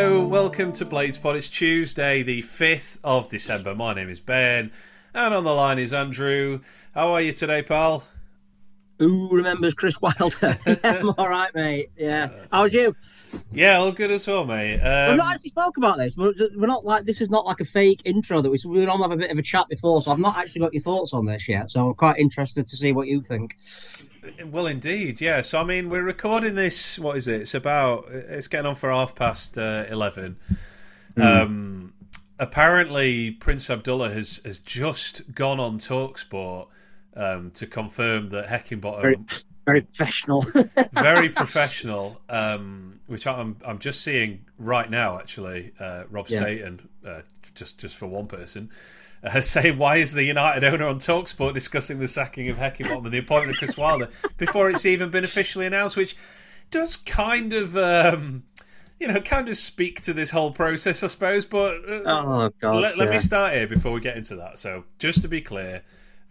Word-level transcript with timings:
Hello, 0.00 0.24
welcome 0.24 0.72
to 0.74 0.84
Blades 0.84 1.18
Pod. 1.18 1.34
It's 1.34 1.50
Tuesday, 1.50 2.22
the 2.22 2.40
5th 2.40 2.98
of 3.02 3.28
December. 3.28 3.74
My 3.74 3.92
name 3.94 4.08
is 4.08 4.20
Ben, 4.20 4.70
and 5.12 5.34
on 5.34 5.42
the 5.42 5.52
line 5.52 5.80
is 5.80 5.92
Andrew. 5.92 6.60
How 6.94 7.10
are 7.10 7.20
you 7.20 7.32
today, 7.32 7.62
pal? 7.62 8.04
Who 9.00 9.28
remembers 9.32 9.74
Chris 9.74 10.00
Wilder? 10.00 10.56
yeah, 10.68 10.76
I'm 10.84 11.10
all 11.18 11.28
right, 11.28 11.52
mate. 11.52 11.90
Yeah. 11.96 12.28
How's 12.52 12.72
you? 12.72 12.94
Yeah, 13.50 13.78
all 13.78 13.90
good 13.90 14.12
as 14.12 14.24
well, 14.28 14.44
mate. 14.44 14.78
Um, 14.78 15.08
We've 15.08 15.18
not 15.18 15.34
actually 15.34 15.50
spoke 15.50 15.78
about 15.78 15.98
this. 15.98 16.16
We're, 16.16 16.32
we're 16.54 16.68
not 16.68 16.84
like 16.84 17.04
this 17.04 17.20
is 17.20 17.28
not 17.28 17.44
like 17.44 17.58
a 17.58 17.64
fake 17.64 18.02
intro 18.04 18.40
that 18.40 18.50
we 18.50 18.58
we 18.68 18.86
all 18.86 19.02
have 19.02 19.10
a 19.10 19.16
bit 19.16 19.32
of 19.32 19.38
a 19.38 19.42
chat 19.42 19.68
before. 19.68 20.00
So 20.00 20.12
I've 20.12 20.20
not 20.20 20.38
actually 20.38 20.60
got 20.60 20.74
your 20.74 20.82
thoughts 20.82 21.12
on 21.12 21.26
this 21.26 21.48
yet. 21.48 21.72
So 21.72 21.88
I'm 21.88 21.94
quite 21.94 22.18
interested 22.18 22.68
to 22.68 22.76
see 22.76 22.92
what 22.92 23.08
you 23.08 23.20
think. 23.20 23.56
Well, 24.46 24.66
indeed, 24.66 25.20
yeah. 25.20 25.42
So, 25.42 25.60
I 25.60 25.64
mean, 25.64 25.88
we're 25.88 26.02
recording 26.02 26.54
this. 26.54 26.98
What 26.98 27.16
is 27.16 27.28
it? 27.28 27.42
It's 27.42 27.54
about. 27.54 28.06
It's 28.10 28.48
getting 28.48 28.66
on 28.66 28.74
for 28.74 28.90
half 28.90 29.14
past 29.14 29.58
uh, 29.58 29.84
eleven. 29.88 30.36
Um, 31.16 31.92
apparently, 32.38 33.32
Prince 33.32 33.68
Abdullah 33.70 34.10
has 34.10 34.40
has 34.44 34.58
just 34.58 35.34
gone 35.34 35.58
on 35.60 35.78
Talksport 35.78 36.68
um, 37.16 37.50
to 37.52 37.66
confirm 37.66 38.28
that 38.30 38.46
Heckingbottom 38.46 39.02
Very, 39.02 39.16
very 39.66 39.80
professional. 39.82 40.42
very 40.92 41.28
professional. 41.28 42.20
Um, 42.28 43.00
which 43.06 43.26
I'm 43.26 43.56
I'm 43.64 43.78
just 43.78 44.02
seeing 44.02 44.44
right 44.58 44.88
now. 44.90 45.18
Actually, 45.18 45.72
uh, 45.80 46.04
Rob 46.10 46.28
Yeah. 46.28 46.40
Staten, 46.40 46.88
uh, 47.06 47.20
just 47.54 47.78
just 47.78 47.96
for 47.96 48.06
one 48.06 48.26
person, 48.26 48.70
uh, 49.24 49.40
saying 49.40 49.78
why 49.78 49.96
is 49.96 50.12
the 50.12 50.24
United 50.24 50.64
owner 50.64 50.86
on 50.86 50.98
Talksport 50.98 51.54
discussing 51.54 51.98
the 51.98 52.08
sacking 52.08 52.48
of 52.48 52.56
Heckingbottom 52.56 53.04
and 53.04 53.12
the 53.12 53.18
appointment 53.18 53.52
of 53.52 53.58
Chris 53.58 53.76
Wilder 53.76 54.08
before 54.36 54.70
it's 54.70 54.86
even 54.86 55.10
been 55.10 55.24
officially 55.24 55.66
announced, 55.66 55.96
which 55.96 56.16
does 56.70 56.96
kind 56.96 57.52
of. 57.52 57.76
Um, 57.76 58.44
you 59.00 59.06
know, 59.06 59.20
kind 59.20 59.48
of 59.48 59.56
speak 59.56 60.02
to 60.02 60.12
this 60.12 60.28
whole 60.32 60.50
process, 60.50 61.04
I 61.04 61.06
suppose. 61.06 61.44
But 61.44 61.88
uh, 61.88 62.02
oh 62.04 62.50
God. 62.60 62.82
let, 62.82 62.98
let 62.98 63.10
me 63.10 63.20
start 63.20 63.54
here 63.54 63.68
before 63.68 63.92
we 63.92 64.00
get 64.00 64.16
into 64.16 64.34
that. 64.36 64.58
So, 64.58 64.82
just 64.98 65.22
to 65.22 65.28
be 65.28 65.40
clear, 65.40 65.82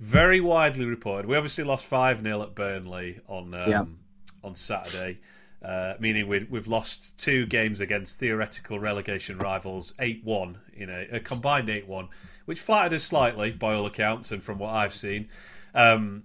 very 0.02 0.42
widely 0.42 0.84
reported. 0.86 1.28
We 1.28 1.38
obviously 1.38 1.64
lost 1.64 1.86
five 1.86 2.22
0 2.22 2.42
at 2.42 2.56
Burnley 2.56 3.22
on 3.28 3.54
um, 3.54 3.70
Yeah. 3.72 3.86
on 4.44 4.54
Saturday, 4.56 5.20
uh, 5.64 5.94
meaning 6.00 6.28
we, 6.28 6.46
we've 6.50 6.68
lost 6.68 7.18
two 7.18 7.46
games 7.46 7.80
against 7.80 8.20
theoretical 8.20 8.80
relegation 8.80 9.38
rivals, 9.38 9.94
eight 10.00 10.22
one 10.26 10.58
in 10.74 10.90
a, 10.90 11.08
a 11.14 11.20
combined 11.22 11.70
eight 11.70 11.88
one, 11.88 12.10
which 12.48 12.62
flattered 12.62 12.96
us 12.96 13.04
slightly 13.04 13.52
by 13.52 13.74
all 13.74 13.86
accounts 13.86 14.32
and 14.32 14.42
from 14.42 14.58
what 14.58 14.74
I've 14.74 14.96
seen. 14.96 15.28
Um, 15.76 16.24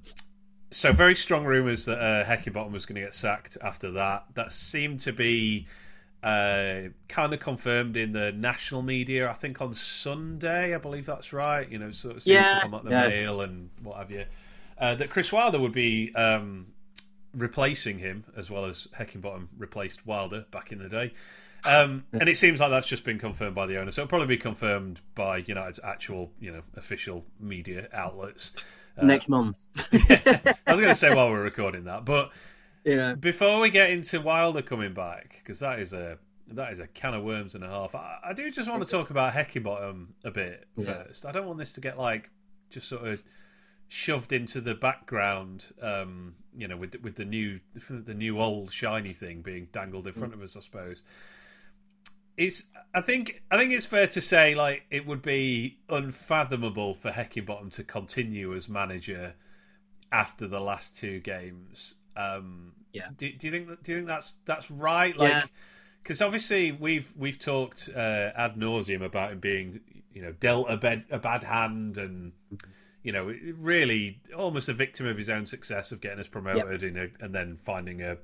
so 0.70 0.92
very 0.92 1.16
strong 1.16 1.44
rumours 1.44 1.84
that 1.86 1.98
uh, 1.98 2.24
Heckingbottom 2.24 2.70
was 2.70 2.86
going 2.86 2.94
to 2.94 3.02
get 3.02 3.12
sacked 3.12 3.58
after 3.60 3.90
that. 3.90 4.24
That 4.34 4.52
seemed 4.52 5.00
to 5.00 5.12
be 5.12 5.66
uh, 6.22 6.82
kind 7.08 7.34
of 7.34 7.40
confirmed 7.40 7.96
in 7.96 8.12
the 8.12 8.30
national 8.30 8.82
media. 8.82 9.28
I 9.28 9.32
think 9.32 9.60
on 9.60 9.74
Sunday, 9.74 10.74
I 10.74 10.78
believe 10.78 11.06
that's 11.06 11.32
right. 11.32 11.68
You 11.68 11.78
know, 11.78 11.90
sort 11.90 12.16
of 12.16 12.22
seems 12.22 12.36
Yeah, 12.36 12.54
to 12.54 12.60
come 12.60 12.74
out 12.74 12.84
the 12.84 12.90
yeah. 12.92 13.08
mail 13.08 13.40
and 13.40 13.70
what 13.82 13.98
have 13.98 14.10
you. 14.12 14.24
Uh, 14.78 14.94
that 14.94 15.10
Chris 15.10 15.32
Wilder 15.32 15.58
would 15.58 15.72
be 15.72 16.14
um, 16.14 16.68
replacing 17.34 17.98
him 17.98 18.24
as 18.36 18.48
well 18.48 18.64
as 18.64 18.86
Heckingbottom 18.96 19.48
replaced 19.58 20.06
Wilder 20.06 20.46
back 20.52 20.70
in 20.70 20.78
the 20.78 20.88
day. 20.88 21.12
Um, 21.64 22.04
and 22.12 22.28
it 22.28 22.36
seems 22.36 22.60
like 22.60 22.70
that's 22.70 22.88
just 22.88 23.04
been 23.04 23.18
confirmed 23.18 23.54
by 23.54 23.66
the 23.66 23.78
owner, 23.78 23.90
so 23.90 24.02
it'll 24.02 24.08
probably 24.08 24.26
be 24.26 24.36
confirmed 24.36 25.00
by 25.14 25.38
United's 25.38 25.78
actual, 25.82 26.32
you 26.40 26.50
know, 26.52 26.62
official 26.76 27.24
media 27.38 27.88
outlets. 27.92 28.52
Uh, 28.98 29.06
next 29.06 29.28
month. 29.28 29.68
I 29.92 30.72
was 30.72 30.80
going 30.80 30.90
to 30.90 30.94
say 30.94 31.14
while 31.14 31.30
we're 31.30 31.42
recording 31.42 31.84
that, 31.84 32.04
but 32.04 32.32
yeah. 32.84 33.14
before 33.14 33.60
we 33.60 33.70
get 33.70 33.90
into 33.90 34.20
Wilder 34.20 34.62
coming 34.62 34.92
back, 34.92 35.36
because 35.38 35.60
that 35.60 35.78
is 35.78 35.92
a 35.92 36.18
that 36.48 36.72
is 36.72 36.80
a 36.80 36.86
can 36.88 37.14
of 37.14 37.22
worms 37.22 37.54
and 37.54 37.64
a 37.64 37.68
half. 37.68 37.94
I, 37.94 38.18
I 38.24 38.32
do 38.32 38.50
just 38.50 38.68
want 38.68 38.86
to 38.86 38.88
talk 38.90 39.10
about 39.10 39.32
Heckingbottom 39.32 40.08
a 40.24 40.30
bit 40.30 40.66
Yeah. 40.76 41.04
first. 41.04 41.24
I 41.24 41.32
don't 41.32 41.46
want 41.46 41.58
this 41.58 41.72
to 41.74 41.80
get 41.80 41.98
like 41.98 42.28
just 42.70 42.88
sort 42.88 43.06
of 43.06 43.22
shoved 43.88 44.32
into 44.32 44.60
the 44.60 44.74
background. 44.74 45.64
Um, 45.80 46.34
you 46.56 46.68
know, 46.68 46.76
with 46.76 47.00
with 47.02 47.14
the 47.16 47.24
new 47.24 47.60
the 47.88 48.14
new 48.14 48.40
old 48.40 48.72
shiny 48.72 49.12
thing 49.12 49.42
being 49.42 49.68
dangled 49.72 50.06
in 50.06 50.12
front 50.12 50.34
of 50.34 50.42
us. 50.42 50.56
I 50.56 50.60
suppose. 50.60 51.02
Is 52.36 52.66
I 52.94 53.00
think 53.00 53.42
I 53.50 53.58
think 53.58 53.72
it's 53.72 53.86
fair 53.86 54.06
to 54.08 54.20
say 54.20 54.54
like 54.54 54.84
it 54.90 55.06
would 55.06 55.22
be 55.22 55.78
unfathomable 55.88 56.94
for 56.94 57.10
Heckingbottom 57.10 57.72
to 57.72 57.84
continue 57.84 58.54
as 58.54 58.68
manager 58.68 59.34
after 60.10 60.46
the 60.46 60.60
last 60.60 60.96
two 60.96 61.20
games. 61.20 61.94
Um, 62.16 62.72
Yeah. 62.92 63.08
Do, 63.16 63.30
do 63.32 63.46
you 63.46 63.50
think 63.50 63.68
that, 63.68 63.82
do 63.82 63.92
you 63.92 63.98
think 63.98 64.08
that's 64.08 64.34
that's 64.44 64.70
right? 64.70 65.16
Like, 65.16 65.30
Yeah. 65.30 65.44
because 66.02 66.20
obviously 66.22 66.72
we've 66.72 67.10
we've 67.16 67.38
talked 67.38 67.88
uh, 67.94 68.30
ad 68.34 68.56
nauseum 68.56 69.02
about 69.04 69.32
him 69.32 69.40
being 69.40 69.80
you 70.12 70.22
know 70.22 70.32
dealt 70.32 70.70
a 70.70 70.76
bad 70.76 71.04
a 71.10 71.18
bad 71.18 71.44
hand 71.44 71.96
and 71.96 72.32
you 73.02 73.12
know 73.12 73.34
really 73.58 74.20
almost 74.36 74.68
a 74.68 74.72
victim 74.74 75.06
of 75.06 75.16
his 75.16 75.30
own 75.30 75.46
success 75.46 75.92
of 75.92 76.00
getting 76.00 76.18
us 76.20 76.28
promoted 76.28 76.82
in 76.82 76.96
a, 76.96 77.08
and 77.24 77.34
then 77.34 77.56
finding 77.62 78.02
a 78.02 78.16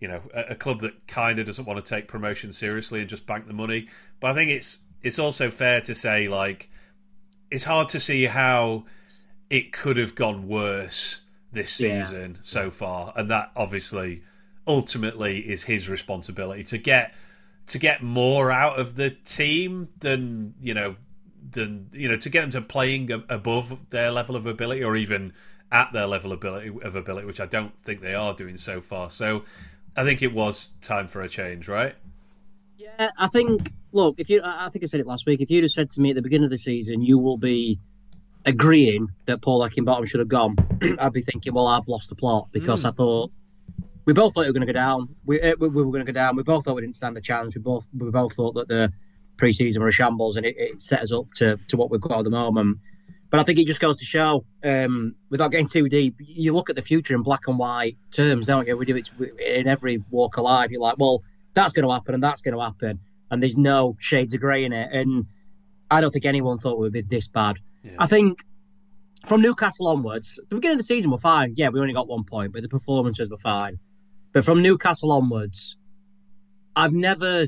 you 0.00 0.08
know 0.08 0.22
a, 0.34 0.52
a 0.52 0.54
club 0.54 0.80
that 0.80 1.06
kind 1.06 1.38
of 1.38 1.46
doesn't 1.46 1.64
want 1.66 1.84
to 1.84 1.88
take 1.88 2.08
promotion 2.08 2.52
seriously 2.52 3.00
and 3.00 3.08
just 3.08 3.26
bank 3.26 3.46
the 3.46 3.52
money. 3.52 3.88
But 4.18 4.32
I 4.32 4.34
think 4.34 4.50
it's 4.50 4.78
it's 5.02 5.18
also 5.18 5.50
fair 5.50 5.80
to 5.82 5.94
say 5.94 6.28
like 6.28 6.68
it's 7.50 7.64
hard 7.64 7.88
to 7.90 8.00
see 8.00 8.24
how 8.24 8.84
it 9.50 9.72
could 9.72 9.96
have 9.96 10.14
gone 10.14 10.46
worse 10.48 11.20
this 11.52 11.80
Yeah. 11.80 12.04
season 12.04 12.38
so 12.42 12.70
far, 12.70 13.12
and 13.16 13.30
that 13.30 13.50
obviously 13.56 14.22
ultimately 14.66 15.38
is 15.40 15.64
his 15.64 15.88
responsibility 15.88 16.62
to 16.64 16.78
get 16.78 17.14
to 17.66 17.78
get 17.78 18.02
more 18.02 18.50
out 18.52 18.78
of 18.78 18.96
the 18.96 19.10
team 19.10 19.88
than 19.98 20.54
you 20.60 20.74
know 20.74 20.96
than 21.52 21.88
you 21.92 22.08
know 22.08 22.16
to 22.16 22.28
get 22.28 22.42
them 22.42 22.50
to 22.50 22.60
playing 22.60 23.10
above 23.28 23.90
their 23.90 24.10
level 24.10 24.36
of 24.36 24.46
ability 24.46 24.84
or 24.84 24.96
even 24.96 25.32
at 25.72 25.92
their 25.92 26.06
level 26.06 26.32
of 26.32 26.38
ability 26.38 26.68
of 26.82 26.94
ability, 26.96 27.26
which 27.26 27.40
I 27.40 27.46
don't 27.46 27.76
think 27.80 28.00
they 28.00 28.14
are 28.14 28.34
doing 28.34 28.56
so 28.56 28.80
far. 28.80 29.10
So 29.10 29.44
I 29.96 30.04
think 30.04 30.22
it 30.22 30.32
was 30.32 30.68
time 30.80 31.08
for 31.08 31.20
a 31.22 31.28
change, 31.28 31.68
right? 31.68 31.94
Yeah, 32.76 33.10
I 33.18 33.26
think. 33.28 33.70
Look, 33.92 34.16
if 34.18 34.30
you, 34.30 34.40
I 34.44 34.68
think 34.68 34.84
I 34.84 34.86
said 34.86 35.00
it 35.00 35.06
last 35.06 35.26
week. 35.26 35.40
If 35.40 35.50
you'd 35.50 35.64
have 35.64 35.72
said 35.72 35.90
to 35.90 36.00
me 36.00 36.10
at 36.10 36.16
the 36.16 36.22
beginning 36.22 36.44
of 36.44 36.50
the 36.50 36.58
season, 36.58 37.02
you 37.02 37.18
will 37.18 37.36
be 37.36 37.78
agreeing 38.46 39.08
that 39.26 39.42
Paul 39.42 39.60
Heckingbottom 39.60 40.08
should 40.08 40.20
have 40.20 40.28
gone, 40.28 40.56
I'd 40.98 41.12
be 41.12 41.20
thinking, 41.20 41.54
well, 41.54 41.66
I've 41.66 41.88
lost 41.88 42.08
the 42.08 42.14
plot 42.14 42.48
because 42.52 42.84
I 42.84 42.90
thought 42.90 43.30
we 44.04 44.12
both 44.12 44.34
thought 44.34 44.42
we 44.42 44.46
were 44.46 44.52
going 44.52 44.66
to 44.66 44.72
go 44.72 44.78
down. 44.78 45.14
We, 45.24 45.40
uh, 45.40 45.54
we, 45.58 45.68
we 45.68 45.82
were 45.82 45.92
going 45.92 46.04
to 46.04 46.12
go 46.12 46.14
down. 46.16 46.36
We 46.36 46.42
both 46.42 46.64
thought 46.64 46.74
we 46.74 46.82
didn't 46.82 46.96
stand 46.96 47.16
a 47.16 47.20
chance. 47.20 47.54
We 47.54 47.60
both 47.60 47.86
we 47.96 48.10
both 48.10 48.34
thought 48.34 48.54
that 48.54 48.68
the 48.68 48.92
pre-season 49.36 49.82
were 49.82 49.88
a 49.88 49.92
shambles, 49.92 50.36
and 50.36 50.46
it, 50.46 50.56
it 50.58 50.82
set 50.82 51.02
us 51.02 51.12
up 51.12 51.26
to 51.36 51.58
to 51.68 51.76
what 51.76 51.90
we've 51.90 52.00
got 52.00 52.18
at 52.18 52.24
the 52.24 52.30
moment. 52.30 52.78
But 53.30 53.38
I 53.38 53.44
think 53.44 53.60
it 53.60 53.66
just 53.68 53.80
goes 53.80 53.96
to 53.96 54.04
show, 54.04 54.44
um, 54.64 55.14
without 55.28 55.52
getting 55.52 55.68
too 55.68 55.88
deep, 55.88 56.16
you 56.18 56.52
look 56.52 56.68
at 56.68 56.74
the 56.74 56.82
future 56.82 57.14
in 57.14 57.22
black 57.22 57.46
and 57.46 57.58
white 57.58 57.96
terms, 58.10 58.44
don't 58.44 58.66
you? 58.66 58.76
We 58.76 58.86
do 58.86 58.96
it 58.96 59.08
in 59.38 59.68
every 59.68 60.02
walk 60.10 60.36
of 60.36 60.44
life. 60.44 60.72
You're 60.72 60.80
like, 60.80 60.98
well, 60.98 61.22
that's 61.54 61.72
going 61.72 61.86
to 61.86 61.92
happen 61.92 62.14
and 62.14 62.22
that's 62.22 62.40
going 62.40 62.56
to 62.56 62.60
happen, 62.60 62.98
and 63.30 63.40
there's 63.40 63.56
no 63.56 63.96
shades 64.00 64.34
of 64.34 64.40
grey 64.40 64.64
in 64.64 64.72
it. 64.72 64.90
And 64.92 65.26
I 65.88 66.00
don't 66.00 66.10
think 66.10 66.26
anyone 66.26 66.58
thought 66.58 66.78
we 66.78 66.82
would 66.82 66.92
be 66.92 67.02
this 67.02 67.28
bad. 67.28 67.58
Yeah. 67.84 67.92
I 68.00 68.06
think 68.06 68.42
from 69.26 69.42
Newcastle 69.42 69.86
onwards, 69.86 70.40
the 70.48 70.56
beginning 70.56 70.74
of 70.74 70.78
the 70.78 70.84
season 70.84 71.12
were 71.12 71.18
fine. 71.18 71.54
Yeah, 71.54 71.68
we 71.68 71.80
only 71.80 71.94
got 71.94 72.08
one 72.08 72.24
point, 72.24 72.52
but 72.52 72.62
the 72.62 72.68
performances 72.68 73.30
were 73.30 73.36
fine. 73.36 73.78
But 74.32 74.44
from 74.44 74.62
Newcastle 74.62 75.12
onwards, 75.12 75.78
I've 76.74 76.92
never. 76.92 77.46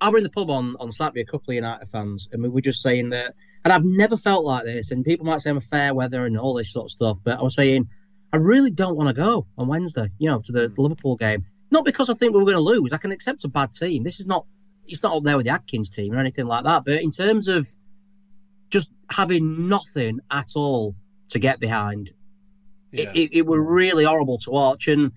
I 0.00 0.10
were 0.10 0.18
in 0.18 0.24
the 0.24 0.30
pub 0.30 0.50
on, 0.50 0.76
on 0.80 0.90
Saturday, 0.92 1.20
a 1.22 1.24
couple 1.24 1.52
of 1.52 1.54
United 1.54 1.86
fans, 1.86 2.28
and 2.30 2.42
we 2.42 2.50
were 2.50 2.60
just 2.60 2.82
saying 2.82 3.10
that. 3.10 3.32
And 3.64 3.72
I've 3.72 3.84
never 3.84 4.16
felt 4.16 4.44
like 4.44 4.64
this. 4.64 4.90
And 4.90 5.04
people 5.04 5.26
might 5.26 5.40
say 5.40 5.50
I'm 5.50 5.56
a 5.56 5.60
fair 5.60 5.94
weather 5.94 6.26
and 6.26 6.38
all 6.38 6.54
this 6.54 6.72
sort 6.72 6.86
of 6.86 6.90
stuff, 6.90 7.18
but 7.22 7.38
I 7.38 7.42
was 7.42 7.54
saying 7.54 7.88
I 8.32 8.38
really 8.38 8.70
don't 8.70 8.96
want 8.96 9.08
to 9.08 9.14
go 9.14 9.46
on 9.56 9.68
Wednesday, 9.68 10.08
you 10.18 10.28
know, 10.30 10.40
to 10.40 10.52
the, 10.52 10.68
the 10.68 10.80
Liverpool 10.80 11.16
game. 11.16 11.44
Not 11.70 11.84
because 11.84 12.10
I 12.10 12.14
think 12.14 12.34
we 12.34 12.40
are 12.40 12.44
going 12.44 12.56
to 12.56 12.60
lose. 12.60 12.92
I 12.92 12.98
can 12.98 13.12
accept 13.12 13.44
a 13.44 13.48
bad 13.48 13.72
team. 13.72 14.02
This 14.02 14.20
is 14.20 14.26
not. 14.26 14.46
It's 14.86 15.02
not 15.02 15.16
up 15.16 15.22
there 15.22 15.36
with 15.36 15.46
the 15.46 15.52
Atkins 15.52 15.90
team 15.90 16.12
or 16.12 16.18
anything 16.18 16.46
like 16.46 16.64
that. 16.64 16.84
But 16.84 17.00
in 17.02 17.10
terms 17.12 17.46
of 17.48 17.68
just 18.68 18.92
having 19.08 19.68
nothing 19.68 20.18
at 20.30 20.48
all 20.56 20.96
to 21.30 21.38
get 21.38 21.60
behind, 21.60 22.10
Yeah. 22.90 23.10
it, 23.10 23.16
it, 23.16 23.36
it 23.38 23.46
were 23.46 23.62
really 23.62 24.04
horrible 24.04 24.38
to 24.38 24.50
watch. 24.50 24.88
And 24.88 25.12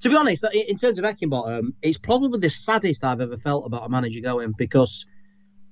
to 0.00 0.08
be 0.08 0.16
honest, 0.16 0.44
in 0.52 0.76
terms 0.76 0.98
of 0.98 1.04
Eckenbottom, 1.04 1.74
it's 1.82 1.98
probably 1.98 2.40
the 2.40 2.50
saddest 2.50 3.04
I've 3.04 3.20
ever 3.20 3.36
felt 3.36 3.64
about 3.64 3.86
a 3.86 3.88
manager 3.88 4.20
going 4.20 4.52
because 4.58 5.06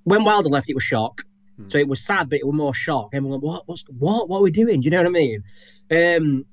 when 0.05 0.25
Wilder 0.25 0.49
left, 0.49 0.71
it 0.71 0.75
was 0.75 0.85
shock. 0.85 1.23
Hmm. 1.57 1.69
So 1.69 1.79
it 1.79 1.89
was 1.89 2.05
sad, 2.05 2.29
but 2.29 2.39
it 2.39 2.47
was 2.47 2.55
more 2.55 2.75
shock. 2.75 3.11
Everyone, 3.13 3.41
went, 3.41 3.45
what, 3.45 3.69
what's, 3.69 3.85
what, 3.89 4.29
what 4.29 4.41
are 4.41 4.43
we 4.43 4.51
doing? 4.51 4.81
Do 4.81 4.87
you 4.87 4.91
know 4.91 4.99
what 4.99 5.07
I 5.07 5.11
mean? 5.11 5.45
Um, 5.91 6.45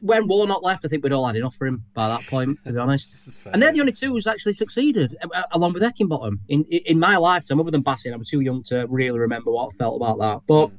when 0.00 0.28
Warnock 0.28 0.62
left, 0.62 0.84
I 0.84 0.88
think 0.88 1.02
we'd 1.02 1.12
all 1.12 1.26
had 1.26 1.36
enough 1.36 1.54
for 1.54 1.66
him 1.66 1.84
by 1.94 2.08
that 2.08 2.22
point, 2.26 2.58
to 2.64 2.72
be 2.72 2.78
honest. 2.86 3.12
This 3.12 3.26
is 3.26 3.38
fair. 3.38 3.52
And 3.52 3.62
they're 3.62 3.72
the 3.72 3.80
only 3.80 3.92
two 3.92 4.12
who's 4.12 4.26
actually 4.26 4.52
succeeded, 4.52 5.16
along 5.52 5.72
with 5.72 5.82
Eckenbottom. 5.82 6.38
In 6.48 6.64
in 6.64 6.98
my 6.98 7.16
lifetime, 7.16 7.60
other 7.60 7.70
than 7.70 7.80
Bassett, 7.82 8.12
I 8.12 8.16
was 8.16 8.28
too 8.28 8.40
young 8.40 8.62
to 8.64 8.86
really 8.88 9.18
remember 9.18 9.50
what 9.50 9.72
I 9.72 9.76
felt 9.76 9.96
about 9.96 10.18
that. 10.18 10.42
But 10.46 10.68
Mm. 10.68 10.76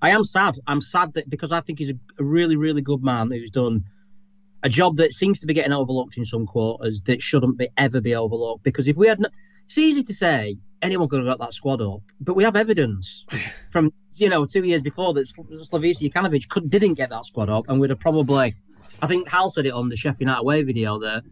I 0.00 0.10
am 0.10 0.24
sad. 0.24 0.58
I'm 0.66 0.80
sad 0.80 1.14
that 1.14 1.28
because 1.28 1.52
I 1.52 1.60
think 1.60 1.78
he's 1.78 1.90
a, 1.90 1.98
a 2.18 2.24
really, 2.24 2.56
really 2.56 2.82
good 2.82 3.02
man 3.02 3.30
who's 3.30 3.50
done 3.50 3.84
a 4.62 4.68
job 4.68 4.96
that 4.96 5.12
seems 5.12 5.40
to 5.40 5.46
be 5.46 5.54
getting 5.54 5.72
overlooked 5.72 6.16
in 6.16 6.24
some 6.24 6.46
quarters 6.46 7.02
that 7.02 7.22
shouldn't 7.22 7.58
be 7.58 7.68
ever 7.76 8.00
be 8.00 8.14
overlooked. 8.14 8.62
Because 8.62 8.88
if 8.88 8.96
we 8.96 9.08
had, 9.08 9.20
it's 9.68 9.76
easy 9.76 10.02
to 10.02 10.14
say 10.14 10.56
anyone 10.80 11.10
could 11.10 11.18
have 11.18 11.28
got 11.28 11.38
that 11.40 11.52
squad 11.52 11.82
up, 11.82 12.00
but 12.22 12.34
we 12.34 12.44
have 12.44 12.56
evidence 12.56 13.26
from 13.70 13.92
you 14.14 14.30
know 14.30 14.46
two 14.46 14.64
years 14.64 14.80
before 14.80 15.12
that 15.12 15.28
Slavisa 15.28 16.10
Jokanovic 16.10 16.48
could 16.48 16.70
didn't 16.70 16.94
get 16.94 17.10
that 17.10 17.26
squad 17.26 17.50
up, 17.50 17.68
and 17.68 17.78
we'd 17.78 17.90
have 17.90 18.00
probably. 18.00 18.54
I 19.02 19.06
think 19.06 19.28
Hal 19.28 19.50
said 19.50 19.66
it 19.66 19.74
on 19.74 19.90
the 19.90 19.96
Sheffield 19.96 20.20
United 20.22 20.40
away 20.40 20.62
video 20.62 20.98
that 21.00 21.22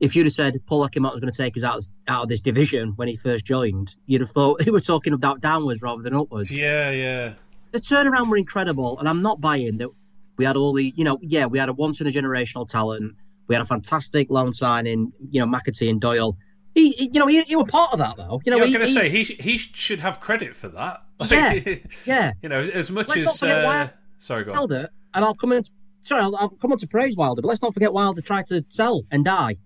if 0.00 0.16
you'd 0.16 0.26
have 0.26 0.32
said 0.32 0.60
Paul 0.66 0.86
Heckingbottom 0.86 1.12
was 1.12 1.20
going 1.20 1.32
to 1.32 1.38
take 1.38 1.56
us 1.56 1.62
out, 1.62 1.82
out 2.08 2.24
of 2.24 2.28
this 2.28 2.40
division 2.40 2.94
when 2.96 3.06
he 3.06 3.16
first 3.16 3.44
joined, 3.44 3.94
you'd 4.06 4.20
have 4.20 4.30
thought 4.30 4.60
he 4.64 4.72
were 4.72 4.80
talking 4.80 5.12
about 5.12 5.40
downwards 5.40 5.80
rather 5.80 6.02
than 6.02 6.14
upwards. 6.14 6.56
Yeah, 6.56 6.90
yeah. 6.90 7.34
The 7.70 7.78
turnaround 7.78 8.28
were 8.28 8.36
incredible, 8.36 8.98
and 8.98 9.08
I'm 9.08 9.22
not 9.22 9.40
buying 9.40 9.78
that 9.78 9.88
we 10.36 10.44
had 10.44 10.56
all 10.56 10.72
these. 10.72 10.98
You 10.98 11.04
know, 11.04 11.18
yeah, 11.22 11.46
we 11.46 11.60
had 11.60 11.68
a 11.68 11.72
once 11.72 12.00
in 12.00 12.08
a 12.08 12.10
generational 12.10 12.68
talent. 12.68 13.14
We 13.46 13.54
had 13.54 13.62
a 13.62 13.66
fantastic 13.66 14.30
loan 14.30 14.52
signing. 14.52 15.12
You 15.30 15.40
know, 15.40 15.46
McAtee 15.46 15.88
and 15.88 16.00
Doyle. 16.00 16.36
He, 16.74 16.90
he 16.90 17.10
you 17.12 17.20
know, 17.20 17.26
he, 17.26 17.42
he 17.42 17.56
were 17.56 17.64
part 17.64 17.92
of 17.92 18.00
that 18.00 18.16
though. 18.16 18.40
You 18.44 18.50
know, 18.50 18.58
yeah, 18.58 18.64
I'm 18.64 18.72
going 18.72 18.86
to 18.86 18.92
say 18.92 19.08
he 19.08 19.24
he 19.24 19.58
should 19.58 20.00
have 20.00 20.20
credit 20.20 20.56
for 20.56 20.68
that. 20.68 21.02
yeah, 21.30 21.76
yeah. 22.04 22.32
You 22.42 22.48
know, 22.48 22.60
as 22.60 22.90
much 22.90 23.08
Let's 23.08 23.42
as 23.42 23.42
uh, 23.42 23.88
sorry, 24.18 24.44
go 24.44 24.52
on. 24.52 24.58
Wilder, 24.58 24.88
and 25.14 25.24
I'll 25.24 25.34
come 25.34 25.52
in. 25.52 25.64
Sorry, 26.00 26.20
I'll, 26.20 26.36
I'll 26.36 26.48
come 26.48 26.72
on 26.72 26.78
to 26.78 26.88
praise 26.88 27.16
Wilder, 27.16 27.42
but 27.42 27.48
let's 27.48 27.62
not 27.62 27.72
forget 27.72 27.92
Wilder 27.92 28.20
tried 28.20 28.46
to 28.46 28.64
sell 28.68 29.02
Ndiaye 29.12 29.58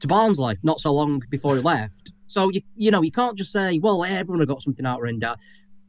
to 0.00 0.06
Barnsley 0.06 0.58
not 0.62 0.80
so 0.80 0.92
long 0.92 1.22
before 1.30 1.56
he 1.56 1.62
left. 1.62 2.12
So 2.26 2.50
you 2.50 2.60
you 2.74 2.90
know 2.90 3.02
you 3.02 3.12
can't 3.12 3.38
just 3.38 3.52
say, 3.52 3.78
well, 3.78 4.04
everyone 4.04 4.40
have 4.40 4.48
got 4.48 4.62
something 4.62 4.84
out 4.84 4.98
of 4.98 5.04
Renda. 5.04 5.36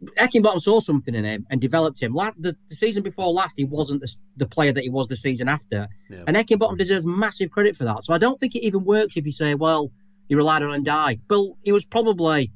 Eckingbottom 0.03 0.62
saw 0.62 0.79
something 0.79 1.15
in 1.15 1.25
him 1.25 1.47
and 1.50 1.59
developed 1.59 2.00
him. 2.00 2.13
La- 2.13 2.31
the, 2.38 2.56
the 2.69 2.75
season 2.75 3.01
before 3.01 3.33
last, 3.33 3.57
he 3.57 3.65
wasn't 3.65 4.00
the, 4.00 4.15
the 4.35 4.45
player 4.45 4.71
that 4.71 4.83
he 4.83 4.91
was 4.91 5.07
the 5.07 5.15
season 5.15 5.50
after. 5.50 5.88
Yeah. 6.07 6.24
And 6.27 6.38
Eckingbottom 6.38 6.77
deserves 6.77 7.03
massive 7.03 7.50
credit 7.50 7.75
for 7.75 7.85
that. 7.85 8.03
So 8.03 8.13
I 8.13 8.19
don't 8.19 8.39
think 8.39 8.56
it 8.56 8.63
even 8.63 8.85
works 8.85 9.18
if 9.18 9.25
you 9.25 9.31
say, 9.31 9.56
well, 9.56 9.91
he 10.27 10.35
relied 10.35 10.63
on 10.63 10.83
Ndiaye. 10.83 11.19
But 11.27 11.45
he 11.63 11.71
was 11.71 11.85
probably 11.85 12.51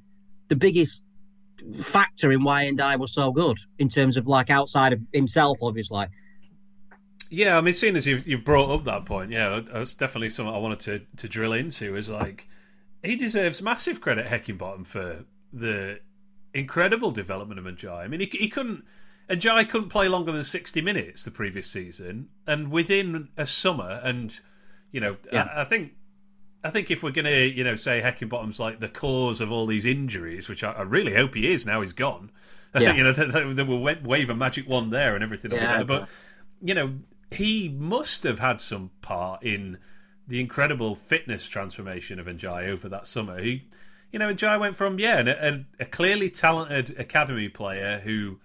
the 0.47 0.55
biggest 0.55 1.05
factor 1.73 2.31
in 2.31 2.43
why 2.43 2.65
Ndiaye 2.65 2.97
was 2.99 3.13
so 3.13 3.31
good 3.31 3.57
in 3.77 3.87
terms 3.87 4.17
of 4.17 4.27
like 4.27 4.49
outside 4.49 4.93
of 4.93 5.01
himself, 5.13 5.59
obviously. 5.61 6.07
Yeah, 7.29 7.57
I 7.57 7.61
mean, 7.61 7.73
seeing 7.73 7.95
as 7.95 8.05
you've, 8.05 8.27
you've 8.27 8.43
brought 8.43 8.73
up 8.73 8.83
that 8.85 9.05
point, 9.05 9.31
yeah, 9.31 9.61
that's 9.71 9.93
definitely 9.93 10.31
something 10.31 10.53
I 10.53 10.57
wanted 10.57 10.79
to, 10.81 11.01
to 11.17 11.29
drill 11.29 11.53
into. 11.53 11.95
Is 11.95 12.09
like 12.09 12.47
he 13.03 13.15
deserves 13.15 13.61
massive 13.61 14.01
credit, 14.01 14.25
Heckingbottom, 14.25 14.85
for 14.85 15.23
the 15.53 16.01
incredible 16.53 17.11
development 17.11 17.59
of 17.59 17.65
Ndiaye. 17.65 18.03
I 18.03 18.07
mean, 18.07 18.19
he, 18.19 18.25
he 18.25 18.49
couldn't 18.49 18.83
Ndiaye 19.29 19.69
couldn't 19.69 19.89
play 19.89 20.09
longer 20.09 20.33
than 20.33 20.43
sixty 20.43 20.81
minutes 20.81 21.23
the 21.23 21.31
previous 21.31 21.67
season, 21.67 22.27
and 22.47 22.69
within 22.69 23.29
a 23.37 23.47
summer, 23.47 24.01
and 24.03 24.37
you 24.91 24.99
know, 24.99 25.15
Yeah. 25.31 25.47
I, 25.55 25.61
I 25.61 25.63
think. 25.65 25.93
I 26.63 26.69
think 26.69 26.91
if 26.91 27.01
we're 27.03 27.11
going 27.11 27.25
to, 27.25 27.47
you 27.47 27.63
know, 27.63 27.75
say 27.75 28.01
Heckingbottom's 28.01 28.59
like 28.59 28.79
the 28.79 28.87
cause 28.89 29.41
of 29.41 29.51
all 29.51 29.65
these 29.65 29.85
injuries, 29.85 30.47
which 30.47 30.63
I, 30.63 30.71
I 30.73 30.81
really 30.83 31.13
hope 31.15 31.33
he 31.35 31.51
is 31.51 31.65
now 31.65 31.81
he's 31.81 31.93
gone. 31.93 32.31
Yeah. 32.79 32.93
you 32.95 33.03
know, 33.03 33.11
that 33.11 33.67
we'll 33.67 33.79
wave 34.01 34.29
a 34.29 34.35
magic 34.35 34.65
wand 34.69 34.93
there 34.93 35.13
and 35.13 35.21
everything. 35.23 35.51
will 35.51 35.57
be 35.57 35.63
Yeah, 35.63 35.71
better. 35.83 35.85
but- 35.85 36.09
you 36.63 36.73
know, 36.73 36.93
he 37.29 37.67
must 37.67 38.23
have 38.23 38.39
had 38.39 38.61
some 38.61 38.91
part 39.01 39.43
in 39.43 39.77
the 40.27 40.39
incredible 40.39 40.95
fitness 40.95 41.47
transformation 41.49 42.17
of 42.19 42.27
Ndiaye 42.27 42.69
over 42.69 42.87
that 42.87 43.07
summer. 43.07 43.41
He, 43.41 43.63
you 44.13 44.19
know, 44.19 44.33
Ndiaye 44.33 44.57
went 44.59 44.77
from 44.77 44.99
yeah, 44.99 45.19
a, 45.19 45.65
a 45.81 45.85
clearly 45.85 46.29
talented 46.29 46.97
academy 46.97 47.49
player 47.49 47.99
who 47.99 48.39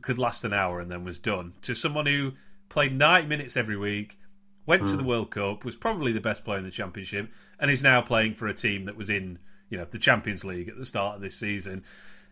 could 0.00 0.16
last 0.16 0.44
an 0.44 0.54
hour 0.54 0.80
and 0.80 0.90
then 0.90 1.04
was 1.04 1.18
done 1.18 1.52
to 1.62 1.74
someone 1.74 2.06
who 2.06 2.32
played 2.70 2.96
90 2.96 3.28
minutes 3.28 3.56
every 3.58 3.76
week, 3.76 4.18
went 4.66 4.84
to 4.86 4.92
hmm. 4.92 4.98
the 4.98 5.04
World 5.04 5.30
Cup, 5.30 5.64
was 5.64 5.76
probably 5.76 6.12
the 6.12 6.20
best 6.20 6.44
player 6.44 6.58
in 6.58 6.64
the 6.64 6.70
championship, 6.70 7.30
and 7.58 7.70
is 7.70 7.82
now 7.82 8.00
playing 8.00 8.34
for 8.34 8.46
a 8.46 8.54
team 8.54 8.84
that 8.86 8.96
was 8.96 9.10
in 9.10 9.38
you 9.70 9.78
know 9.78 9.86
the 9.90 9.98
Champions 9.98 10.44
League 10.44 10.68
at 10.68 10.76
the 10.76 10.86
start 10.86 11.16
of 11.16 11.22
this 11.22 11.34
season. 11.34 11.84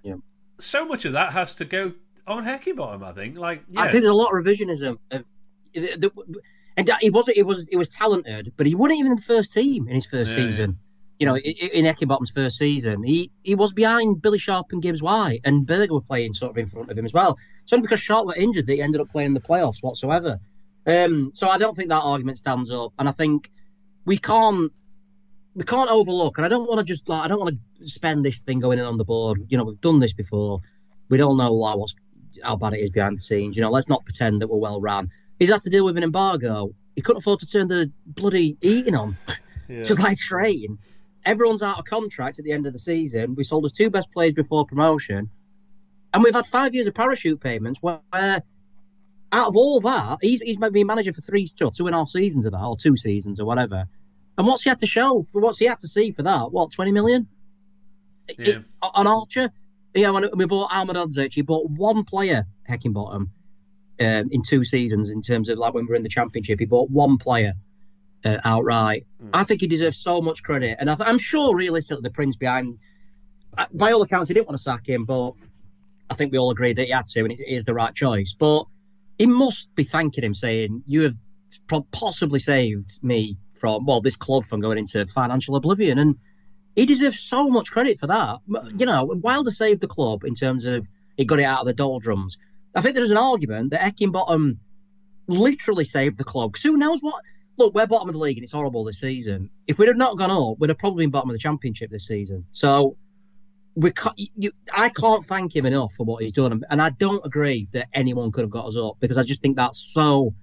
Yeah. 0.03 0.17
So 0.59 0.85
much 0.85 1.05
of 1.05 1.15
that 1.15 1.33
has 1.33 1.55
to 1.57 1.65
go 1.65 1.95
on 2.27 2.45
Heckingbottom, 2.45 3.03
I 3.03 3.13
think. 3.13 3.39
Like, 3.39 3.63
yeah. 3.69 3.81
I 3.81 3.85
think 3.85 4.03
there's 4.03 4.13
a 4.13 4.15
lot 4.15 4.27
of 4.27 4.45
revisionism 4.45 4.99
of, 5.11 5.27
the, 5.73 5.81
the, 5.97 6.41
and 6.77 6.91
he 7.01 7.11
wasn't. 7.11 7.37
He 7.37 7.43
was. 7.43 7.67
He 7.69 7.77
was 7.77 7.89
talented, 7.89 8.53
but 8.57 8.67
he 8.67 8.75
wasn't 8.75 9.01
even 9.01 9.13
in 9.13 9.17
the 9.17 9.23
first 9.23 9.53
team 9.53 9.89
in 9.89 9.95
his 9.95 10.07
first 10.07 10.31
Yeah, 10.31 10.37
season. 10.37 10.79
You 11.19 11.27
know, 11.27 11.37
in 11.37 11.85
Eckenbottom's 11.85 12.31
first 12.31 12.57
season, 12.57 13.03
he 13.03 13.31
he 13.43 13.55
was 13.55 13.73
behind 13.75 14.23
Billy 14.23 14.39
Sharp 14.39 14.73
and 14.73 14.81
Gibbs 14.81 15.03
White, 15.03 15.41
and 15.45 15.67
Berge 15.67 15.91
were 15.91 16.01
playing 16.01 16.33
sort 16.33 16.53
of 16.53 16.59
in 16.59 16.67
front 16.67 16.91
of 16.91 16.97
him 16.97 17.05
as 17.05 17.13
well. 17.13 17.37
It's 17.63 17.73
only 17.73 17.83
because 17.83 18.01
Sharp 18.01 18.27
were 18.27 18.35
injured 18.35 18.67
that 18.67 18.73
he 18.73 18.83
ended 18.83 19.01
up 19.01 19.11
playing 19.11 19.35
the 19.35 19.41
playoffs 19.41 19.83
whatsoever. 19.83 20.41
Um, 20.87 21.33
so 21.35 21.49
I 21.49 21.59
don't 21.59 21.75
think 21.75 21.91
that 21.91 22.03
argument 22.03 22.39
stands 22.39 22.71
up, 22.71 22.93
and 22.99 23.09
I 23.09 23.13
think 23.13 23.51
we 24.05 24.19
can't 24.19 24.73
we 25.55 25.65
can't 25.65 25.91
overlook. 25.91 26.39
And 26.39 26.45
I 26.45 26.49
don't 26.49 26.69
want 26.69 26.79
to 26.79 26.85
just 26.85 27.09
like 27.09 27.23
I 27.23 27.29
don't 27.29 27.41
want 27.41 27.59
to 27.81 27.89
spend 27.89 28.25
this 28.25 28.39
thing 28.39 28.61
going 28.61 28.79
in 28.79 28.85
on 28.85 28.99
the 28.99 29.05
board. 29.05 29.47
You 29.49 29.59
know, 29.59 29.65
we've 29.65 29.81
done 29.81 30.01
this 30.01 30.13
before. 30.13 30.61
We 31.09 31.21
all 31.23 31.35
know 31.35 31.53
like, 31.53 31.77
what's 31.77 31.95
how 32.43 32.57
bad 32.57 32.75
it 32.75 32.81
is 32.81 32.91
behind 32.91 33.17
the 33.17 33.23
scenes. 33.23 33.57
You 33.57 33.63
know, 33.63 33.71
let's 33.71 33.89
not 33.89 34.05
pretend 34.05 34.41
that 34.41 34.49
we're 34.49 34.59
well 34.59 34.81
run. 34.81 35.11
He's 35.39 35.51
had 35.51 35.63
to 35.63 35.71
deal 35.71 35.85
with 35.85 35.97
an 35.97 36.03
embargo. 36.03 36.75
He 36.95 37.03
couldn't 37.03 37.21
afford 37.21 37.41
to 37.41 37.47
turn 37.47 37.69
the 37.69 37.91
bloody 38.07 38.57
eating 38.63 38.95
on. 38.95 39.17
Yeah. 39.69 39.83
Just 39.85 40.01
like 40.01 40.19
train. 40.19 40.79
Everyone's 41.25 41.63
out 41.63 41.79
of 41.79 41.85
contract 41.85 42.39
at 42.39 42.45
the 42.45 42.53
end 42.53 42.67
of 42.67 42.73
the 42.73 42.79
season. 42.79 43.35
We 43.35 43.45
sold 43.45 43.65
his 43.65 43.73
two 43.73 43.91
best 43.91 44.11
players 44.13 44.33
before 44.33 44.67
promotion. 44.67 45.31
And 46.13 46.25
we've 46.25 46.35
had 46.35 46.47
five 46.47 46.75
years 46.75 46.87
of 46.87 46.95
parachute 46.95 47.41
payments 47.41 47.81
where, 47.81 48.43
out 49.33 49.49
of 49.49 49.57
all 49.57 49.81
that, 49.81 50.19
he's, 50.23 50.41
he's 50.41 50.57
been 50.57 50.87
manager 50.87 51.13
for 51.13 51.21
three, 51.21 51.47
two 51.47 51.71
two 51.71 51.87
and 51.87 51.95
a 51.95 51.99
half 51.99 52.09
seasons 52.09 52.45
of 52.45 52.53
that, 52.53 52.63
or 52.63 52.77
two 52.77 52.97
seasons, 52.97 53.41
or 53.41 53.47
whatever. 53.47 53.87
And 54.37 54.47
what's 54.47 54.63
he 54.63 54.71
had 54.71 54.79
to 54.79 54.87
show? 54.87 55.25
For 55.31 55.41
what's 55.41 55.59
he 55.59 55.67
had 55.67 55.81
to 55.81 55.89
see 55.89 56.13
for 56.13 56.23
that? 56.23 56.51
What, 56.51 56.73
20 56.73 56.93
million? 56.93 57.29
Yeah. 58.39 58.59
on 58.83 59.07
Archer? 59.07 59.51
Yeah, 59.95 60.11
when 60.11 60.31
we 60.35 60.47
bought 60.47 60.71
Ahmedhodzic, 60.71 61.35
he 61.35 61.43
bought 61.43 61.69
one 61.69 62.05
player, 62.05 62.47
Heckingbottom, 62.69 63.29
um, 64.01 64.29
in 64.31 64.43
two 64.43 64.65
seasons 64.65 65.11
in 65.11 65.21
terms 65.21 65.49
of 65.49 65.59
like 65.59 65.75
when 65.75 65.85
we 65.85 65.91
were 65.91 65.97
in 65.97 66.03
the 66.03 66.09
championship. 66.09 66.61
He 66.61 66.65
bought 66.65 66.91
one 66.91 67.19
player 67.19 67.55
uh, 68.25 68.39
outright. 68.45 69.07
Mm. 69.23 69.31
I 69.33 69.45
think 69.45 69.61
he 69.61 69.67
deserves 69.67 69.99
so 69.99 70.21
much 70.21 70.43
credit, 70.43 70.77
and 70.81 70.91
I 70.91 70.95
th- 70.95 71.09
I'm 71.09 71.19
sure 71.19 71.57
realistically 71.57 72.03
the 72.03 72.11
Prince 72.11 72.37
behind, 72.37 72.79
uh, 73.59 73.67
by 73.73 73.93
all 73.93 74.03
accounts, 74.03 74.29
he 74.29 74.35
didn't 74.35 74.47
want 74.47 74.59
to 74.59 74.63
sack 74.63 74.89
him, 74.89 75.05
but 75.05 75.33
I 76.09 76.15
think 76.15 76.33
we 76.33 76.39
all 76.39 76.51
agreed 76.51 76.77
that 76.77 76.87
he 76.87 76.93
had 76.93 77.07
to, 77.09 77.21
and 77.21 77.33
it 77.33 77.41
is 77.41 77.65
the 77.65 77.75
right 77.75 77.95
choice. 77.95 78.35
But 78.39 78.65
he 79.21 79.27
must 79.27 79.75
be 79.75 79.85
thanking 79.85 80.25
him, 80.25 80.33
saying, 80.33 80.83
"You 80.87 81.03
have 81.03 81.17
possibly 81.93 82.39
saved 82.39 82.99
me 83.03 83.37
from 83.55 83.85
well, 83.85 84.01
this 84.01 84.17
club 84.17 84.47
from 84.47 84.61
going 84.63 84.79
into 84.79 85.05
financial 85.05 85.57
oblivion," 85.57 85.99
and 85.99 86.17
he 86.75 86.87
deserves 86.87 87.21
so 87.21 87.51
much 87.51 87.71
credit 87.71 88.01
for 88.01 88.07
that. 88.07 88.39
Hmm. 88.49 88.79
You 88.79 88.87
know, 88.87 89.05
Wilder 89.05 89.51
saved 89.51 89.83
the 89.83 89.89
club 89.89 90.25
in 90.25 90.35
terms 90.35 90.65
of 90.65 90.89
he 91.19 91.27
got 91.27 91.39
it 91.39 91.45
out 91.45 91.61
of 91.61 91.67
the 91.67 91.75
doldrums. 91.75 92.39
I 92.75 92.81
think 92.81 92.95
there's 92.95 93.11
an 93.11 93.19
argument 93.19 93.73
that 93.73 93.83
Eckingbottom 93.83 94.57
literally 95.27 95.85
saved 95.85 96.17
the 96.17 96.25
club. 96.25 96.53
Because 96.53 96.63
who 96.63 96.79
knows 96.79 97.03
what? 97.03 97.23
Look, 97.59 97.75
we're 97.75 97.87
bottom 97.87 98.09
of 98.09 98.15
the 98.15 98.21
league 98.21 98.39
and 98.39 98.45
it's 98.45 98.53
horrible 98.53 98.85
this 98.85 99.01
season. 99.01 99.51
If 99.67 99.79
we'd 99.79 99.89
have 99.89 99.99
not 99.99 100.17
gone 100.17 100.31
up, 100.31 100.59
we'd 100.59 100.71
have 100.71 100.79
probably 100.79 101.05
been 101.05 101.11
bottom 101.11 101.29
of 101.29 101.35
the 101.35 101.41
championship 101.41 101.91
this 101.91 102.07
season. 102.07 102.47
So 102.53 102.97
we 103.75 103.93
can't, 103.93 104.19
you, 104.19 104.53
I 104.77 104.89
can't 104.89 105.25
thank 105.25 105.55
him 105.55 105.67
enough 105.67 105.93
for 105.95 106.05
what 106.05 106.23
he's 106.23 106.33
done. 106.33 106.63
And 106.69 106.83
I 106.83 106.91
don't 106.91 107.25
agree 107.25 107.69
that 107.73 107.89
anyone 107.93 108.33
could 108.33 108.43
have 108.43 108.51
got 108.51 108.67
us 108.67 108.77
up 108.77 108.97
because 109.01 109.17
I 109.17 109.23
just 109.23 109.43
think 109.43 109.57
that's 109.57 109.79
so. 109.93 110.35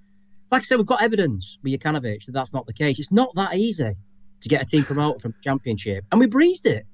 Like 0.49 0.61
I 0.61 0.63
said, 0.63 0.77
we've 0.77 0.85
got 0.85 1.03
evidence 1.03 1.57
with 1.61 1.73
Jokanovic 1.73 2.25
that 2.25 2.31
that's 2.31 2.53
not 2.53 2.65
the 2.65 2.73
case. 2.73 2.99
It's 2.99 3.11
not 3.11 3.35
that 3.35 3.55
easy 3.55 3.95
to 4.41 4.49
get 4.49 4.61
a 4.61 4.65
team 4.65 4.83
promoted 4.83 5.21
from 5.21 5.31
the 5.31 5.41
championship, 5.43 6.05
and 6.11 6.19
we 6.19 6.27
breezed 6.27 6.65
it. 6.65 6.85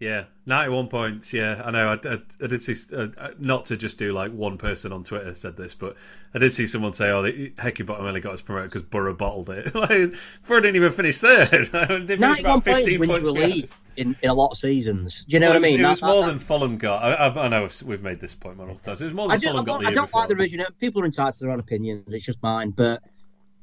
Yeah, 0.00 0.24
ninety-one 0.44 0.88
points. 0.88 1.32
Yeah, 1.32 1.62
I 1.64 1.70
know. 1.70 1.88
I, 1.92 2.08
I, 2.08 2.18
I 2.42 2.46
did 2.48 2.62
see 2.62 2.74
uh, 2.94 3.06
not 3.38 3.66
to 3.66 3.76
just 3.76 3.96
do 3.96 4.12
like 4.12 4.32
one 4.32 4.58
person 4.58 4.92
on 4.92 5.04
Twitter 5.04 5.34
said 5.34 5.56
this, 5.56 5.74
but 5.74 5.96
I 6.34 6.40
did 6.40 6.52
see 6.52 6.66
someone 6.66 6.92
say, 6.92 7.10
"Oh, 7.10 7.22
Heckingbottom 7.22 8.00
only 8.00 8.20
got 8.20 8.34
us 8.34 8.42
promoted 8.42 8.70
because 8.70 8.82
Borough 8.82 9.14
bottled 9.14 9.50
it." 9.50 9.72
like, 9.74 10.14
Borough 10.46 10.60
didn't 10.60 10.76
even 10.76 10.90
finish 10.92 11.18
third. 11.20 11.48
they 11.72 12.16
finished 12.16 12.20
Ninety-one 12.20 12.38
about 12.40 12.64
points 12.64 12.78
fifteen 12.88 13.00
wins 13.00 13.12
points 13.12 13.26
you 13.28 13.66
a 13.96 14.00
in, 14.00 14.16
in 14.20 14.30
a 14.30 14.34
lot 14.34 14.50
of 14.50 14.58
seasons. 14.58 15.24
Do 15.26 15.34
you 15.34 15.40
know 15.40 15.50
Well, 15.50 15.60
what 15.60 15.68
I 15.68 15.72
mean? 15.72 15.84
it 15.84 15.88
was 15.88 16.00
That- 16.00 16.06
more 16.06 16.22
that- 16.24 16.30
than 16.30 16.38
Fulham 16.38 16.76
got. 16.76 17.02
I, 17.04 17.14
I, 17.14 17.44
I 17.44 17.48
know 17.48 17.68
we've 17.86 18.02
made 18.02 18.20
this 18.20 18.34
point 18.34 18.56
multiple 18.56 18.80
times. 18.80 19.00
It 19.00 19.04
was 19.04 19.14
more 19.14 19.28
than 19.28 19.38
do, 19.38 19.48
I 19.48 19.50
Fulham 19.52 19.64
got 19.64 19.80
the 19.80 19.86
I 19.86 19.94
don't 19.94 20.12
like 20.12 20.28
the 20.28 20.34
original. 20.34 20.66
People 20.80 21.02
are 21.02 21.06
entitled 21.06 21.34
to 21.34 21.40
their 21.44 21.50
own 21.52 21.60
opinions. 21.60 22.12
It's 22.12 22.26
just 22.26 22.42
mine. 22.42 22.70
But 22.70 23.00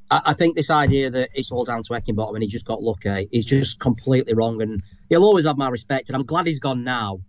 I, 0.09 0.21
I 0.27 0.33
think 0.33 0.55
this 0.55 0.69
idea 0.69 1.09
that 1.09 1.29
it's 1.35 1.51
all 1.51 1.65
down 1.65 1.83
to 1.83 1.93
Eckenbottom 1.93 2.35
and 2.35 2.41
he 2.41 2.47
just 2.47 2.65
got 2.65 2.81
lucky 2.81 3.27
is 3.33 3.43
just 3.43 3.79
completely 3.79 4.33
wrong. 4.33 4.61
And 4.61 4.81
he'll 5.11 5.23
always 5.23 5.45
have 5.45 5.57
my 5.57 5.69
respect. 5.69 6.09
And 6.09 6.15
I'm 6.15 6.25
glad 6.25 6.47
he's 6.47 6.59
gone 6.59 6.83
now 6.83 7.19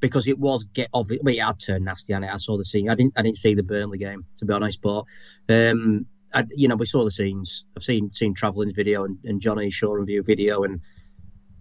because 0.00 0.26
it 0.26 0.38
was 0.38 0.64
get 0.64 0.88
obvious. 0.92 1.20
Well, 1.22 1.34
it 1.34 1.40
had 1.40 1.60
turned 1.60 1.84
nasty 1.84 2.14
it. 2.14 2.22
I 2.24 2.36
saw 2.38 2.56
the 2.56 2.64
scene. 2.64 2.90
I 2.90 2.96
didn't. 2.96 3.12
I 3.16 3.22
didn't 3.22 3.36
see 3.36 3.54
the 3.54 3.62
Burnley 3.62 3.98
game 3.98 4.24
to 4.38 4.44
be 4.44 4.52
honest. 4.52 4.82
But 4.82 5.04
um, 5.48 6.06
I, 6.34 6.44
you 6.50 6.66
know, 6.66 6.76
we 6.76 6.86
saw 6.86 7.04
the 7.04 7.10
scenes. 7.10 7.66
I've 7.76 7.84
seen 7.84 8.12
seen 8.12 8.34
Travelling's 8.34 8.72
video 8.72 9.04
and, 9.04 9.18
and 9.24 9.40
Johnny 9.40 9.70
Shaw 9.70 9.92
review 9.92 10.22
video 10.24 10.64
and 10.64 10.80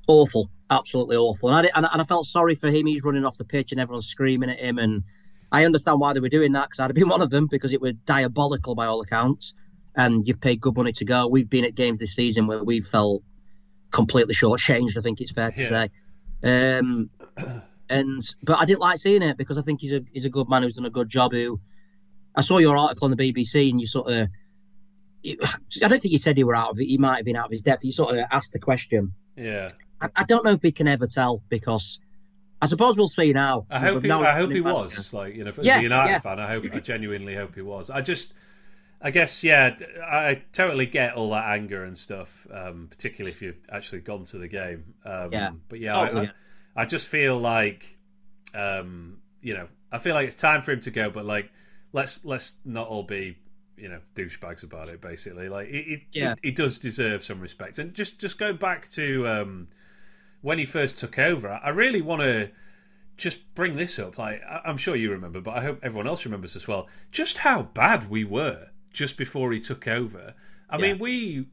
awful, 0.08 0.50
absolutely 0.70 1.18
awful. 1.18 1.50
And 1.50 1.68
I, 1.68 1.72
and, 1.76 1.88
and 1.92 2.02
I 2.02 2.06
felt 2.06 2.26
sorry 2.26 2.56
for 2.56 2.70
him. 2.70 2.86
He's 2.88 3.04
running 3.04 3.26
off 3.26 3.38
the 3.38 3.46
pitch 3.46 3.72
and 3.72 3.82
everyone's 3.82 4.08
screaming 4.08 4.50
at 4.50 4.60
him. 4.60 4.78
And 4.80 5.04
I 5.52 5.66
understand 5.66 6.00
why 6.00 6.14
they 6.14 6.22
were 6.22 6.30
doing 6.30 6.54
that 6.54 6.70
because 6.70 6.80
I'd 6.80 6.90
have 6.90 6.96
been 6.96 7.10
one 7.16 7.22
of 7.22 7.30
them 7.30 7.48
because 7.52 7.74
it 7.74 7.82
was 7.82 7.94
diabolical 8.06 8.74
by 8.74 8.86
all 8.86 9.02
accounts. 9.02 9.54
And 9.96 10.28
you've 10.28 10.40
paid 10.40 10.62
good 10.62 10.76
money 10.76 10.92
to 10.94 11.06
go. 11.06 11.28
We've 11.28 11.50
been 11.50 11.66
at 11.66 11.76
games 11.76 12.00
this 12.00 12.14
season 12.14 12.46
where 12.46 12.64
we've 12.64 12.86
felt 12.86 13.24
completely 13.92 14.34
shortchanged. 14.34 14.98
I 14.98 15.02
think 15.02 15.22
it's 15.22 15.32
fair 15.32 15.52
to 15.52 15.62
Yeah. 15.62 15.68
say. 16.44 16.80
Um, 16.80 17.10
and 17.90 18.22
but 18.44 18.60
I 18.60 18.66
didn't 18.66 18.82
like 18.82 18.98
seeing 19.00 19.22
it 19.22 19.38
because 19.38 19.58
I 19.58 19.62
think 19.62 19.82
he's 19.82 19.94
a 19.94 20.02
he's 20.12 20.26
a 20.26 20.30
good 20.30 20.50
man 20.50 20.64
who's 20.64 20.76
done 20.76 20.86
a 20.86 20.90
good 20.90 21.10
job. 21.10 21.32
Who 21.34 21.60
I 22.36 22.42
saw 22.42 22.58
your 22.58 22.78
article 22.78 23.06
on 23.06 23.16
the 23.16 23.34
BBC 23.34 23.70
and 23.70 23.80
you 23.82 23.88
sort 23.88 24.12
of. 24.12 24.28
I 25.26 25.88
don't 25.88 26.00
think 26.02 26.12
you 26.12 26.18
said 26.18 26.38
he 26.38 26.44
were 26.44 26.56
out 26.56 26.70
of 26.72 26.80
it. 26.80 26.86
He 26.86 26.98
might 26.98 27.18
have 27.18 27.26
been 27.26 27.36
out 27.36 27.46
of 27.46 27.52
his 27.52 27.62
depth. 27.62 27.84
You 27.84 27.92
sort 27.92 28.16
of 28.16 28.26
asked 28.32 28.54
the 28.54 28.60
question. 28.60 29.14
Yeah. 29.36 29.68
I, 30.00 30.10
I 30.16 30.24
don't 30.24 30.46
know 30.46 30.52
if 30.52 30.62
we 30.62 30.72
can 30.72 30.88
ever 30.88 31.08
tell 31.08 31.42
because 31.50 32.00
I 32.62 32.66
suppose 32.68 32.98
we'll 32.98 33.08
see 33.08 33.34
now. 33.34 33.66
I 33.70 33.80
hope 33.80 34.04
he, 34.04 34.12
I 34.12 34.36
hope 34.36 34.52
he 34.52 34.62
was 34.62 35.14
like 35.14 35.36
you 35.36 35.44
know 35.44 35.50
as 35.50 35.58
Yeah, 35.60 35.80
a 35.80 35.82
United 35.82 36.12
yeah. 36.12 36.20
fan. 36.20 36.40
I 36.40 36.48
hope 36.48 36.66
I 36.72 36.80
genuinely 36.80 37.36
hope 37.36 37.56
he 37.56 37.62
was. 37.62 37.90
I 37.90 38.02
just 38.02 38.34
I 39.02 39.12
guess 39.12 39.44
yeah, 39.44 39.78
I 40.04 40.42
totally 40.54 40.88
get 40.88 41.14
all 41.14 41.30
that 41.32 41.46
anger 41.46 41.84
and 41.84 41.98
stuff, 41.98 42.48
um, 42.52 42.88
particularly 42.90 43.32
if 43.32 43.42
you've 43.42 43.60
actually 43.72 44.02
gone 44.02 44.24
to 44.26 44.38
the 44.40 44.48
game. 44.48 44.96
Um, 45.06 45.32
Yeah. 45.32 45.52
but 45.70 45.80
yeah, 45.80 46.00
I, 46.00 46.08
Totally. 46.08 46.32
I, 46.76 46.82
I 46.82 46.86
just 46.86 47.08
feel 47.08 47.38
like 47.38 47.98
um, 48.56 49.18
you 49.42 49.54
know 49.54 49.68
I 49.92 50.00
feel 50.00 50.16
like 50.16 50.28
it's 50.28 50.36
time 50.36 50.62
for 50.62 50.72
him 50.72 50.82
to 50.82 50.92
go, 50.92 51.10
but 51.10 51.26
like 51.26 51.52
let's 51.94 52.26
let's 52.26 52.56
not 52.66 52.88
all 52.88 53.04
be 53.04 53.38
you 53.78 53.88
know 53.90 54.00
douchebags 54.16 54.64
about 54.64 54.90
it. 54.90 55.00
Basically, 55.00 55.48
like 55.50 55.68
it, 55.70 55.88
it, 55.88 56.02
Yeah. 56.12 56.36
it 56.42 56.56
does 56.56 56.80
deserve 56.80 57.24
some 57.24 57.40
respect. 57.40 57.78
And 57.78 57.94
just 57.94 58.18
just 58.20 58.40
going 58.40 58.58
back 58.58 58.90
to 58.92 59.28
um, 59.28 59.68
when 60.42 60.58
he 60.58 60.66
first 60.66 60.98
took 60.98 61.20
over, 61.20 61.60
I 61.64 61.70
really 61.70 62.02
want 62.02 62.22
to 62.24 62.50
just 63.16 63.54
bring 63.54 63.76
this 63.76 64.00
up. 64.00 64.18
Like 64.18 64.42
I- 64.44 64.62
I'm 64.66 64.78
sure 64.78 64.96
you 64.96 65.12
remember, 65.12 65.40
but 65.40 65.56
I 65.56 65.62
hope 65.62 65.80
everyone 65.84 66.08
else 66.08 66.26
remembers 66.26 66.56
as 66.56 66.68
well. 66.68 66.88
Just 67.12 67.40
how 67.40 67.62
bad 67.64 68.10
we 68.10 68.24
were 68.24 68.70
just 68.92 69.18
before 69.18 69.52
he 69.52 69.60
took 69.60 69.88
over. 69.88 70.34
I 70.70 70.78
mean, 70.78 71.00
we 71.00 71.48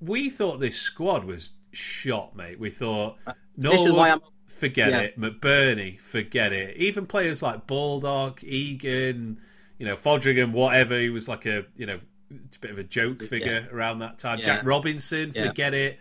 we 0.00 0.30
thought 0.30 0.58
this 0.60 0.76
squad 0.78 1.24
was 1.24 1.50
shot, 1.72 2.36
mate. 2.36 2.58
We 2.58 2.70
thought 2.70 3.18
Uh, 3.26 3.32
This 3.56 3.80
is 3.80 3.92
why 3.92 4.10
I'm. 4.10 4.18
Norwood, 4.18 4.22
forget 4.48 4.90
yeah. 4.90 5.00
it. 5.00 5.18
McBurnie, 5.20 6.00
forget 6.00 6.52
it. 6.52 6.76
Even 6.76 7.06
players 7.06 7.42
like 7.42 7.66
Baldock, 7.66 8.42
Egan, 8.44 9.40
you 9.78 9.86
know, 9.86 9.96
Foderingham, 9.96 10.52
whatever. 10.52 10.98
He 10.98 11.10
was 11.10 11.28
like 11.28 11.46
a 11.46 11.64
you 11.76 11.86
know, 11.86 11.98
a 12.30 12.58
bit 12.60 12.70
of 12.70 12.78
a 12.78 12.84
joke 12.84 13.22
figure 13.24 13.68
around 13.72 13.98
that 14.00 14.18
time. 14.18 14.38
Yeah. 14.38 14.44
Jack 14.46 14.64
Robinson, 14.64 15.32
Yeah. 15.34 15.48
forget 15.48 15.74
it. 15.74 15.98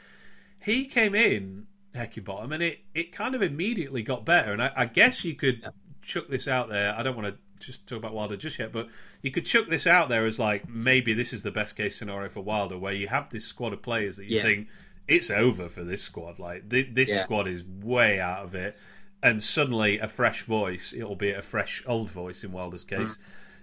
He 0.63 0.85
came 0.85 1.15
in 1.15 1.67
Heckingbottom, 1.95 2.53
and 2.53 2.61
it 2.63 2.79
it 2.93 3.11
kind 3.11 3.33
of 3.35 3.41
immediately 3.41 4.03
got 4.03 4.25
better. 4.25 4.51
And 4.53 4.61
I, 4.61 4.71
I 4.75 4.85
guess 4.85 5.25
you 5.25 5.35
could 5.35 5.65
chuck 6.01 6.27
this 6.29 6.47
out 6.47 6.69
there. 6.69 6.93
I 6.95 7.01
don't 7.03 7.15
want 7.15 7.27
to 7.29 7.37
just 7.61 7.87
talk 7.87 7.97
about 7.99 8.13
Wilder 8.13 8.35
just 8.37 8.59
yet, 8.59 8.71
but 8.71 8.87
you 9.21 9.31
could 9.31 9.45
chuck 9.45 9.67
this 9.69 9.85
out 9.87 10.09
there 10.09 10.25
as 10.25 10.39
like 10.39 10.67
maybe 10.69 11.13
this 11.13 11.31
is 11.33 11.43
the 11.43 11.51
best 11.51 11.75
case 11.75 11.95
scenario 11.95 12.29
for 12.29 12.41
Wilder, 12.41 12.77
where 12.77 12.93
you 12.93 13.07
have 13.07 13.29
this 13.29 13.45
squad 13.45 13.73
of 13.73 13.81
players 13.81 14.17
that 14.17 14.25
you 14.27 14.37
Yeah. 14.37 14.43
think 14.43 14.67
it's 15.07 15.29
over 15.29 15.69
for 15.69 15.83
this 15.83 16.01
squad. 16.01 16.39
Like 16.39 16.69
th- 16.69 16.89
this 16.93 17.09
Yeah. 17.09 17.23
squad 17.23 17.47
is 17.47 17.63
way 17.63 18.19
out 18.19 18.45
of 18.45 18.55
it, 18.55 18.75
and 19.23 19.41
suddenly 19.43 19.99
a 19.99 20.07
fresh 20.07 20.43
voice, 20.43 20.93
it'll 20.93 21.15
be 21.15 21.31
a 21.31 21.41
fresh 21.41 21.83
old 21.85 22.09
voice 22.09 22.43
in 22.43 22.51
Wilder's 22.51 22.83
case, 22.83 23.17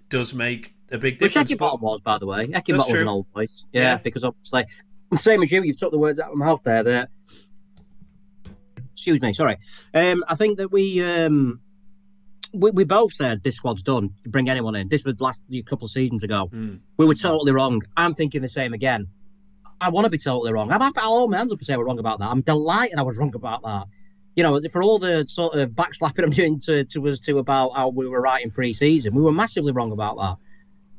does 0.08 0.32
make 0.32 0.74
a 0.90 0.98
big 0.98 1.20
Which 1.20 1.32
difference. 1.34 1.52
Eckenbottom 1.52 1.80
was, 1.80 2.00
by 2.00 2.18
the 2.18 2.26
way. 2.26 2.44
Eckenbottom 2.46 2.92
was 2.92 3.00
an 3.02 3.08
old 3.08 3.26
voice. 3.34 3.66
Yeah, 3.72 3.82
Yeah. 3.82 3.96
because 3.98 4.24
obviously, 4.24 4.64
same 5.16 5.42
as 5.42 5.50
you, 5.52 5.62
you've 5.62 5.78
took 5.78 5.90
the 5.92 5.98
words 5.98 6.18
out 6.20 6.30
of 6.32 6.36
my 6.38 6.46
mouth 6.46 6.62
there. 6.64 6.82
That, 6.82 7.10
excuse 8.92 9.20
me, 9.20 9.32
sorry. 9.32 9.56
Um, 9.94 10.24
I 10.28 10.34
think 10.34 10.58
that 10.58 10.70
we, 10.72 11.02
um, 11.02 11.60
we 12.52 12.70
we 12.70 12.84
both 12.84 13.12
said 13.12 13.42
this 13.42 13.56
squad's 13.56 13.82
done. 13.82 14.10
Bring 14.26 14.48
anyone 14.48 14.74
in. 14.74 14.88
This 14.88 15.04
was 15.04 15.20
last 15.20 15.42
a 15.52 15.62
couple 15.62 15.86
of 15.86 15.90
seasons 15.90 16.22
ago. 16.22 16.48
Mm. 16.52 16.80
We 16.96 17.06
were 17.06 17.14
totally 17.14 17.52
wrong. 17.52 17.82
I'm 17.96 18.14
thinking 18.14 18.42
the 18.42 18.48
same 18.48 18.74
again. 18.74 19.08
I 19.80 19.90
want 19.90 20.06
to 20.06 20.10
be 20.10 20.18
totally 20.18 20.52
wrong. 20.52 20.72
I'm 20.72 20.80
happy. 20.80 20.98
I'll 20.98 21.18
hold 21.18 21.30
my 21.30 21.38
hands 21.38 21.52
up 21.52 21.58
and 21.58 21.66
say 21.66 21.76
we're 21.76 21.84
wrong 21.84 21.98
about 21.98 22.18
that. 22.18 22.30
I'm 22.30 22.40
delighted 22.40 22.98
I 22.98 23.02
was 23.02 23.18
wrong 23.18 23.34
about 23.34 23.62
that. 23.62 23.86
You 24.34 24.42
know, 24.42 24.60
for 24.70 24.82
all 24.82 24.98
the 24.98 25.26
sort 25.26 25.54
of 25.54 25.70
backslapping 25.70 26.24
I'm 26.24 26.30
doing 26.30 26.58
to, 26.60 26.84
to 26.84 27.08
us 27.08 27.20
two 27.20 27.38
about 27.38 27.70
how 27.70 27.88
we 27.88 28.08
were 28.08 28.20
right 28.20 28.44
in 28.44 28.50
pre-season, 28.50 29.14
we 29.14 29.22
were 29.22 29.32
massively 29.32 29.72
wrong 29.72 29.92
about 29.92 30.16
that. 30.16 30.36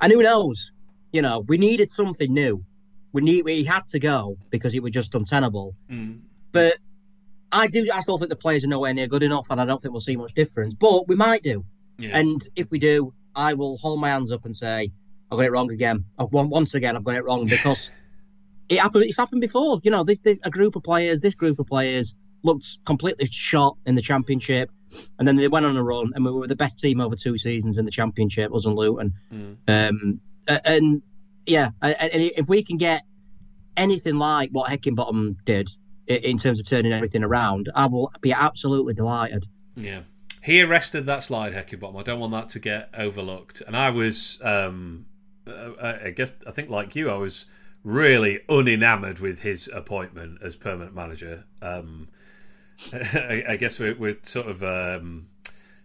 And 0.01 0.11
who 0.11 0.23
knows? 0.23 0.71
You 1.11 1.21
know, 1.21 1.39
we 1.39 1.57
needed 1.57 1.89
something 1.89 2.33
new. 2.33 2.63
We 3.11 3.21
need 3.21 3.43
we 3.43 3.63
had 3.63 3.87
to 3.89 3.99
go 3.99 4.37
because 4.49 4.75
it 4.75 4.83
was 4.83 4.91
just 4.91 5.15
untenable. 5.15 5.75
Mm. 5.89 6.21
But 6.51 6.77
I 7.51 7.67
do. 7.67 7.87
I 7.93 8.01
still 8.01 8.17
think 8.17 8.29
the 8.29 8.35
players 8.35 8.63
are 8.63 8.67
nowhere 8.67 8.93
near 8.93 9.07
good 9.07 9.23
enough, 9.23 9.47
and 9.49 9.59
I 9.59 9.65
don't 9.65 9.81
think 9.81 9.91
we'll 9.91 10.01
see 10.01 10.15
much 10.15 10.33
difference. 10.33 10.73
But 10.73 11.07
we 11.07 11.15
might 11.15 11.43
do. 11.43 11.65
Yeah. 11.97 12.17
And 12.17 12.41
if 12.55 12.71
we 12.71 12.79
do, 12.79 13.13
I 13.35 13.53
will 13.53 13.77
hold 13.77 13.99
my 13.99 14.09
hands 14.09 14.31
up 14.31 14.45
and 14.45 14.55
say 14.55 14.91
I've 15.31 15.37
got 15.37 15.45
it 15.45 15.51
wrong 15.51 15.71
again. 15.71 16.05
I've, 16.17 16.31
once 16.31 16.73
again, 16.73 16.95
I've 16.95 17.03
got 17.03 17.15
it 17.15 17.25
wrong 17.25 17.45
because 17.45 17.91
it 18.69 18.79
happened. 18.79 19.05
It's 19.05 19.17
happened 19.17 19.41
before. 19.41 19.79
You 19.83 19.91
know, 19.91 20.03
this, 20.03 20.19
this 20.19 20.39
a 20.43 20.49
group 20.49 20.75
of 20.75 20.83
players. 20.83 21.21
This 21.21 21.35
group 21.35 21.59
of 21.59 21.67
players 21.67 22.17
looked 22.43 22.85
completely 22.85 23.27
shot 23.29 23.77
in 23.85 23.95
the 23.95 24.01
championship, 24.01 24.71
and 25.17 25.27
then 25.27 25.35
they 25.35 25.47
went 25.47 25.65
on 25.65 25.75
a 25.75 25.83
run, 25.83 26.11
and 26.15 26.23
we 26.23 26.31
were 26.31 26.47
the 26.47 26.55
best 26.55 26.79
team 26.79 27.01
over 27.01 27.15
two 27.15 27.37
seasons 27.37 27.77
in 27.77 27.85
the 27.85 27.91
championship. 27.91 28.53
Us 28.53 28.65
and 28.65 28.75
Luton. 28.75 29.13
Mm. 29.33 29.57
Um, 29.67 30.21
and 30.47 31.01
yeah, 31.45 31.71
and 31.81 31.95
if 32.13 32.47
we 32.47 32.63
can 32.63 32.77
get 32.77 33.03
anything 33.77 34.17
like 34.17 34.49
what 34.51 34.69
Heckingbottom 34.69 35.37
did 35.45 35.69
in 36.09 36.37
terms 36.37 36.59
of 36.59 36.67
turning 36.67 36.91
everything 36.91 37.23
around, 37.23 37.69
I 37.75 37.85
will 37.85 38.11
be 38.21 38.33
absolutely 38.33 38.93
delighted. 38.93 39.47
Yeah. 39.75 40.01
He 40.41 40.61
arrested 40.61 41.05
that 41.05 41.23
slide, 41.23 41.53
Heckingbottom. 41.53 41.99
I 41.99 42.03
don't 42.03 42.19
want 42.19 42.31
that 42.33 42.49
to 42.49 42.59
get 42.59 42.89
overlooked. 42.97 43.61
And 43.61 43.75
I 43.75 43.89
was, 43.89 44.39
um, 44.41 45.05
uh, 45.45 45.71
I 45.81 46.07
I 46.07 46.11
guess, 46.11 46.33
I 46.47 46.51
think 46.51 46.69
like 46.69 46.95
you, 46.95 47.09
I 47.09 47.17
was 47.17 47.45
really 47.83 48.39
unenamored 48.49 49.19
with 49.19 49.41
his 49.41 49.69
appointment 49.73 50.39
as 50.41 50.55
permanent 50.55 50.95
manager. 50.95 51.45
Um, 51.61 52.07
I, 52.93 53.43
I 53.49 53.55
guess 53.57 53.79
we're, 53.79 53.95
we're 53.95 54.17
sort 54.23 54.47
of, 54.47 54.63
um, 54.63 55.27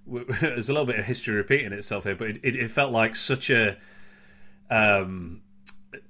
we 0.07 0.25
there's 0.40 0.69
a 0.69 0.73
little 0.73 0.87
bit 0.87 0.99
of 0.99 1.04
history 1.04 1.35
repeating 1.35 1.73
itself 1.73 2.04
here, 2.04 2.14
but 2.14 2.28
it, 2.28 2.40
it, 2.43 2.57
it 2.57 2.71
felt 2.71 2.93
like 2.93 3.16
such 3.16 3.50
a, 3.50 3.76
um, 4.71 5.43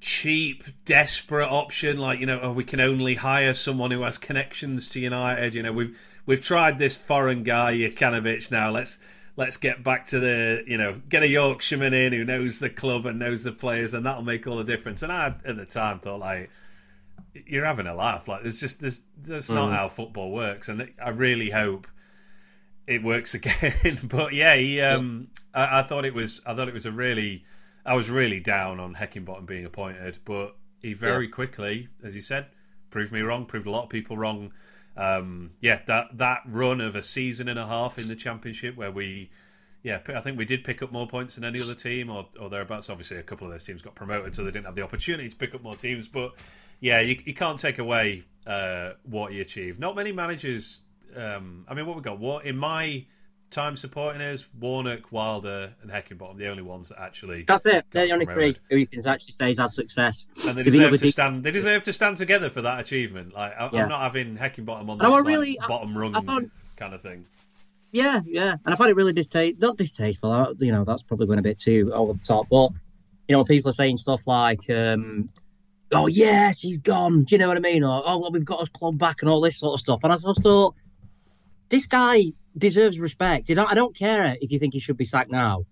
cheap, 0.01 0.65
desperate 0.85 1.49
option. 1.49 1.97
Like 1.97 2.21
you 2.21 2.27
know, 2.27 2.41
oh, 2.43 2.53
we 2.53 2.65
can 2.65 2.81
only 2.81 3.15
hire 3.15 3.55
someone 3.55 3.91
who 3.91 4.03
has 4.03 4.19
connections 4.19 4.89
to 4.91 5.01
United. 5.01 5.55
You 5.55 5.63
know, 5.63 5.73
we've 5.73 5.99
we've 6.27 6.41
tried 6.41 6.79
this 6.79 6.97
foreign 6.97 7.43
guy 7.43 7.75
Jokanovic. 7.75 8.51
Now 8.51 8.71
let's 8.71 8.99
let's 9.37 9.57
get 9.57 9.83
back 9.83 10.07
to 10.07 10.21
the 10.21 10.63
you 10.67 10.79
know 10.79 11.01
get 11.09 11.23
a 11.23 11.29
Yorkshireman 11.29 11.95
in 11.95 12.13
who 12.13 12.25
knows 12.25 12.59
the 12.59 12.71
club 12.71 13.07
and 13.07 13.19
knows 13.19 13.45
the 13.45 13.53
players, 13.53 13.95
and 13.95 14.05
that'll 14.07 14.23
make 14.23 14.47
all 14.47 14.57
the 14.57 14.65
difference. 14.65 15.03
And 15.03 15.13
I 15.13 15.35
at 15.45 15.57
the 15.57 15.67
time 15.67 16.01
thought 16.01 16.21
like. 16.21 16.51
You're 17.47 17.65
having 17.65 17.89
a 17.89 17.95
laugh. 17.97 18.29
Like 18.29 18.43
there's 18.43 18.61
just 18.61 18.81
this. 18.81 19.01
That's 19.21 19.51
not 19.51 19.73
how 19.73 19.89
football 19.89 20.31
works, 20.31 20.69
and 20.69 20.89
I 21.05 21.09
really 21.09 21.51
hope 21.51 21.89
it 22.87 23.03
works 23.03 23.35
again. 23.35 23.99
but 24.05 24.33
yeah, 24.33 24.55
he, 24.57 24.81
um, 24.81 25.29
I, 25.53 25.81
I 25.81 25.83
thought 25.83 26.05
it 26.05 26.15
was. 26.15 26.41
I 26.47 26.55
thought 26.55 26.69
it 26.69 26.75
was 26.75 26.87
a 26.87 26.93
really. 26.93 27.45
I 27.85 27.95
was 27.95 28.11
really 28.11 28.41
down 28.41 28.81
on 28.81 28.95
Heckingbottom 28.95 29.47
being 29.47 29.65
appointed, 29.65 30.19
but 30.25 30.57
he 30.81 30.95
very 30.95 31.29
quickly, 31.29 31.89
as 32.03 32.15
you 32.15 32.23
said, 32.23 32.47
proved 32.91 33.13
me 33.13 33.21
wrong. 33.21 33.47
Proved 33.47 33.67
a 33.67 33.71
lot 33.71 33.85
of 33.85 33.91
people 33.91 34.17
wrong. 34.17 34.53
Um, 34.97 35.53
yeah, 35.61 35.81
that 35.87 36.19
that 36.19 36.43
run 36.47 36.81
of 36.81 36.97
a 36.97 37.03
season 37.03 37.49
and 37.49 37.59
a 37.59 37.67
half 37.67 37.99
in 37.99 38.09
the 38.09 38.17
championship 38.17 38.77
where 38.77 38.91
we. 38.91 39.31
Yeah, 39.83 39.99
I 40.09 40.21
think 40.23 40.39
we 40.39 40.47
did 40.47 40.65
pick 40.65 40.81
up 40.81 40.93
more 40.93 41.07
points 41.07 41.35
than 41.35 41.45
any 41.45 41.61
other 41.61 41.75
team, 41.75 42.09
or, 42.09 42.27
or 42.41 42.49
thereabouts. 42.49 42.89
Obviously, 42.89 43.19
a 43.19 43.23
couple 43.23 43.47
of 43.47 43.53
those 43.53 43.67
teams 43.67 43.83
got 43.83 43.95
promoted, 43.95 44.35
so 44.35 44.43
they 44.43 44.51
didn't 44.51 44.65
have 44.65 44.77
the 44.77 44.83
opportunity 44.83 45.29
to 45.29 45.37
pick 45.37 45.55
up 45.55 45.63
more 45.63 45.77
teams. 45.77 46.09
But 46.09 46.33
yeah, 46.81 47.01
you, 47.01 47.21
you 47.27 47.35
can't 47.35 47.59
take 47.59 47.79
away 47.79 48.25
uh, 48.47 48.93
what 49.03 49.33
he 49.33 49.43
achieved. 49.43 49.79
Not 49.79 49.95
many 49.95 50.11
managers. 50.11 50.81
Um, 51.15 51.67
I 51.69 51.75
mean, 51.75 51.85
what 51.85 51.97
we 51.97 52.03
got? 52.03 52.19
What 52.19 52.47
in 52.47 52.57
my 52.57 53.05
time 53.55 53.77
supporting 53.77 54.21
is 54.21 54.47
Warnock, 54.61 55.11
Wilder, 55.13 55.73
and 55.83 55.91
Heckingbottom, 55.91 56.37
the 56.37 56.49
only 56.49 56.63
ones 56.63 56.89
that 56.91 57.01
actually. 57.01 57.45
That's 57.45 57.65
it. 57.67 57.87
They're 57.91 58.07
the 58.09 58.13
only 58.13 58.27
three 58.27 58.57
who 58.69 58.77
you 58.77 58.87
can 58.87 59.07
actually 59.07 59.33
say 59.33 59.47
has 59.49 59.59
had 59.59 59.71
success. 59.71 60.29
And 60.47 60.57
they 60.59 60.63
deserve 60.65 60.99
to 61.01 61.11
stand. 61.11 61.45
They 61.45 61.51
deserve 61.53 61.83
to 61.85 61.93
stand 61.93 62.17
together 62.17 62.51
for 62.51 62.63
that 62.63 62.81
achievement. 62.81 63.33
Like 63.35 63.53
I, 63.59 63.71
Yeah. 63.73 63.83
I'm 63.85 63.89
not 63.89 64.03
having 64.03 64.37
Heckingbottom 64.37 64.89
on 64.89 65.01
I 65.01 65.07
this 65.07 65.15
were 65.15 65.23
really- 65.25 65.57
like, 65.59 65.69
bottom 65.69 65.97
rung 65.97 66.15
I 66.17 66.21
thought- 66.21 66.45
kind 66.77 66.93
of 66.95 67.01
thing. 67.03 67.25
Yeah, 67.93 68.21
yeah, 68.27 68.57
and 68.65 68.75
I 68.75 68.77
find 68.77 68.91
it 68.91 68.97
really 68.97 69.13
distasteful. 69.13 69.69
Not 69.69 69.77
distasteful, 69.79 70.33
uh, 70.33 70.53
you 70.59 70.73
know, 70.73 70.83
that's 70.83 71.05
probably 71.05 71.27
going 71.27 71.39
a 71.39 71.43
bit 71.43 71.59
too 71.61 71.93
over 71.95 72.13
the 72.13 72.19
top. 72.19 72.49
But 72.51 72.71
you 73.29 73.37
know, 73.37 73.45
people 73.45 73.69
are 73.69 73.73
saying 73.73 73.99
stuff 73.99 74.27
like, 74.27 74.69
um, 74.69 75.29
"Oh 75.93 76.09
yeah, 76.09 76.51
she's 76.51 76.79
gone." 76.81 77.23
Do 77.23 77.35
you 77.37 77.39
know 77.39 77.47
what 77.47 77.57
I 77.57 77.61
mean? 77.61 77.85
Or 77.85 78.03
"Oh 78.05 78.19
well, 78.19 78.33
we've 78.33 78.45
got 78.45 78.59
his 78.59 78.69
club 78.71 78.99
back" 78.99 79.23
and 79.23 79.31
all 79.31 79.41
this 79.41 79.59
sort 79.61 79.75
of 79.75 79.81
stuff. 79.81 80.01
And 80.03 80.13
I 80.13 80.17
just 80.17 80.43
thought, 80.43 80.75
this 81.69 81.87
guy 81.87 82.33
deserves 82.57 82.99
respect. 82.99 83.49
You 83.49 83.55
know, 83.55 83.67
I 83.67 83.75
don't 83.75 83.97
care 83.97 84.37
if 84.41 84.51
you 84.51 84.59
think 84.59 84.75
he 84.75 84.81
should 84.81 84.97
be 84.97 85.05
sacked 85.05 85.31
now. 85.31 85.65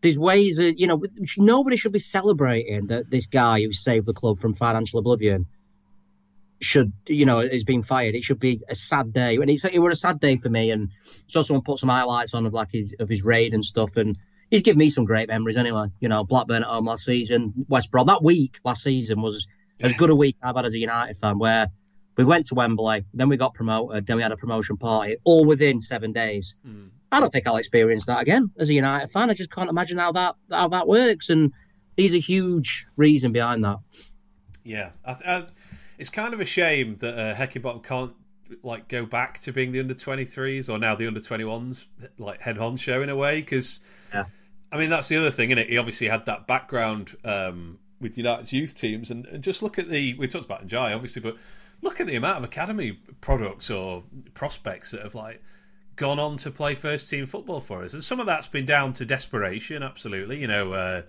There's 0.00 0.18
ways 0.18 0.56
that 0.56 0.78
you 0.78 0.86
know 0.86 1.02
nobody 1.38 1.76
should 1.76 1.92
be 1.92 1.98
celebrating 1.98 2.88
that 2.88 3.10
this 3.10 3.26
guy 3.26 3.62
who 3.62 3.72
saved 3.72 4.06
the 4.06 4.12
club 4.12 4.38
from 4.38 4.52
financial 4.54 4.98
oblivion 4.98 5.46
should 6.60 6.92
you 7.06 7.24
know 7.24 7.40
is 7.40 7.64
being 7.64 7.82
fired. 7.82 8.14
It 8.14 8.24
should 8.24 8.40
be 8.40 8.60
a 8.68 8.74
sad 8.74 9.12
day, 9.12 9.36
and 9.36 9.48
it's 9.50 9.64
it 9.64 9.78
was 9.78 9.98
a 9.98 10.00
sad 10.00 10.20
day 10.20 10.36
for 10.36 10.50
me. 10.50 10.70
And 10.70 10.90
saw 11.26 11.42
someone 11.42 11.62
put 11.62 11.78
some 11.78 11.88
highlights 11.88 12.34
on 12.34 12.44
of 12.46 12.52
like 12.52 12.70
his 12.70 12.94
of 12.98 13.08
his 13.08 13.24
raid 13.24 13.54
and 13.54 13.64
stuff, 13.64 13.96
and 13.96 14.16
he's 14.50 14.62
given 14.62 14.78
me 14.78 14.90
some 14.90 15.04
great 15.04 15.28
memories 15.28 15.56
anyway. 15.56 15.86
You 16.00 16.08
know, 16.08 16.24
Blackburn 16.24 16.62
at 16.62 16.68
home 16.68 16.86
last 16.86 17.04
season, 17.04 17.54
West 17.68 17.90
Brom 17.90 18.06
that 18.08 18.22
week 18.22 18.58
last 18.64 18.82
season 18.82 19.22
was 19.22 19.48
as 19.80 19.94
good 19.94 20.10
a 20.10 20.14
week 20.14 20.36
I've 20.42 20.56
had 20.56 20.66
as 20.66 20.74
a 20.74 20.78
United 20.78 21.16
fan, 21.16 21.38
where 21.38 21.68
We 22.16 22.24
went 22.24 22.46
to 22.46 22.54
Wembley, 22.54 23.04
then 23.12 23.28
we 23.28 23.36
got 23.36 23.54
promoted, 23.54 24.06
then 24.06 24.16
we 24.16 24.22
had 24.22 24.32
a 24.32 24.36
promotion 24.36 24.76
party, 24.76 25.16
all 25.24 25.44
within 25.44 25.80
seven 25.80 26.12
days. 26.12 26.58
Mm. 26.66 26.90
I 27.10 27.20
don't 27.20 27.30
think 27.30 27.46
I'll 27.46 27.56
experience 27.56 28.06
that 28.06 28.20
again 28.20 28.50
as 28.58 28.68
a 28.68 28.74
United 28.74 29.08
fan. 29.08 29.30
I 29.30 29.34
just 29.34 29.50
can't 29.50 29.70
imagine 29.70 29.98
how 29.98 30.12
that 30.12 30.36
how 30.50 30.68
that 30.68 30.88
works, 30.88 31.30
and 31.30 31.52
he's 31.96 32.14
a 32.14 32.18
huge 32.18 32.86
reason 32.96 33.32
behind 33.32 33.64
that. 33.64 33.78
Yeah, 34.64 34.90
I, 35.04 35.12
I, 35.12 35.44
it's 35.98 36.10
kind 36.10 36.34
of 36.34 36.40
a 36.40 36.44
shame 36.44 36.96
that 36.96 37.18
uh, 37.18 37.34
Heckingbottom 37.34 37.84
can't 37.84 38.12
like 38.62 38.88
go 38.88 39.06
back 39.06 39.38
to 39.40 39.52
being 39.52 39.72
the 39.72 39.80
under 39.80 39.94
23s 39.94 40.68
or 40.68 40.78
now 40.78 40.94
the 40.94 41.06
under 41.06 41.20
21s 41.20 41.86
like 42.18 42.40
head 42.40 42.56
honcho 42.56 43.02
in 43.02 43.08
a 43.08 43.16
way 43.16 43.40
because 43.40 43.80
yeah. 44.12 44.24
I 44.70 44.76
mean 44.76 44.90
that's 44.90 45.08
the 45.08 45.16
other 45.16 45.30
thing, 45.30 45.50
is 45.50 45.58
it? 45.58 45.68
He 45.68 45.78
obviously 45.78 46.08
had 46.08 46.26
that 46.26 46.46
background 46.46 47.16
um, 47.24 47.78
with 48.00 48.18
United's 48.18 48.52
youth 48.52 48.74
teams, 48.74 49.10
and, 49.10 49.26
and, 49.26 49.42
just 49.42 49.62
look 49.62 49.78
at 49.78 49.88
the 49.88 50.14
we 50.14 50.26
talked 50.28 50.44
about 50.44 50.66
Ndiaye 50.66 50.94
obviously, 50.94 51.22
but 51.22 51.36
look 51.84 52.00
at 52.00 52.06
the 52.06 52.16
amount 52.16 52.38
of 52.38 52.44
academy 52.44 52.98
products 53.20 53.70
or 53.70 54.02
prospects 54.34 54.90
that 54.90 55.02
have 55.02 55.14
like 55.14 55.40
gone 55.96 56.18
on 56.18 56.36
to 56.38 56.50
play 56.50 56.74
first 56.74 57.08
team 57.08 57.26
football 57.26 57.60
for 57.60 57.84
us, 57.84 57.94
and 57.94 58.02
some 58.02 58.18
of 58.18 58.26
that's 58.26 58.48
been 58.48 58.66
down 58.66 58.92
to 58.94 59.04
desperation, 59.04 59.82
absolutely. 59.82 60.40
You 60.40 60.48
know. 60.48 60.72
Uh, 60.72 61.02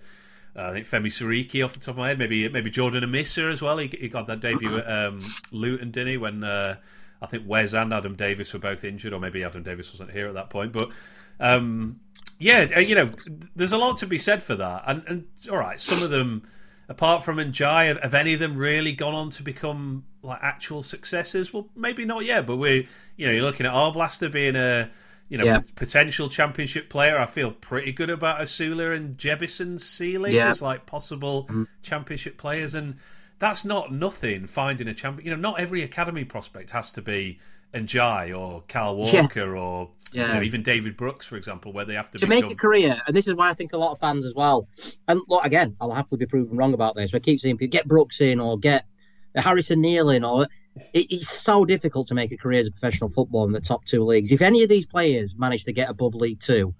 I 0.58 0.72
think 0.72 0.86
Femi 0.86 1.08
Seriki 1.08 1.62
off 1.62 1.74
the 1.74 1.80
top 1.80 1.96
of 1.96 1.98
my 1.98 2.08
head, 2.08 2.18
maybe 2.18 2.48
maybe 2.48 2.70
Jordan 2.70 3.04
Amissah 3.04 3.52
as 3.52 3.60
well. 3.60 3.76
He, 3.76 3.88
he 3.88 4.08
got 4.08 4.26
that 4.28 4.40
debut 4.40 4.78
at 4.78 4.90
um, 4.90 5.18
Luton, 5.52 5.90
didn't 5.90 6.08
he? 6.08 6.16
When 6.16 6.42
uh, 6.42 6.76
I 7.20 7.26
think 7.26 7.44
Wes 7.46 7.74
and 7.74 7.92
Adam 7.92 8.14
Davies 8.14 8.54
were 8.54 8.58
both 8.58 8.82
injured, 8.82 9.12
or 9.12 9.20
maybe 9.20 9.44
Adam 9.44 9.62
Davies 9.62 9.92
wasn't 9.92 10.12
here 10.12 10.28
at 10.28 10.34
that 10.34 10.48
point. 10.48 10.72
But 10.72 10.98
um, 11.40 11.92
yeah, 12.38 12.66
uh, 12.76 12.80
you 12.80 12.94
know, 12.94 13.10
there's 13.54 13.72
a 13.72 13.78
lot 13.78 13.98
to 13.98 14.06
be 14.06 14.18
said 14.18 14.42
for 14.42 14.54
that. 14.56 14.84
And, 14.86 15.02
and 15.06 15.26
all 15.50 15.56
right, 15.56 15.80
some 15.80 16.02
of 16.02 16.10
them, 16.10 16.42
apart 16.88 17.24
from 17.24 17.38
Ndiaye, 17.38 17.88
have, 17.88 18.00
have, 18.00 18.14
any 18.14 18.34
of 18.34 18.40
them 18.40 18.56
really 18.56 18.92
gone 18.92 19.14
on 19.14 19.30
to 19.30 19.42
become 19.42 20.04
like 20.26 20.42
actual 20.42 20.82
successes? 20.82 21.52
Well, 21.52 21.68
maybe 21.74 22.04
not 22.04 22.24
yet. 22.24 22.46
But 22.46 22.56
we, 22.56 22.88
you 23.16 23.26
know, 23.26 23.32
you're 23.32 23.42
looking 23.42 23.66
at 23.66 23.72
Arblaster 23.72 24.30
being 24.30 24.56
a 24.56 24.90
you 25.28 25.38
know, 25.38 25.44
yeah. 25.44 25.60
potential 25.74 26.28
championship 26.28 26.88
player. 26.88 27.18
I 27.18 27.26
feel 27.26 27.50
pretty 27.50 27.92
good 27.92 28.10
about 28.10 28.40
Osula 28.40 28.94
and 28.94 29.16
Jebbison 29.16 29.80
Sealy 29.80 30.36
yeah. 30.36 30.48
as 30.48 30.62
like 30.62 30.86
possible 30.86 31.44
mm-hmm. 31.44 31.64
championship 31.82 32.38
players, 32.38 32.74
and 32.74 32.96
that's 33.38 33.64
not 33.64 33.92
nothing. 33.92 34.46
Finding 34.46 34.88
a 34.88 34.94
champion, 34.94 35.26
you 35.26 35.30
know, 35.34 35.40
not 35.40 35.60
every 35.60 35.82
academy 35.82 36.24
prospect 36.24 36.70
has 36.70 36.92
to 36.92 37.02
be 37.02 37.40
Ndiaye 37.74 38.38
or 38.38 38.62
Cal 38.68 38.96
Walker 38.96 39.54
yeah. 39.54 39.60
or 39.60 39.90
you 40.12 40.22
know, 40.22 40.40
even 40.40 40.62
David 40.62 40.96
Brooks, 40.96 41.26
for 41.26 41.36
example, 41.36 41.72
where 41.72 41.84
they 41.84 41.94
have 41.94 42.10
to 42.12 42.18
to 42.18 42.26
become... 42.26 42.44
make 42.44 42.52
a 42.52 42.56
career. 42.56 43.00
And 43.06 43.16
this 43.16 43.26
is 43.26 43.34
why 43.34 43.50
I 43.50 43.54
think 43.54 43.72
a 43.72 43.76
lot 43.76 43.90
of 43.90 43.98
fans 43.98 44.24
as 44.24 44.34
well. 44.34 44.68
And 45.08 45.20
look, 45.28 45.44
again, 45.44 45.76
I'll 45.80 45.90
happily 45.90 46.18
be 46.18 46.26
proven 46.26 46.56
wrong 46.56 46.74
about 46.74 46.94
this. 46.94 47.12
I 47.12 47.18
keep 47.18 47.40
seeing 47.40 47.56
people 47.58 47.72
get 47.72 47.88
Brooks 47.88 48.20
in 48.20 48.40
or 48.40 48.58
get 48.58 48.86
Harrison 49.36 49.80
Neal 49.80 50.10
in 50.10 50.24
or 50.24 50.46
it's 50.92 51.28
so 51.28 51.64
difficult 51.64 52.08
to 52.08 52.14
make 52.14 52.32
a 52.32 52.36
career 52.36 52.60
as 52.60 52.66
a 52.66 52.70
professional 52.70 53.08
footballer 53.08 53.46
in 53.46 53.52
the 53.52 53.60
top 53.60 53.84
two 53.84 54.04
leagues. 54.04 54.30
If 54.30 54.42
any 54.42 54.62
of 54.62 54.68
these 54.68 54.86
players 54.86 55.34
manage 55.36 55.64
to 55.64 55.72
get 55.72 55.88
above 55.88 56.14
League 56.14 56.40
Two, 56.40 56.74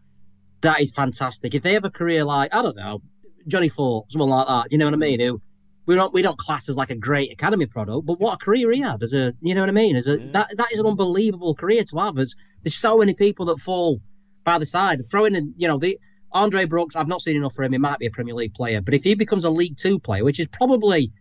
that 0.61 0.81
is 0.81 0.93
fantastic. 0.93 1.55
If 1.55 1.63
they 1.63 1.75
have 1.75 1.85
a 1.85 1.91
career 1.91 2.25
like 2.25 2.55
I 2.55 2.63
don't 2.63 2.77
know 2.77 3.01
Johnny 3.47 3.69
Forte, 3.69 4.11
someone 4.11 4.31
like 4.31 4.49
that, 4.49 4.73
you 4.73 4.79
know 4.79 4.87
what 4.87 4.95
I 4.95 4.99
mean? 4.99 5.21
Who 5.21 5.41
we 5.87 5.95
don't 5.95 6.13
we 6.13 6.23
don't 6.23 6.37
class 6.37 6.69
as 6.69 6.77
like 6.77 6.91
a 6.91 6.97
great 6.97 7.33
academy 7.33 7.67
product, 7.67 8.07
but 8.07 8.21
what 8.21 8.35
a 8.35 8.45
career 8.45 8.71
he 8.73 8.81
had 8.81 9.03
as 9.03 9.15
a 9.15 9.33
you 9.41 9.55
know 9.55 9.61
what 9.61 9.71
I 9.71 9.73
mean? 9.73 9.97
As 9.97 10.07
a 10.07 10.21
yeah. 10.21 10.33
that 10.33 10.57
that 10.57 10.73
is 10.73 10.79
an 10.79 10.87
unbelievable 10.87 11.55
career 11.55 11.85
to 11.85 11.99
have. 11.99 12.19
As 12.19 12.35
there's 12.63 12.75
so 12.75 12.99
many 12.99 13.15
people 13.15 13.47
that 13.47 13.61
fall 13.61 14.01
by 14.45 14.59
the 14.59 14.67
side. 14.67 15.01
Throwing 15.11 15.35
in 15.35 15.55
you 15.57 15.69
know 15.69 15.79
the 15.79 15.99
Andre 16.33 16.65
Brooks, 16.65 16.97
I've 16.97 17.09
not 17.09 17.23
seen 17.23 17.37
enough 17.37 17.55
for 17.55 17.63
him. 17.63 17.73
He 17.73 17.79
might 17.79 17.99
be 17.99 18.07
a 18.07 18.11
Premier 18.11 18.35
League 18.35 18.55
player, 18.55 18.83
but 18.83 18.95
if 18.95 19.05
he 19.05 19.15
becomes 19.15 19.45
a 19.45 19.51
League 19.51 19.77
Two 19.77 19.99
player, 19.99 20.25
which 20.25 20.41
is 20.41 20.49
probably 20.49 21.13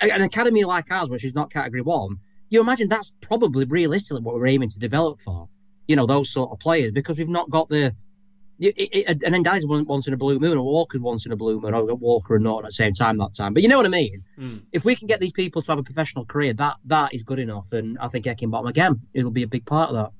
an 0.00 0.22
academy 0.22 0.64
like 0.64 0.90
ours, 0.90 1.08
which 1.08 1.24
is 1.24 1.34
not 1.34 1.50
Category 1.50 1.82
One, 1.82 2.18
you 2.50 2.60
imagine 2.60 2.88
that's 2.88 3.14
probably 3.20 3.64
realistically 3.64 4.22
what 4.22 4.34
we're 4.34 4.46
aiming 4.46 4.70
to 4.70 4.78
develop 4.78 5.20
for. 5.20 5.48
You 5.86 5.96
know, 5.96 6.06
those 6.06 6.30
sort 6.30 6.50
of 6.50 6.58
players 6.58 6.92
because 6.92 7.18
we've 7.18 7.28
not 7.28 7.50
got 7.50 7.68
the. 7.68 7.94
It, 8.60 8.74
it, 8.76 9.22
and 9.22 9.32
then 9.32 9.44
Dies 9.44 9.64
once 9.64 10.08
in 10.08 10.14
a 10.14 10.16
blue 10.16 10.40
moon, 10.40 10.58
or 10.58 10.64
Walker 10.64 10.98
once 10.98 11.24
in 11.24 11.30
a 11.30 11.36
blue 11.36 11.60
moon, 11.60 11.74
or 11.74 11.84
Walker 11.94 12.34
and 12.34 12.42
Naughton 12.42 12.64
at 12.64 12.70
the 12.70 12.72
same 12.72 12.92
time 12.92 13.16
that 13.18 13.32
time. 13.32 13.54
But 13.54 13.62
you 13.62 13.68
know 13.68 13.76
what 13.76 13.86
I 13.86 13.90
mean? 13.90 14.24
Mm. 14.36 14.64
If 14.72 14.84
we 14.84 14.96
can 14.96 15.06
get 15.06 15.20
these 15.20 15.32
people 15.32 15.62
to 15.62 15.70
have 15.70 15.78
a 15.78 15.82
professional 15.84 16.24
career, 16.24 16.52
that 16.54 16.76
that 16.86 17.14
is 17.14 17.22
good 17.22 17.38
enough. 17.38 17.72
And 17.72 17.96
I 18.00 18.08
think 18.08 18.24
Heckingbottom 18.24 18.68
again, 18.68 19.00
it'll 19.14 19.30
be 19.30 19.44
a 19.44 19.48
big 19.48 19.64
part 19.64 19.90
of 19.90 19.96
that. 19.96 20.10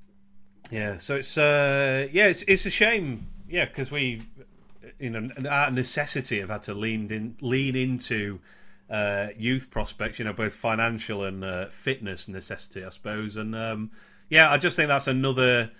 Yeah. 0.71 0.99
So 0.99 1.17
it's 1.17 1.37
uh 1.37 2.07
yeah, 2.13 2.29
it's 2.29 2.43
it's 2.43 2.65
a 2.65 2.71
shame. 2.71 3.27
Yeah, 3.49 3.65
because 3.65 3.91
we, 3.91 4.23
you 5.01 5.11
know, 5.11 5.29
our 5.51 5.73
necessity 5.73 6.39
have 6.39 6.51
had 6.51 6.63
to 6.63 6.75
lean 6.75 7.11
in 7.11 7.37
lean 7.41 7.75
into 7.75 8.39
uh, 8.91 9.29
youth 9.37 9.71
prospects, 9.71 10.19
you 10.19 10.25
know, 10.25 10.33
both 10.33 10.55
financial 10.55 11.25
and 11.25 11.45
uh, 11.45 11.69
fitness 11.69 12.29
necessity, 12.29 12.85
I 12.85 12.89
suppose. 12.91 13.37
And 13.37 13.55
um, 13.55 13.91
yeah, 14.29 14.51
I 14.51 14.59
just 14.59 14.77
think 14.77 14.89
that's 14.89 15.07
another 15.07 15.71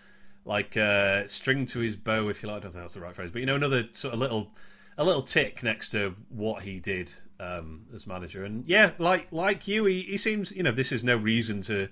like 0.45 0.77
uh, 0.77 1.27
string 1.27 1.67
to 1.67 1.81
his 1.81 1.97
bow, 1.97 2.29
if 2.29 2.43
you 2.43 2.49
like. 2.49 2.59
I 2.59 2.61
don't 2.61 2.73
think 2.73 2.85
that's 2.85 2.95
the 2.95 3.01
right 3.01 3.15
phrase, 3.15 3.31
but 3.31 3.41
you 3.41 3.47
know, 3.47 3.57
another 3.57 3.89
sort 3.93 4.15
of 4.15 4.21
little 4.21 4.51
a 4.97 5.05
little 5.05 5.23
tick 5.23 5.63
next 5.63 5.91
to 5.91 6.15
what 6.29 6.63
he 6.63 6.81
did 6.81 7.13
um, 7.39 7.87
as 7.95 8.07
manager. 8.07 8.45
And 8.45 8.67
yeah, 8.67 8.93
like 8.99 9.33
like 9.33 9.69
you, 9.69 9.85
he, 9.85 10.03
he 10.03 10.19
seems 10.19 10.53
you 10.53 10.63
know 10.63 10.73
this 10.73 10.93
is 10.93 11.05
no 11.05 11.17
reason 11.17 11.63
to. 11.63 11.89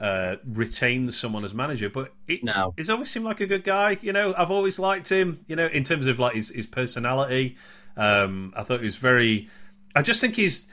Uh, 0.00 0.36
retain 0.46 1.10
someone 1.10 1.44
as 1.44 1.52
manager, 1.52 1.90
but 1.90 2.14
it, 2.28 2.44
no. 2.44 2.72
he's 2.76 2.88
always 2.88 3.10
seemed 3.10 3.24
like 3.24 3.40
a 3.40 3.48
good 3.48 3.64
guy. 3.64 3.98
You 4.00 4.12
know, 4.12 4.32
I've 4.38 4.52
always 4.52 4.78
liked 4.78 5.08
him. 5.08 5.44
You 5.48 5.56
know, 5.56 5.66
in 5.66 5.82
terms 5.82 6.06
of 6.06 6.20
like 6.20 6.36
his, 6.36 6.50
his 6.50 6.68
personality, 6.68 7.56
um, 7.96 8.52
I 8.56 8.62
thought 8.62 8.78
he 8.78 8.84
was 8.84 8.96
very 8.96 9.48
I 9.94 10.02
just 10.02 10.20
think 10.20 10.36
he's 10.36 10.66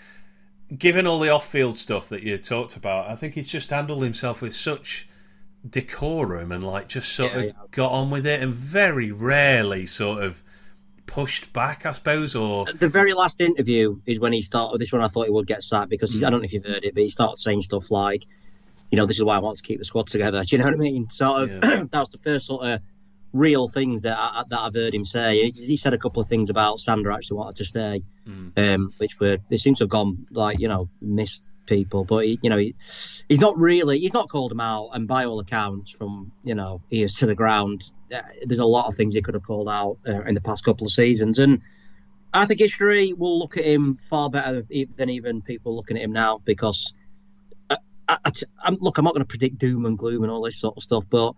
given 0.76 1.06
all 1.06 1.20
the 1.20 1.30
off-field 1.30 1.78
stuff 1.78 2.10
that 2.10 2.24
you 2.24 2.38
talked 2.38 2.76
about. 2.76 3.10
I 3.10 3.16
think 3.16 3.36
he's 3.36 3.48
just 3.48 3.70
handled 3.70 4.04
himself 4.04 4.42
with 4.42 4.56
such 4.56 5.08
decorum 5.68 6.52
and 6.52 6.66
like 6.66 6.88
just 6.88 7.12
sort 7.12 7.32
yeah, 7.32 7.38
of 7.38 7.46
yeah. 7.46 7.52
got 7.72 7.92
on 7.92 8.10
with 8.10 8.26
it, 8.26 8.42
and 8.42 8.52
very 8.52 9.12
rarely 9.12 9.86
sort 9.86 10.24
of 10.24 10.44
pushed 11.06 11.54
back, 11.54 11.86
I 11.86 11.92
suppose. 11.92 12.36
Or 12.36 12.66
the 12.66 12.88
very 12.88 13.14
last 13.14 13.42
interview 13.42 14.00
is 14.06 14.20
when 14.20 14.34
he 14.34 14.42
started. 14.42 14.80
This 14.80 14.92
one 14.92 15.02
I 15.02 15.08
thought 15.08 15.26
he 15.26 15.32
would 15.32 15.48
get 15.48 15.64
sacked 15.64 15.90
because 15.90 16.14
mm. 16.16 16.26
I 16.26 16.30
don't 16.30 16.40
know 16.40 16.46
if 16.46 16.54
you've 16.54 16.66
heard 16.66 16.84
it, 16.84 16.94
but 16.94 17.04
he 17.04 17.10
started 17.10 17.40
saying 17.40 17.62
stuff 17.62 17.92
like, 17.92 18.26
"You 18.92 18.98
know, 18.98 19.06
this 19.06 19.18
is 19.18 19.24
why 19.24 19.36
I 19.36 19.40
want 19.40 19.58
to 19.58 19.64
keep 19.64 19.80
the 19.80 19.86
squad 19.86 20.08
together." 20.08 20.44
Do 20.48 20.56
you 20.56 20.60
know 20.60 20.66
what 20.66 20.76
I 20.76 20.78
mean? 20.78 21.10
Sort 21.10 21.44
of. 21.44 21.52
Yeah. 21.52 21.84
that 21.92 22.00
was 22.00 22.12
the 22.12 22.18
first 22.18 22.46
sort 22.46 22.66
of 22.66 22.82
real 23.36 23.68
things 23.68 24.04
that 24.04 24.18
I, 24.18 24.44
that 24.50 24.60
I've 24.60 24.74
heard 24.74 24.96
him 24.96 25.06
say. 25.06 25.44
He, 25.44 25.52
he, 25.52 25.76
said 25.76 25.94
a 25.94 25.98
couple 25.98 26.22
of 26.22 26.28
things 26.28 26.50
about 26.50 26.80
Sander 26.80 27.12
actually 27.12 27.38
wanted 27.38 27.58
to 27.58 27.66
stay, 27.66 28.04
mm. 28.28 28.58
um, 28.58 28.94
which 28.98 29.20
were 29.20 29.38
they 29.50 29.58
seem 29.58 29.76
to 29.76 29.84
have 29.84 29.90
gone 29.90 30.26
like 30.32 30.60
you 30.60 30.68
know 30.68 30.90
missed 31.02 31.46
people. 31.68 32.06
But 32.06 32.26
he, 32.26 32.40
you 32.42 32.50
know, 32.50 32.58
he, 32.58 32.76
he's 33.28 33.42
not 33.42 33.58
really 33.58 34.00
he's 34.00 34.14
not 34.14 34.30
called 34.30 34.52
them 34.52 34.62
out, 34.62 34.92
and 34.94 35.08
by 35.08 35.26
all 35.26 35.40
accounts, 35.40 35.92
from 35.92 36.32
you 36.44 36.56
know 36.56 36.82
ears 36.90 37.16
to 37.16 37.26
the 37.26 37.36
ground, 37.36 37.84
uh, 38.14 38.22
there's 38.46 38.60
a 38.60 38.66
lot 38.66 38.88
of 38.88 38.96
things 38.96 39.14
he 39.14 39.22
could 39.22 39.34
have 39.34 39.44
called 39.44 39.70
out 39.70 39.98
uh, 40.08 40.24
in 40.24 40.34
the 40.34 40.42
past 40.42 40.64
couple 40.64 40.88
of 40.88 40.92
seasons, 40.92 41.40
and. 41.40 41.62
I 42.34 42.46
think 42.46 42.60
history 42.60 43.14
will 43.14 43.40
look 43.40 43.56
at 43.56 43.64
him 43.64 43.96
far 43.96 44.30
better 44.30 44.62
than 44.62 45.10
even 45.10 45.42
people 45.42 45.74
looking 45.74 45.96
at 45.96 46.04
him 46.04 46.12
now 46.12 46.38
because 46.44 46.94
I, 47.70 47.78
I, 48.10 48.18
I, 48.62 48.72
look, 48.72 48.98
I'm 48.98 49.06
not 49.06 49.14
going 49.14 49.24
to 49.24 49.26
predict 49.26 49.58
doom 49.58 49.86
and 49.86 49.98
gloom 49.98 50.22
and 50.22 50.30
all 50.30 50.42
this 50.42 50.60
sort 50.60 50.76
of 50.76 50.84
stuff, 50.84 51.06
but 51.10 51.34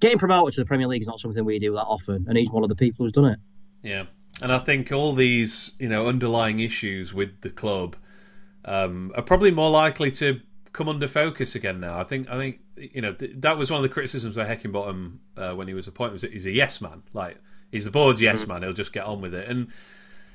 getting 0.00 0.18
promoted 0.18 0.54
to 0.54 0.60
the 0.60 0.66
Premier 0.66 0.86
League 0.86 1.02
is 1.02 1.08
not 1.08 1.20
something 1.20 1.44
we 1.44 1.58
do 1.58 1.74
that 1.74 1.84
often, 1.84 2.26
and 2.28 2.36
he's 2.36 2.50
one 2.50 2.62
of 2.62 2.68
the 2.68 2.76
people 2.76 3.04
who's 3.04 3.12
done 3.12 3.26
it. 3.26 3.38
Yeah, 3.82 4.06
and 4.42 4.52
I 4.52 4.58
think 4.58 4.92
all 4.92 5.12
these 5.12 5.72
you 5.78 5.88
know 5.88 6.06
underlying 6.06 6.60
issues 6.60 7.14
with 7.14 7.40
the 7.40 7.50
club 7.50 7.96
um, 8.64 9.12
are 9.14 9.22
probably 9.22 9.50
more 9.50 9.70
likely 9.70 10.10
to 10.12 10.40
come 10.72 10.88
under 10.88 11.08
focus 11.08 11.54
again 11.54 11.80
now. 11.80 11.98
I 11.98 12.04
think 12.04 12.28
I 12.30 12.36
think 12.36 12.60
you 12.76 13.02
know 13.02 13.12
th- 13.12 13.32
that 13.36 13.58
was 13.58 13.70
one 13.70 13.78
of 13.78 13.82
the 13.82 13.88
criticisms 13.88 14.36
of 14.36 14.46
Heckingbottom 14.46 15.18
uh, 15.36 15.52
when 15.54 15.68
he 15.68 15.74
was 15.74 15.86
appointed 15.86 16.12
was 16.12 16.22
he's 16.22 16.46
a 16.46 16.50
yes 16.50 16.80
man, 16.80 17.02
like 17.12 17.38
he's 17.72 17.84
the 17.84 17.90
board's 17.90 18.20
yes 18.20 18.42
mm-hmm. 18.42 18.52
man. 18.52 18.62
He'll 18.62 18.72
just 18.72 18.92
get 18.92 19.04
on 19.04 19.20
with 19.20 19.34
it, 19.34 19.48
and 19.48 19.68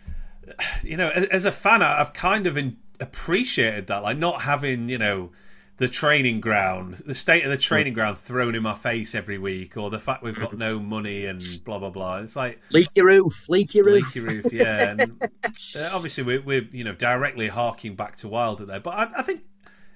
you 0.83 0.97
know 0.97 1.09
as 1.09 1.45
a 1.45 1.51
fan, 1.51 1.81
I've 1.81 2.13
kind 2.13 2.47
of 2.47 2.57
in- 2.57 2.77
appreciated 2.99 3.87
that, 3.87 4.03
like 4.03 4.17
not 4.17 4.41
having 4.41 4.89
you 4.89 4.97
know 4.97 5.31
the 5.77 5.87
training 5.87 6.39
ground, 6.39 6.95
the 7.05 7.15
state 7.15 7.43
of 7.43 7.49
the 7.49 7.57
training 7.57 7.93
ground 7.93 8.19
thrown 8.19 8.53
in 8.55 8.61
my 8.61 8.75
face 8.75 9.15
every 9.15 9.37
week, 9.37 9.75
or 9.75 9.89
the 9.89 9.99
fact 9.99 10.23
we've 10.23 10.39
got 10.39 10.57
no 10.57 10.79
money 10.79 11.25
and 11.25 11.41
blah 11.65 11.79
blah 11.79 11.89
blah. 11.89 12.17
It's 12.17 12.35
like 12.35 12.61
leaky 12.71 13.01
roof, 13.01 13.49
leaky 13.49 13.81
roof, 13.81 14.15
leaky 14.15 14.27
roof. 14.27 14.53
Yeah, 14.53 14.91
and 14.91 15.21
uh, 15.43 15.89
obviously 15.93 16.23
we're, 16.23 16.41
we're 16.41 16.67
you 16.71 16.83
know 16.83 16.93
directly 16.93 17.47
harking 17.47 17.95
back 17.95 18.15
to 18.17 18.27
Wilder 18.27 18.65
there, 18.65 18.79
but 18.79 18.91
I, 18.91 19.19
I 19.19 19.21
think 19.23 19.41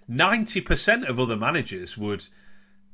ninety 0.08 0.62
percent 0.62 1.06
of 1.06 1.20
other 1.20 1.38
managers 1.38 1.98
would 1.98 2.26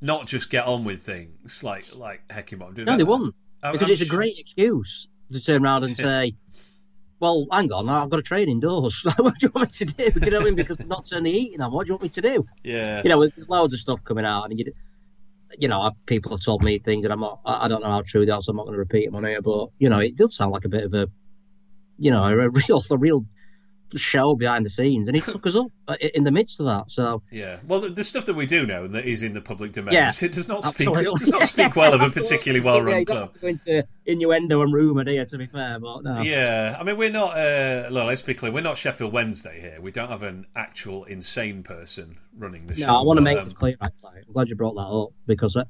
not 0.00 0.26
just 0.26 0.50
get 0.50 0.66
on 0.66 0.84
with 0.84 1.02
things 1.02 1.64
like 1.64 1.96
like 1.96 2.28
Heckingbottom. 2.28 2.84
No, 2.84 2.96
they 2.96 3.04
wouldn't 3.04 3.34
because 3.72 3.88
I'm 3.88 3.92
it's 3.92 4.02
a 4.02 4.06
great 4.06 4.38
excuse 4.38 5.08
to 5.32 5.42
turn 5.42 5.64
around 5.64 5.84
and 5.84 5.96
say, 5.96 6.34
well, 7.24 7.46
hang 7.50 7.72
on, 7.72 7.88
I've 7.88 8.10
got 8.10 8.16
to 8.16 8.22
train 8.22 8.50
indoors. 8.50 9.02
what 9.16 9.38
do 9.38 9.46
you 9.46 9.52
want 9.54 9.80
me 9.80 9.86
to 9.86 9.94
do? 9.94 10.10
Do 10.10 10.26
you 10.26 10.30
know 10.30 10.38
what 10.40 10.42
I 10.42 10.44
mean? 10.44 10.56
Because 10.56 10.76
I'm 10.78 10.88
not 10.88 11.06
turning 11.06 11.24
the 11.24 11.32
heating 11.32 11.62
on. 11.62 11.72
What 11.72 11.86
do 11.86 11.88
you 11.88 11.94
want 11.94 12.02
me 12.02 12.08
to 12.10 12.20
do? 12.20 12.46
Yeah. 12.62 13.00
You 13.02 13.08
know, 13.08 13.26
there's 13.26 13.48
loads 13.48 13.72
of 13.72 13.80
stuff 13.80 14.04
coming 14.04 14.26
out, 14.26 14.50
and 14.50 14.58
you, 14.58 14.70
you 15.58 15.68
know, 15.68 15.90
people 16.04 16.32
have 16.32 16.44
told 16.44 16.62
me 16.62 16.78
things, 16.78 17.04
and 17.04 17.14
I'm 17.14 17.20
not, 17.20 17.40
I 17.46 17.66
don't 17.66 17.82
know 17.82 17.88
how 17.88 18.02
true 18.02 18.26
they 18.26 18.32
are, 18.32 18.42
so 18.42 18.50
I'm 18.50 18.56
not 18.58 18.64
going 18.64 18.74
to 18.74 18.78
repeat 18.78 19.06
them 19.06 19.16
on 19.16 19.24
here. 19.24 19.40
But 19.40 19.70
you 19.78 19.88
know, 19.88 20.00
it 20.00 20.16
does 20.16 20.36
sound 20.36 20.52
like 20.52 20.66
a 20.66 20.68
bit 20.68 20.84
of 20.84 20.92
a, 20.92 21.08
you 21.96 22.10
know, 22.10 22.24
a 22.24 22.50
real, 22.50 22.82
a 22.90 22.96
real 22.98 23.24
show 23.98 24.34
behind 24.34 24.64
the 24.64 24.70
scenes, 24.70 25.08
and 25.08 25.16
he 25.16 25.20
took 25.20 25.46
us 25.46 25.54
up 25.54 25.66
uh, 25.88 25.96
in 26.14 26.24
the 26.24 26.30
midst 26.30 26.60
of 26.60 26.66
that. 26.66 26.90
So 26.90 27.22
yeah, 27.30 27.58
well, 27.66 27.80
the, 27.80 27.88
the 27.90 28.04
stuff 28.04 28.26
that 28.26 28.34
we 28.34 28.46
do 28.46 28.66
know 28.66 28.84
and 28.84 28.94
that 28.94 29.04
is 29.04 29.22
in 29.22 29.34
the 29.34 29.40
public 29.40 29.72
domain, 29.72 29.94
Yeah, 29.94 30.10
it 30.22 30.32
does 30.32 30.48
not 30.48 30.64
speak 30.64 30.88
absolutely. 30.88 31.18
does 31.18 31.30
not 31.30 31.46
speak 31.46 31.76
well 31.76 31.94
of 31.94 32.00
a 32.02 32.10
particularly 32.10 32.64
well 32.64 32.82
run 32.82 33.04
don't 33.04 33.06
club. 33.06 33.32
to 33.32 33.38
go 33.38 33.46
into 33.48 33.84
innuendo 34.06 34.62
and 34.62 34.72
rumour, 34.72 35.08
you? 35.08 35.24
To 35.24 35.38
be 35.38 35.46
fair, 35.46 35.78
but 35.78 36.02
no. 36.04 36.20
Yeah, 36.22 36.76
I 36.78 36.82
mean, 36.82 36.96
we're 36.96 37.10
not. 37.10 37.36
Uh, 37.36 37.88
look, 37.90 38.06
let's 38.06 38.22
be 38.22 38.34
clear. 38.34 38.52
We're 38.52 38.62
not 38.62 38.78
Sheffield 38.78 39.12
Wednesday 39.12 39.60
here. 39.60 39.80
We 39.80 39.90
don't 39.90 40.08
have 40.08 40.22
an 40.22 40.46
actual 40.54 41.04
insane 41.04 41.62
person 41.62 42.18
running 42.36 42.66
the 42.66 42.76
show. 42.76 42.86
No, 42.86 42.96
I 42.96 43.02
want 43.02 43.18
to 43.18 43.22
make 43.22 43.38
um, 43.38 43.44
this 43.44 43.52
clear. 43.52 43.76
Actually, 43.80 44.18
I'm 44.26 44.32
glad 44.32 44.48
you 44.48 44.56
brought 44.56 44.74
that 44.74 44.82
up 44.82 45.10
because 45.26 45.56
uh, 45.56 45.64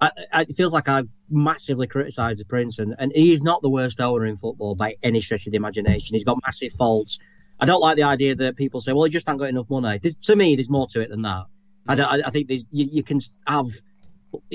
I, 0.00 0.10
I, 0.32 0.40
it 0.42 0.54
feels 0.54 0.72
like 0.72 0.88
I've 0.88 1.08
massively 1.30 1.86
criticised 1.86 2.40
the 2.40 2.44
Prince, 2.44 2.78
and, 2.78 2.94
and 2.98 3.12
he's 3.14 3.42
not 3.42 3.62
the 3.62 3.70
worst 3.70 4.00
owner 4.00 4.26
in 4.26 4.36
football 4.36 4.74
by 4.74 4.96
any 5.02 5.20
stretch 5.20 5.46
of 5.46 5.52
the 5.52 5.56
imagination. 5.56 6.14
He's 6.14 6.24
got 6.24 6.38
massive 6.44 6.72
faults. 6.72 7.18
I 7.64 7.66
don't 7.66 7.80
like 7.80 7.96
the 7.96 8.02
idea 8.02 8.34
that 8.34 8.56
people 8.56 8.80
say, 8.80 8.92
"Well, 8.92 9.04
he 9.04 9.10
just 9.10 9.26
haven't 9.26 9.40
got 9.40 9.48
enough 9.48 9.70
money." 9.70 9.98
There's, 9.98 10.14
to 10.16 10.36
me, 10.36 10.54
there's 10.56 10.70
more 10.70 10.86
to 10.88 11.00
it 11.00 11.10
than 11.10 11.22
that. 11.22 11.46
I, 11.88 11.94
I, 11.94 12.22
I 12.26 12.30
think 12.30 12.48
there's 12.48 12.66
you, 12.70 12.86
you 12.90 13.02
can 13.02 13.20
have 13.46 13.68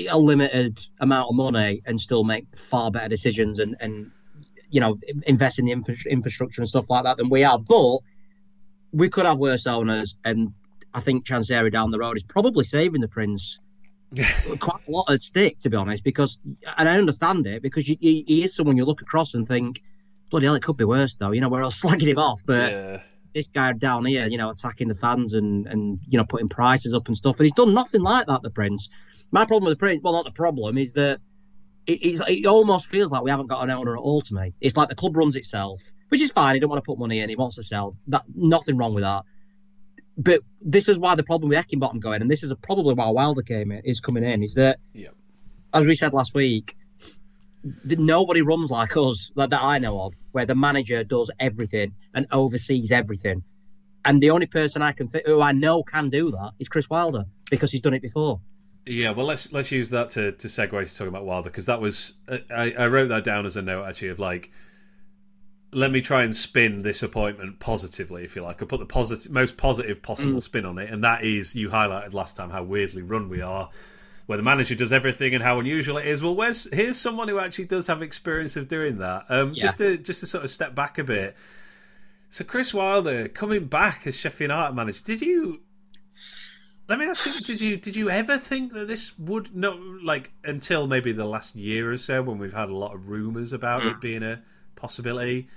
a 0.08 0.18
limited 0.18 0.80
amount 1.00 1.30
of 1.30 1.34
money 1.34 1.82
and 1.86 1.98
still 1.98 2.24
make 2.24 2.44
far 2.56 2.90
better 2.90 3.08
decisions 3.08 3.58
and 3.58 3.76
and 3.80 4.10
you 4.70 4.80
know 4.80 4.98
invest 5.26 5.58
in 5.58 5.64
the 5.64 5.72
infra- 5.72 5.94
infrastructure 6.08 6.60
and 6.60 6.68
stuff 6.68 6.88
like 6.88 7.04
that 7.04 7.16
than 7.16 7.28
we 7.30 7.40
have. 7.40 7.66
But 7.66 7.98
we 8.92 9.08
could 9.08 9.26
have 9.26 9.38
worse 9.38 9.66
owners, 9.66 10.16
and 10.24 10.52
I 10.94 11.00
think 11.00 11.26
Chansiri 11.26 11.72
down 11.72 11.90
the 11.90 11.98
road 11.98 12.16
is 12.16 12.24
probably 12.24 12.64
saving 12.64 13.00
the 13.00 13.08
Prince 13.08 13.60
quite 14.58 14.80
a 14.88 14.90
lot 14.90 15.08
of 15.08 15.20
stick, 15.20 15.58
to 15.58 15.70
be 15.70 15.76
honest. 15.76 16.04
Because, 16.04 16.40
and 16.76 16.88
I 16.88 16.98
understand 16.98 17.46
it 17.46 17.62
because 17.62 17.88
you, 17.88 17.96
he, 18.00 18.24
he 18.26 18.44
is 18.44 18.54
someone 18.54 18.76
you 18.76 18.84
look 18.84 19.02
across 19.02 19.34
and 19.34 19.46
think, 19.46 19.82
bloody 20.30 20.46
hell, 20.46 20.54
it 20.54 20.62
could 20.62 20.76
be 20.76 20.84
worse 20.84 21.14
though. 21.16 21.32
You 21.32 21.40
know, 21.40 21.48
we're 21.48 21.62
all 21.62 21.70
slagging 21.82 22.08
him 22.08 22.18
off, 22.18 22.42
but 22.46 22.70
yeah. 22.70 23.00
this 23.34 23.48
guy 23.48 23.72
down 23.72 24.04
here, 24.04 24.26
you 24.26 24.38
know, 24.38 24.50
attacking 24.50 24.88
the 24.88 24.94
fans 24.94 25.34
and 25.34 25.66
and 25.66 26.00
you 26.08 26.18
know 26.18 26.24
putting 26.24 26.48
prices 26.48 26.94
up 26.94 27.08
and 27.08 27.16
stuff, 27.16 27.38
and 27.38 27.44
he's 27.46 27.54
done 27.54 27.74
nothing 27.74 28.02
like 28.02 28.26
that. 28.26 28.42
The 28.42 28.50
Prince. 28.50 28.88
My 29.32 29.44
problem 29.44 29.68
with 29.68 29.78
the 29.78 29.80
Prince, 29.80 30.02
well, 30.02 30.14
not 30.14 30.24
the 30.24 30.32
problem, 30.32 30.76
is 30.76 30.94
that 30.94 31.20
it, 31.86 32.20
it 32.28 32.46
almost 32.46 32.86
feels 32.86 33.12
like 33.12 33.22
we 33.22 33.30
haven't 33.30 33.46
got 33.46 33.62
an 33.62 33.70
owner 33.70 33.94
at 33.96 34.00
all 34.00 34.22
to 34.22 34.34
me. 34.34 34.54
It's 34.60 34.76
like 34.76 34.88
the 34.88 34.94
club 34.96 35.16
runs 35.16 35.36
itself, 35.36 35.80
which 36.08 36.20
is 36.20 36.32
fine. 36.32 36.54
He 36.54 36.60
don't 36.60 36.68
want 36.70 36.82
to 36.82 36.86
put 36.86 36.98
money 36.98 37.20
in. 37.20 37.28
He 37.28 37.36
wants 37.36 37.56
to 37.56 37.62
sell. 37.62 37.96
That 38.08 38.22
nothing 38.34 38.76
wrong 38.76 38.92
with 38.94 39.04
that. 39.04 39.24
But 40.16 40.40
this 40.60 40.88
is 40.88 40.98
why 40.98 41.14
the 41.14 41.22
problem 41.22 41.48
with 41.48 41.58
Eckenbottom 41.58 42.00
going, 42.00 42.20
and 42.22 42.30
this 42.30 42.42
is 42.42 42.52
probably 42.60 42.94
why 42.94 43.08
Wilder 43.10 43.42
came 43.42 43.70
in, 43.72 43.82
is 43.84 44.00
coming 44.00 44.24
in, 44.24 44.42
is 44.42 44.54
that 44.54 44.78
Yeah. 44.92 45.08
as 45.72 45.86
we 45.86 45.94
said 45.94 46.12
last 46.12 46.34
week, 46.34 46.76
nobody 47.84 48.42
runs 48.42 48.70
like 48.70 48.96
us 48.96 49.30
that, 49.36 49.50
that 49.50 49.62
I 49.62 49.78
know 49.78 50.00
of, 50.02 50.14
where 50.32 50.46
the 50.46 50.54
manager 50.54 51.04
does 51.04 51.30
everything 51.38 51.94
and 52.14 52.26
oversees 52.32 52.92
everything. 52.92 53.42
And 54.04 54.22
the 54.22 54.30
only 54.30 54.46
person 54.46 54.82
I 54.82 54.92
can 54.92 55.08
think 55.08 55.26
who 55.26 55.40
I 55.40 55.52
know 55.52 55.82
can 55.82 56.08
do 56.08 56.30
that 56.30 56.52
is 56.58 56.68
Chris 56.68 56.88
Wilder 56.88 57.26
because 57.50 57.70
he's 57.70 57.82
done 57.82 57.94
it 57.94 58.02
before. 58.02 58.40
Yeah, 58.86 59.10
well, 59.10 59.26
let's 59.26 59.52
let's 59.52 59.70
use 59.70 59.90
that 59.90 60.10
to, 60.10 60.32
to 60.32 60.48
segue 60.48 60.70
to 60.70 60.96
talking 60.96 61.08
about 61.08 61.26
Wilder 61.26 61.50
because 61.50 61.66
that 61.66 61.80
was 61.80 62.14
I, 62.50 62.72
I 62.78 62.86
wrote 62.86 63.08
that 63.10 63.24
down 63.24 63.44
as 63.44 63.56
a 63.56 63.62
note 63.62 63.84
actually 63.84 64.08
of 64.08 64.18
like 64.18 64.50
let 65.72 65.90
me 65.90 66.00
try 66.00 66.24
and 66.24 66.36
spin 66.36 66.82
this 66.82 67.02
appointment 67.02 67.60
positively, 67.60 68.24
if 68.24 68.34
you 68.34 68.42
like, 68.42 68.60
or 68.60 68.66
put 68.66 68.80
the 68.80 68.86
positive 68.86 69.30
most 69.30 69.56
positive 69.56 70.02
possible 70.02 70.40
mm. 70.40 70.42
spin 70.42 70.64
on 70.64 70.78
it, 70.78 70.90
and 70.90 71.04
that 71.04 71.24
is 71.24 71.54
you 71.54 71.68
highlighted 71.68 72.14
last 72.14 72.36
time 72.36 72.50
how 72.50 72.62
weirdly 72.62 73.02
run 73.02 73.28
we 73.28 73.40
are, 73.40 73.70
where 74.30 74.36
the 74.36 74.44
manager 74.44 74.76
does 74.76 74.92
everything 74.92 75.34
and 75.34 75.42
how 75.42 75.58
unusual 75.58 75.98
it 75.98 76.06
is. 76.06 76.22
Well, 76.22 76.36
where's 76.36 76.72
here's 76.72 76.96
someone 76.96 77.26
who 77.26 77.40
actually 77.40 77.64
does 77.64 77.88
have 77.88 78.00
experience 78.00 78.54
of 78.54 78.68
doing 78.68 78.98
that. 78.98 79.24
Um, 79.28 79.50
Yeah. 79.54 79.64
Just 79.64 79.78
to 79.78 79.98
just 79.98 80.20
to 80.20 80.26
sort 80.28 80.44
of 80.44 80.52
step 80.52 80.72
back 80.72 80.98
a 80.98 81.02
bit. 81.02 81.34
So 82.28 82.44
Chris 82.44 82.72
Wilder 82.72 83.26
coming 83.26 83.64
back 83.64 84.06
as 84.06 84.16
Sheffield 84.16 84.50
United 84.50 84.76
manager, 84.76 85.00
did 85.02 85.20
you 85.20 85.62
let 86.88 87.00
me 87.00 87.06
ask 87.06 87.26
you: 87.26 87.40
Did 87.40 87.60
you 87.60 87.76
did 87.76 87.96
you 87.96 88.08
ever 88.08 88.38
think 88.38 88.72
that 88.72 88.86
this 88.86 89.18
would 89.18 89.52
not 89.52 89.80
like 89.80 90.30
until 90.44 90.86
maybe 90.86 91.10
the 91.10 91.24
last 91.24 91.56
year 91.56 91.90
or 91.90 91.98
so 91.98 92.22
when 92.22 92.38
we've 92.38 92.52
had 92.52 92.68
a 92.68 92.76
lot 92.76 92.94
of 92.94 93.08
rumours 93.08 93.52
about 93.52 93.84
it 93.84 94.00
being 94.00 94.22
a 94.22 94.40
possibility? 94.76 95.48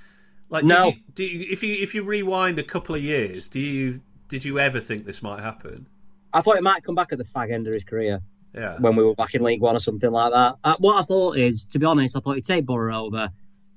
Like, 0.49 0.63
No. 0.63 0.87
you, 0.87 0.93
do 1.13 1.23
you, 1.23 1.45
if 1.51 1.61
you 1.61 1.75
if 1.75 1.93
you 1.93 2.01
rewind 2.01 2.57
a 2.57 2.63
couple 2.63 2.95
of 2.95 3.03
years, 3.03 3.49
do 3.49 3.59
you 3.59 4.01
did 4.29 4.43
you 4.43 4.57
ever 4.57 4.79
think 4.79 5.05
this 5.05 5.21
might 5.21 5.41
happen? 5.41 5.85
I 6.33 6.41
thought 6.41 6.57
it 6.57 6.63
might 6.63 6.83
come 6.83 6.95
back 6.95 7.11
at 7.11 7.19
the 7.19 7.23
fag 7.23 7.51
end 7.51 7.67
of 7.67 7.73
his 7.75 7.83
career 7.83 8.23
Yeah, 8.53 8.77
when 8.79 8.95
we 8.95 9.03
were 9.03 9.15
back 9.15 9.33
in 9.33 9.41
League 9.41 9.61
One 9.61 9.75
or 9.75 9.79
something 9.79 10.11
like 10.11 10.31
that. 10.31 10.55
Uh, 10.63 10.75
what 10.79 10.99
I 10.99 11.03
thought 11.03 11.37
is, 11.37 11.65
to 11.69 11.79
be 11.79 11.85
honest, 11.85 12.15
I 12.15 12.19
thought 12.19 12.35
he'd 12.35 12.45
take 12.45 12.65
Borough 12.65 13.05
over, 13.05 13.29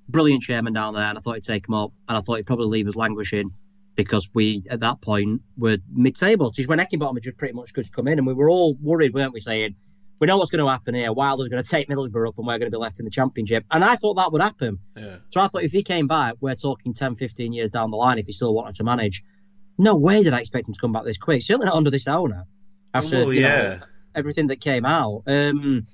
brilliant 0.09 0.43
chairman 0.43 0.75
down 0.75 0.95
there, 0.95 1.05
and 1.05 1.17
I 1.17 1.21
thought 1.21 1.35
he'd 1.35 1.43
take 1.43 1.67
him 1.67 1.75
up, 1.75 1.93
and 2.09 2.19
I 2.19 2.21
thought 2.21 2.37
he'd 2.37 2.47
probably 2.47 2.67
leave 2.67 2.87
us 2.87 2.97
languishing 2.97 3.53
because 3.95 4.31
we, 4.35 4.63
at 4.71 4.81
that 4.81 5.01
point, 5.01 5.41
were 5.57 5.79
mid-table. 5.91 6.51
Just 6.51 6.69
when 6.69 6.79
Eckenbottom 6.79 7.15
had 7.15 7.23
just 7.23 7.39
pretty 7.39 7.55
much 7.55 7.73
just 7.73 7.95
come 7.95 8.07
in, 8.07 8.19
and 8.19 8.27
we 8.27 8.35
were 8.35 8.51
all 8.51 8.75
worried, 8.75 9.15
weren't 9.15 9.33
we, 9.33 9.41
saying, 9.41 9.75
we 10.19 10.27
know 10.27 10.37
what's 10.37 10.51
going 10.51 10.65
to 10.65 10.71
happen 10.71 10.95
here. 10.95 11.13
Wilder's 11.13 11.49
going 11.49 11.63
to 11.63 11.69
take 11.69 11.89
Middlesbrough 11.89 12.29
up, 12.29 12.39
and 12.39 12.47
we're 12.47 12.59
going 12.59 12.71
to 12.71 12.77
be 12.77 12.81
left 12.81 12.99
in 12.99 13.05
the 13.05 13.11
Championship. 13.11 13.65
And 13.71 13.85
I 13.85 13.97
thought 13.97 14.15
that 14.15 14.33
would 14.33 14.41
happen. 14.41 14.79
yeah, 14.97 15.17
So 15.31 15.41
I 15.41 15.49
thought 15.49 15.63
if 15.63 15.73
he 15.73 15.83
came 15.83 16.07
back, 16.07 16.35
we're 16.41 16.55
talking 16.55 16.95
10, 16.95 17.17
15 17.17 17.53
years 17.53 17.71
down 17.71 17.91
the 17.91 17.97
line 17.97 18.19
if 18.19 18.27
he 18.27 18.33
still 18.33 18.55
wanted 18.55 18.75
to 18.77 18.85
manage. 18.85 19.23
No 19.79 19.97
way 19.97 20.23
did 20.23 20.33
I 20.33 20.41
expect 20.41 20.69
him 20.69 20.75
to 20.75 20.81
come 20.81 20.93
back 20.93 21.05
this 21.05 21.19
quick. 21.19 21.43
Certainly 21.43 21.67
not 21.67 21.75
under 21.75 21.91
this 21.91 22.09
owner. 22.09 22.47
After 22.95 23.17
well, 23.17 23.33
you 23.33 23.43
know, 23.43 23.49
yeah, 23.49 23.81
everything 24.17 24.49
that 24.49 24.61
came 24.61 24.85
out. 24.85 25.23
Um, 25.27 25.87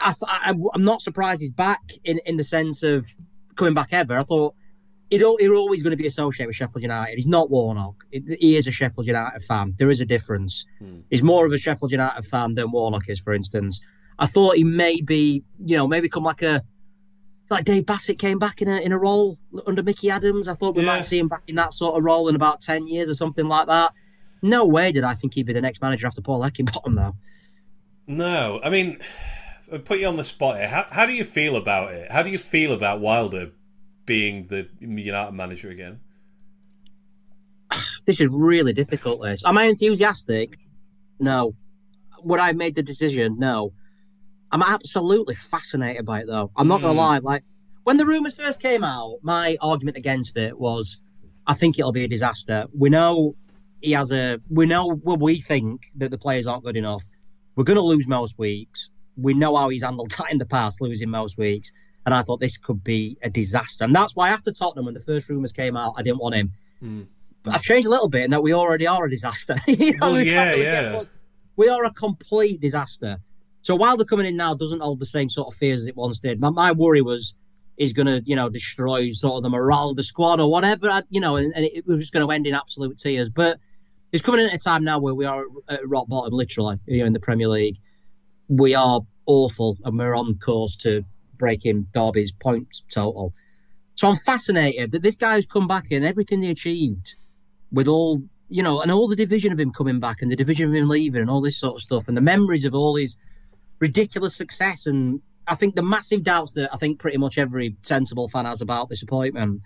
I, 0.00 0.12
I, 0.26 0.54
I'm 0.74 0.84
not 0.84 1.00
surprised 1.00 1.40
he's 1.40 1.50
back 1.50 1.80
in, 2.04 2.18
in 2.26 2.36
the 2.36 2.44
sense 2.44 2.82
of 2.82 3.06
coming 3.54 3.74
back 3.74 3.92
ever. 3.92 4.18
I 4.18 4.24
thought 4.24 4.54
he'd, 5.10 5.20
he'd 5.20 5.48
always 5.50 5.82
going 5.82 5.92
to 5.92 5.96
be 5.96 6.06
associated 6.08 6.48
with 6.48 6.56
Sheffield 6.56 6.82
United. 6.82 7.14
He's 7.14 7.28
not 7.28 7.50
Warnock. 7.50 8.04
He 8.10 8.56
is 8.56 8.66
a 8.66 8.72
Sheffield 8.72 9.06
United 9.06 9.42
fan. 9.44 9.74
There 9.78 9.90
is 9.90 10.00
a 10.00 10.06
difference. 10.06 10.66
Hmm. 10.80 11.00
He's 11.08 11.22
more 11.22 11.46
of 11.46 11.52
a 11.52 11.58
Sheffield 11.58 11.92
United 11.92 12.24
fan 12.24 12.54
than 12.54 12.72
Warnock 12.72 13.08
is, 13.08 13.20
for 13.20 13.32
instance. 13.32 13.80
I 14.18 14.26
thought 14.26 14.56
he 14.56 14.64
may 14.64 15.00
be, 15.00 15.44
you 15.64 15.76
know, 15.76 15.86
maybe 15.86 16.08
come 16.08 16.24
like 16.24 16.42
a 16.42 16.62
like 17.48 17.64
Dave 17.64 17.86
Bassett 17.86 18.18
came 18.18 18.40
back 18.40 18.60
in 18.60 18.66
a 18.66 18.78
in 18.80 18.90
a 18.90 18.98
role 18.98 19.38
under 19.68 19.82
Mickey 19.84 20.10
Adams. 20.10 20.48
I 20.48 20.54
thought 20.54 20.74
we 20.74 20.82
Yeah. 20.82 20.88
might 20.96 21.04
see 21.04 21.18
him 21.18 21.28
back 21.28 21.44
in 21.46 21.54
that 21.56 21.72
sort 21.72 21.96
of 21.96 22.02
role 22.02 22.26
in 22.28 22.34
about 22.34 22.60
ten 22.60 22.88
years 22.88 23.08
or 23.08 23.14
something 23.14 23.46
like 23.46 23.68
that. 23.68 23.92
No 24.46 24.66
way 24.66 24.92
did 24.92 25.04
I 25.04 25.14
think 25.14 25.34
he'd 25.34 25.46
be 25.46 25.52
the 25.52 25.60
next 25.60 25.82
manager 25.82 26.06
after 26.06 26.20
Paul 26.20 26.40
Eckenbottom, 26.42 26.94
though. 26.96 27.14
no. 28.06 28.60
I 28.62 28.70
mean, 28.70 28.98
I'll 29.72 29.78
put 29.80 29.98
you 29.98 30.06
on 30.06 30.16
the 30.16 30.24
spot 30.24 30.56
here. 30.58 30.68
How 30.68 30.86
how 30.90 31.06
do 31.06 31.12
you 31.12 31.24
feel 31.24 31.56
about 31.56 31.92
it? 31.92 32.10
How 32.10 32.22
do 32.22 32.30
you 32.30 32.38
feel 32.38 32.72
about 32.72 33.00
Wilder 33.00 33.50
being 34.04 34.46
the 34.46 34.68
United 34.80 35.32
manager 35.32 35.70
again? 35.70 36.00
This 38.06 38.20
is 38.20 38.28
really 38.30 38.72
difficult. 38.72 39.20
This. 39.22 39.44
Am 39.44 39.58
I 39.58 39.64
enthusiastic? 39.64 40.58
No. 41.18 41.56
Would 42.22 42.38
I 42.38 42.46
have 42.48 42.56
made 42.56 42.76
the 42.76 42.82
decision? 42.82 43.36
No. 43.38 43.72
I'm 44.52 44.62
absolutely 44.62 45.34
fascinated 45.34 46.06
by 46.06 46.20
it, 46.20 46.26
though. 46.28 46.52
I'm 46.56 46.68
not 46.68 46.82
going 46.82 46.94
Mm. 46.94 46.98
to 46.98 47.02
lie. 47.02 47.18
Like 47.18 47.42
when 47.82 47.96
the 47.96 48.06
rumours 48.06 48.34
first 48.34 48.60
came 48.60 48.84
out, 48.84 49.18
my 49.22 49.56
argument 49.60 49.96
against 49.96 50.36
it 50.36 50.56
was, 50.56 51.00
I 51.48 51.54
think 51.54 51.78
it'll 51.80 51.90
be 51.92 52.04
a 52.04 52.08
disaster. 52.08 52.66
We 52.78 52.90
know 52.90 53.34
he 53.80 53.92
has 53.92 54.12
a. 54.12 54.40
We 54.48 54.66
know 54.66 54.86
well, 54.86 55.16
we 55.16 55.40
think 55.40 55.86
that 55.96 56.10
the 56.10 56.18
players 56.18 56.46
aren't 56.46 56.64
good 56.64 56.76
enough. 56.76 57.02
We're 57.54 57.64
going 57.64 57.78
to 57.78 57.82
lose 57.82 58.06
most 58.06 58.38
weeks. 58.38 58.90
We 59.16 59.34
know 59.34 59.56
how 59.56 59.68
he's 59.68 59.82
handled 59.82 60.10
that 60.18 60.30
in 60.30 60.38
the 60.38 60.46
past, 60.46 60.80
losing 60.80 61.10
most 61.10 61.38
weeks. 61.38 61.72
And 62.04 62.14
I 62.14 62.22
thought 62.22 62.38
this 62.38 62.56
could 62.56 62.84
be 62.84 63.16
a 63.22 63.30
disaster. 63.30 63.84
And 63.84 63.94
that's 63.94 64.14
why 64.14 64.28
after 64.28 64.52
Tottenham, 64.52 64.84
when 64.84 64.94
the 64.94 65.00
first 65.00 65.28
rumours 65.28 65.52
came 65.52 65.76
out, 65.76 65.94
I 65.96 66.02
didn't 66.02 66.20
want 66.20 66.36
him. 66.36 66.52
Mm. 66.82 67.06
But 67.42 67.54
I've 67.54 67.62
changed 67.62 67.86
a 67.86 67.90
little 67.90 68.08
bit 68.08 68.24
in 68.24 68.30
that 68.30 68.42
we 68.42 68.52
already 68.52 68.86
are 68.86 69.04
a 69.04 69.10
disaster. 69.10 69.56
You 69.66 69.92
know, 69.92 69.98
Well, 70.00 70.16
we 70.16 70.30
yeah, 70.30 70.54
yeah. 70.54 71.04
We 71.56 71.68
are 71.68 71.84
a 71.84 71.92
complete 71.92 72.60
disaster. 72.60 73.18
So 73.62 73.74
Wilder 73.74 74.04
coming 74.04 74.26
in 74.26 74.36
now 74.36 74.54
doesn't 74.54 74.80
hold 74.80 75.00
the 75.00 75.06
same 75.06 75.28
sort 75.28 75.52
of 75.52 75.58
fears 75.58 75.80
as 75.80 75.86
it 75.88 75.96
once 75.96 76.20
did. 76.20 76.38
My, 76.38 76.50
my 76.50 76.72
worry 76.72 77.02
was 77.02 77.36
he's 77.76 77.92
going 77.92 78.06
to, 78.06 78.22
you 78.24 78.36
know, 78.36 78.48
destroy 78.48 79.10
sort 79.10 79.36
of 79.36 79.42
the 79.42 79.50
morale 79.50 79.90
of 79.90 79.96
the 79.96 80.02
squad 80.02 80.40
or 80.40 80.50
whatever, 80.50 81.02
you 81.10 81.20
know, 81.20 81.36
and, 81.36 81.52
and 81.54 81.64
it 81.64 81.86
was 81.86 82.10
going 82.10 82.26
to 82.26 82.32
end 82.32 82.46
in 82.46 82.54
absolute 82.54 82.96
tears. 82.98 83.30
But 83.30 83.58
he's 84.12 84.22
coming 84.22 84.42
in 84.42 84.50
at 84.50 84.54
a 84.54 84.58
time 84.58 84.84
now 84.84 84.98
where 84.98 85.14
we 85.14 85.24
are 85.24 85.44
at 85.68 85.88
rock 85.88 86.08
bottom, 86.08 86.32
literally, 86.32 86.78
you 86.86 87.00
know, 87.00 87.06
in 87.06 87.12
the 87.12 87.20
Premier 87.20 87.48
League. 87.48 87.76
We 88.48 88.74
are 88.74 89.00
awful 89.26 89.76
and 89.84 89.98
we're 89.98 90.14
on 90.14 90.38
course 90.38 90.76
to 90.76 91.04
breaking 91.36 91.88
Derby's 91.92 92.32
points 92.32 92.84
total. 92.88 93.34
So 93.96 94.08
I'm 94.08 94.16
fascinated 94.16 94.92
that 94.92 95.02
this 95.02 95.16
guy 95.16 95.36
who's 95.36 95.46
come 95.46 95.66
back 95.66 95.90
and 95.90 96.04
everything 96.04 96.40
they 96.40 96.50
achieved 96.50 97.14
with 97.72 97.88
all 97.88 98.22
you 98.48 98.62
know, 98.62 98.80
and 98.80 98.90
all 98.90 99.08
the 99.08 99.16
division 99.16 99.52
of 99.52 99.58
him 99.58 99.72
coming 99.72 100.00
back 100.00 100.22
and 100.22 100.30
the 100.30 100.36
division 100.36 100.68
of 100.68 100.74
him 100.74 100.88
leaving 100.88 101.20
and 101.20 101.30
all 101.30 101.40
this 101.40 101.58
sort 101.58 101.74
of 101.74 101.82
stuff 101.82 102.08
and 102.08 102.16
the 102.16 102.22
memories 102.22 102.64
of 102.64 102.74
all 102.74 102.96
his 102.96 103.16
ridiculous 103.80 104.36
success 104.36 104.86
and 104.86 105.20
I 105.46 105.54
think 105.54 105.74
the 105.74 105.82
massive 105.82 106.22
doubts 106.22 106.52
that 106.52 106.74
I 106.74 106.76
think 106.76 106.98
pretty 106.98 107.18
much 107.18 107.38
every 107.38 107.76
sensible 107.80 108.28
fan 108.28 108.46
has 108.46 108.62
about 108.62 108.88
this 108.88 109.02
appointment. 109.02 109.62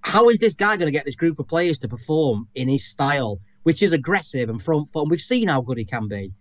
How 0.00 0.28
is 0.28 0.38
this 0.38 0.54
guy 0.54 0.76
going 0.76 0.86
to 0.86 0.96
get 0.96 1.04
this 1.04 1.16
group 1.16 1.38
of 1.38 1.48
players 1.48 1.80
to 1.80 1.88
perform 1.88 2.48
in 2.54 2.68
his 2.68 2.86
style, 2.86 3.40
which 3.62 3.82
is 3.82 3.92
aggressive 3.92 4.48
and 4.48 4.60
front 4.60 4.90
foot? 4.90 5.08
We've 5.08 5.20
seen 5.20 5.48
how 5.48 5.60
good 5.60 5.78
he 5.78 5.84
can 5.84 6.08
be. 6.08 6.32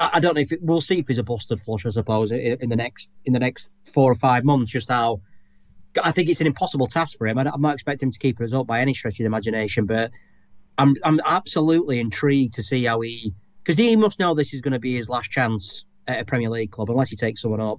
I, 0.00 0.10
I 0.14 0.20
don't 0.20 0.34
know 0.34 0.40
if 0.40 0.52
it, 0.52 0.60
we'll 0.62 0.80
see 0.80 0.98
if 0.98 1.08
he's 1.08 1.18
a 1.18 1.22
busted 1.22 1.60
flush, 1.60 1.86
I 1.86 1.90
suppose, 1.90 2.32
in, 2.32 2.58
in 2.60 2.68
the 2.68 2.76
next 2.76 3.14
in 3.24 3.32
the 3.32 3.38
next 3.38 3.72
four 3.92 4.10
or 4.10 4.14
five 4.16 4.44
months. 4.44 4.72
Just 4.72 4.88
how 4.88 5.20
I 6.02 6.12
think 6.12 6.28
it's 6.28 6.40
an 6.40 6.46
impossible 6.46 6.86
task 6.86 7.18
for 7.18 7.26
him. 7.26 7.38
I, 7.38 7.42
am 7.42 7.60
not 7.60 7.74
expecting 7.74 8.08
him 8.08 8.12
to 8.12 8.18
keep 8.18 8.40
us 8.40 8.52
up 8.52 8.66
by 8.66 8.80
any 8.80 8.94
stretch 8.94 9.14
of 9.14 9.18
the 9.18 9.24
imagination, 9.26 9.86
but 9.86 10.10
I'm 10.78 10.96
I'm 11.04 11.20
absolutely 11.24 12.00
intrigued 12.00 12.54
to 12.54 12.62
see 12.62 12.84
how 12.84 13.00
he 13.00 13.34
because 13.62 13.78
he 13.78 13.94
must 13.94 14.18
know 14.18 14.34
this 14.34 14.54
is 14.54 14.60
going 14.60 14.72
to 14.72 14.80
be 14.80 14.94
his 14.94 15.08
last 15.08 15.30
chance 15.30 15.84
at 16.12 16.22
a 16.22 16.24
Premier 16.24 16.50
League 16.50 16.70
club 16.70 16.90
unless 16.90 17.10
he 17.10 17.16
takes 17.16 17.40
someone 17.40 17.60
up. 17.60 17.78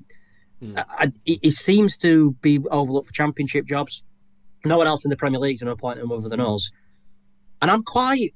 Mm. 0.61 0.77
I, 0.77 0.83
I, 1.05 1.11
he 1.25 1.49
seems 1.49 1.97
to 1.97 2.31
be 2.41 2.59
overlooked 2.71 3.07
for 3.07 3.13
Championship 3.13 3.65
jobs. 3.65 4.03
No 4.65 4.77
one 4.77 4.87
else 4.87 5.05
in 5.05 5.09
the 5.09 5.17
Premier 5.17 5.39
League 5.39 5.55
is 5.55 5.61
going 5.61 5.67
to 5.67 5.73
appoint 5.73 5.99
him 5.99 6.11
other 6.11 6.29
than 6.29 6.39
us, 6.39 6.71
and 7.61 7.69
I'm 7.69 7.83
quite. 7.83 8.33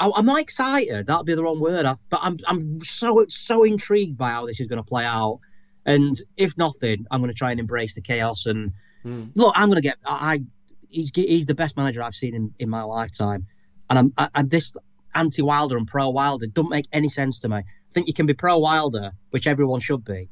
I, 0.00 0.10
am 0.16 0.26
not 0.26 0.40
excited. 0.40 1.06
That'd 1.06 1.26
be 1.26 1.34
the 1.34 1.42
wrong 1.42 1.60
word. 1.60 1.86
but 2.10 2.20
I'm 2.22 2.36
I'm 2.46 2.82
so 2.82 3.24
so 3.28 3.64
intrigued 3.64 4.16
by 4.18 4.30
how 4.30 4.46
this 4.46 4.60
is 4.60 4.66
going 4.66 4.82
to 4.82 4.88
play 4.88 5.04
out. 5.04 5.40
And 5.86 6.14
if 6.36 6.56
nothing, 6.56 7.06
I'm 7.10 7.20
going 7.20 7.30
to 7.30 7.36
try 7.36 7.50
and 7.50 7.60
embrace 7.60 7.94
the 7.94 8.00
chaos. 8.00 8.46
And 8.46 8.72
mm. 9.04 9.30
look, 9.34 9.52
I'm 9.56 9.68
going 9.68 9.82
to 9.82 9.88
get. 9.88 9.98
I 10.04 10.42
he's 10.88 11.10
he's 11.14 11.46
the 11.46 11.54
best 11.54 11.76
manager 11.76 12.02
I've 12.02 12.14
seen 12.14 12.34
in, 12.34 12.54
in 12.58 12.68
my 12.68 12.82
lifetime. 12.82 13.46
And 13.90 13.98
I'm 13.98 14.12
I, 14.16 14.28
and 14.34 14.50
this 14.50 14.76
anti 15.14 15.42
Wilder 15.42 15.76
and 15.76 15.86
pro 15.86 16.08
Wilder 16.10 16.46
don't 16.46 16.70
make 16.70 16.86
any 16.92 17.08
sense 17.08 17.40
to 17.40 17.48
me. 17.48 17.56
I 17.56 17.64
think 17.92 18.06
you 18.08 18.14
can 18.14 18.26
be 18.26 18.34
pro 18.34 18.58
Wilder, 18.58 19.12
which 19.30 19.46
everyone 19.46 19.80
should 19.80 20.04
be, 20.04 20.28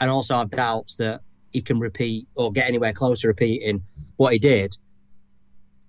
and 0.00 0.10
also 0.10 0.36
I 0.36 0.38
have 0.40 0.50
doubts 0.50 0.96
that 0.96 1.20
he 1.52 1.62
can 1.62 1.78
repeat 1.78 2.28
or 2.34 2.52
get 2.52 2.68
anywhere 2.68 2.92
close 2.92 3.20
to 3.20 3.28
repeating 3.28 3.84
what 4.16 4.32
he 4.32 4.38
did. 4.38 4.76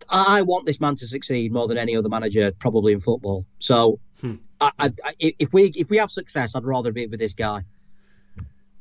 I 0.08 0.44
want 0.44 0.66
this 0.66 0.80
man 0.80 0.96
to 0.98 1.08
succeed 1.08 1.52
more 1.52 1.68
than 1.68 1.78
any 1.78 1.96
other 1.96 2.10
manager, 2.10 2.52
probably 2.52 2.94
in 2.94 3.00
football. 3.00 3.46
So, 3.58 4.00
hmm. 4.22 4.36
I, 4.62 4.72
I, 5.04 5.14
if 5.20 5.54
we 5.54 5.66
if 5.76 5.90
we 5.90 5.98
have 5.98 6.12
success, 6.12 6.56
I'd 6.56 6.64
rather 6.64 6.92
be 6.92 7.08
with 7.08 7.20
this 7.20 7.34
guy. 7.34 7.64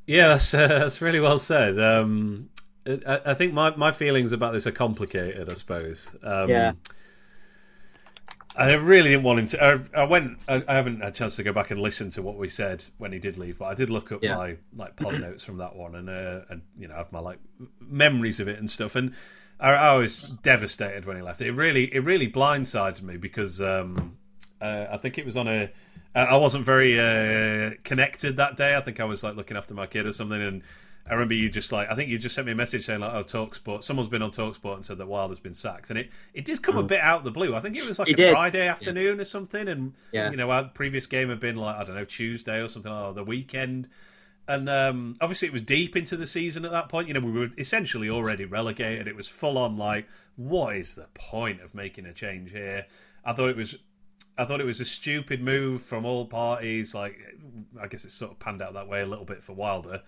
Yeah, 0.06 0.28
that's 0.28 0.52
uh, 0.52 0.68
that's 0.68 1.00
really 1.00 1.20
well 1.20 1.38
said. 1.38 1.80
Um, 1.80 2.50
I, 2.86 3.20
I, 3.26 3.34
think 3.34 3.54
my, 3.54 3.74
my 3.76 3.92
feelings 3.92 4.32
about 4.32 4.52
this 4.52 4.66
are 4.66 4.72
complicated. 4.72 5.48
I 5.48 5.54
suppose. 5.54 6.14
Um, 6.22 6.50
yeah. 6.50 6.72
I 8.56 8.72
really 8.72 9.10
didn't 9.10 9.24
want 9.24 9.40
him 9.40 9.46
to. 9.46 9.64
I, 9.64 10.00
I 10.02 10.04
went. 10.04 10.38
I, 10.48 10.62
I, 10.68 10.74
haven't 10.74 11.00
had 11.00 11.08
a 11.08 11.12
chance 11.12 11.36
to 11.36 11.42
go 11.42 11.52
back 11.52 11.70
and 11.70 11.80
listen 11.80 12.10
to 12.10 12.22
what 12.22 12.36
we 12.36 12.48
said 12.48 12.84
when 12.98 13.10
he 13.10 13.18
did 13.18 13.36
leave, 13.36 13.58
but 13.58 13.66
I 13.66 13.74
did 13.74 13.90
look 13.90 14.12
up 14.12 14.22
yeah. 14.22 14.36
my 14.36 14.56
like 14.76 14.94
pod 14.96 15.20
notes 15.20 15.44
from 15.44 15.58
that 15.58 15.74
one, 15.74 15.96
and 15.96 16.08
uh, 16.08 16.40
and 16.48 16.62
you 16.78 16.86
know 16.86 16.94
have 16.94 17.10
my 17.10 17.18
like 17.18 17.38
memories 17.80 18.38
of 18.38 18.46
it 18.46 18.58
and 18.58 18.70
stuff. 18.70 18.94
And 18.94 19.14
I, 19.58 19.70
I, 19.72 19.92
was 19.94 20.38
devastated 20.38 21.04
when 21.04 21.16
he 21.16 21.22
left. 21.22 21.40
It 21.40 21.52
really 21.52 21.92
it 21.92 22.00
really 22.00 22.30
blindsided 22.30 23.02
me 23.02 23.16
because 23.16 23.60
um, 23.60 24.16
uh, 24.60 24.86
I 24.90 24.98
think 24.98 25.18
it 25.18 25.26
was 25.26 25.36
on 25.36 25.48
a. 25.48 25.70
I 26.14 26.36
wasn't 26.36 26.64
very 26.64 27.00
uh, 27.00 27.72
connected 27.82 28.36
that 28.36 28.56
day. 28.56 28.76
I 28.76 28.80
think 28.80 29.00
I 29.00 29.04
was 29.04 29.24
like 29.24 29.34
looking 29.34 29.56
after 29.56 29.74
my 29.74 29.86
kid 29.86 30.06
or 30.06 30.12
something, 30.12 30.40
and 30.40 30.62
I 31.08 31.12
remember 31.12 31.34
you 31.34 31.50
just 31.50 31.70
like 31.70 31.90
I 31.90 31.94
think 31.94 32.08
you 32.08 32.18
just 32.18 32.34
sent 32.34 32.46
me 32.46 32.52
a 32.52 32.56
message 32.56 32.86
saying 32.86 33.00
like 33.00 33.12
oh 33.12 33.22
Talksport 33.22 33.84
someone's 33.84 34.08
been 34.08 34.22
on 34.22 34.30
Talksport 34.30 34.76
and 34.76 34.84
said 34.84 34.98
that 34.98 35.06
Wilder's 35.06 35.40
been 35.40 35.54
sacked 35.54 35.90
and 35.90 35.98
it, 35.98 36.10
it 36.32 36.44
did 36.44 36.62
come 36.62 36.76
mm. 36.76 36.80
a 36.80 36.82
bit 36.82 37.00
out 37.00 37.18
of 37.18 37.24
the 37.24 37.30
blue 37.30 37.54
I 37.54 37.60
think 37.60 37.76
it 37.76 37.86
was 37.86 37.98
like 37.98 38.08
it 38.08 38.12
a 38.12 38.16
did. 38.16 38.32
Friday 38.32 38.66
afternoon 38.66 39.16
yeah. 39.16 39.22
or 39.22 39.24
something 39.24 39.68
and 39.68 39.92
yeah. 40.12 40.30
you 40.30 40.36
know 40.36 40.50
our 40.50 40.64
previous 40.64 41.06
game 41.06 41.28
had 41.28 41.40
been 41.40 41.56
like 41.56 41.76
I 41.76 41.84
don't 41.84 41.94
know 41.94 42.06
Tuesday 42.06 42.62
or 42.62 42.68
something 42.68 42.90
or 42.90 43.12
the 43.12 43.24
weekend 43.24 43.88
and 44.48 44.68
um, 44.68 45.14
obviously 45.20 45.48
it 45.48 45.52
was 45.52 45.62
deep 45.62 45.96
into 45.96 46.16
the 46.16 46.26
season 46.26 46.64
at 46.64 46.70
that 46.70 46.88
point 46.88 47.08
you 47.08 47.14
know 47.14 47.20
we 47.20 47.32
were 47.32 47.50
essentially 47.58 48.08
already 48.08 48.46
relegated 48.46 49.06
it 49.06 49.16
was 49.16 49.28
full 49.28 49.58
on 49.58 49.76
like 49.76 50.06
what 50.36 50.76
is 50.76 50.94
the 50.94 51.06
point 51.14 51.60
of 51.60 51.74
making 51.74 52.06
a 52.06 52.12
change 52.12 52.50
here 52.50 52.86
I 53.24 53.34
thought 53.34 53.50
it 53.50 53.56
was 53.56 53.76
I 54.36 54.46
thought 54.46 54.60
it 54.60 54.66
was 54.66 54.80
a 54.80 54.84
stupid 54.86 55.42
move 55.42 55.82
from 55.82 56.06
all 56.06 56.24
parties 56.24 56.94
like 56.94 57.18
I 57.78 57.88
guess 57.88 58.06
it 58.06 58.10
sort 58.12 58.32
of 58.32 58.38
panned 58.38 58.62
out 58.62 58.72
that 58.72 58.88
way 58.88 59.02
a 59.02 59.06
little 59.06 59.26
bit 59.26 59.42
for 59.42 59.52
Wilder 59.52 60.02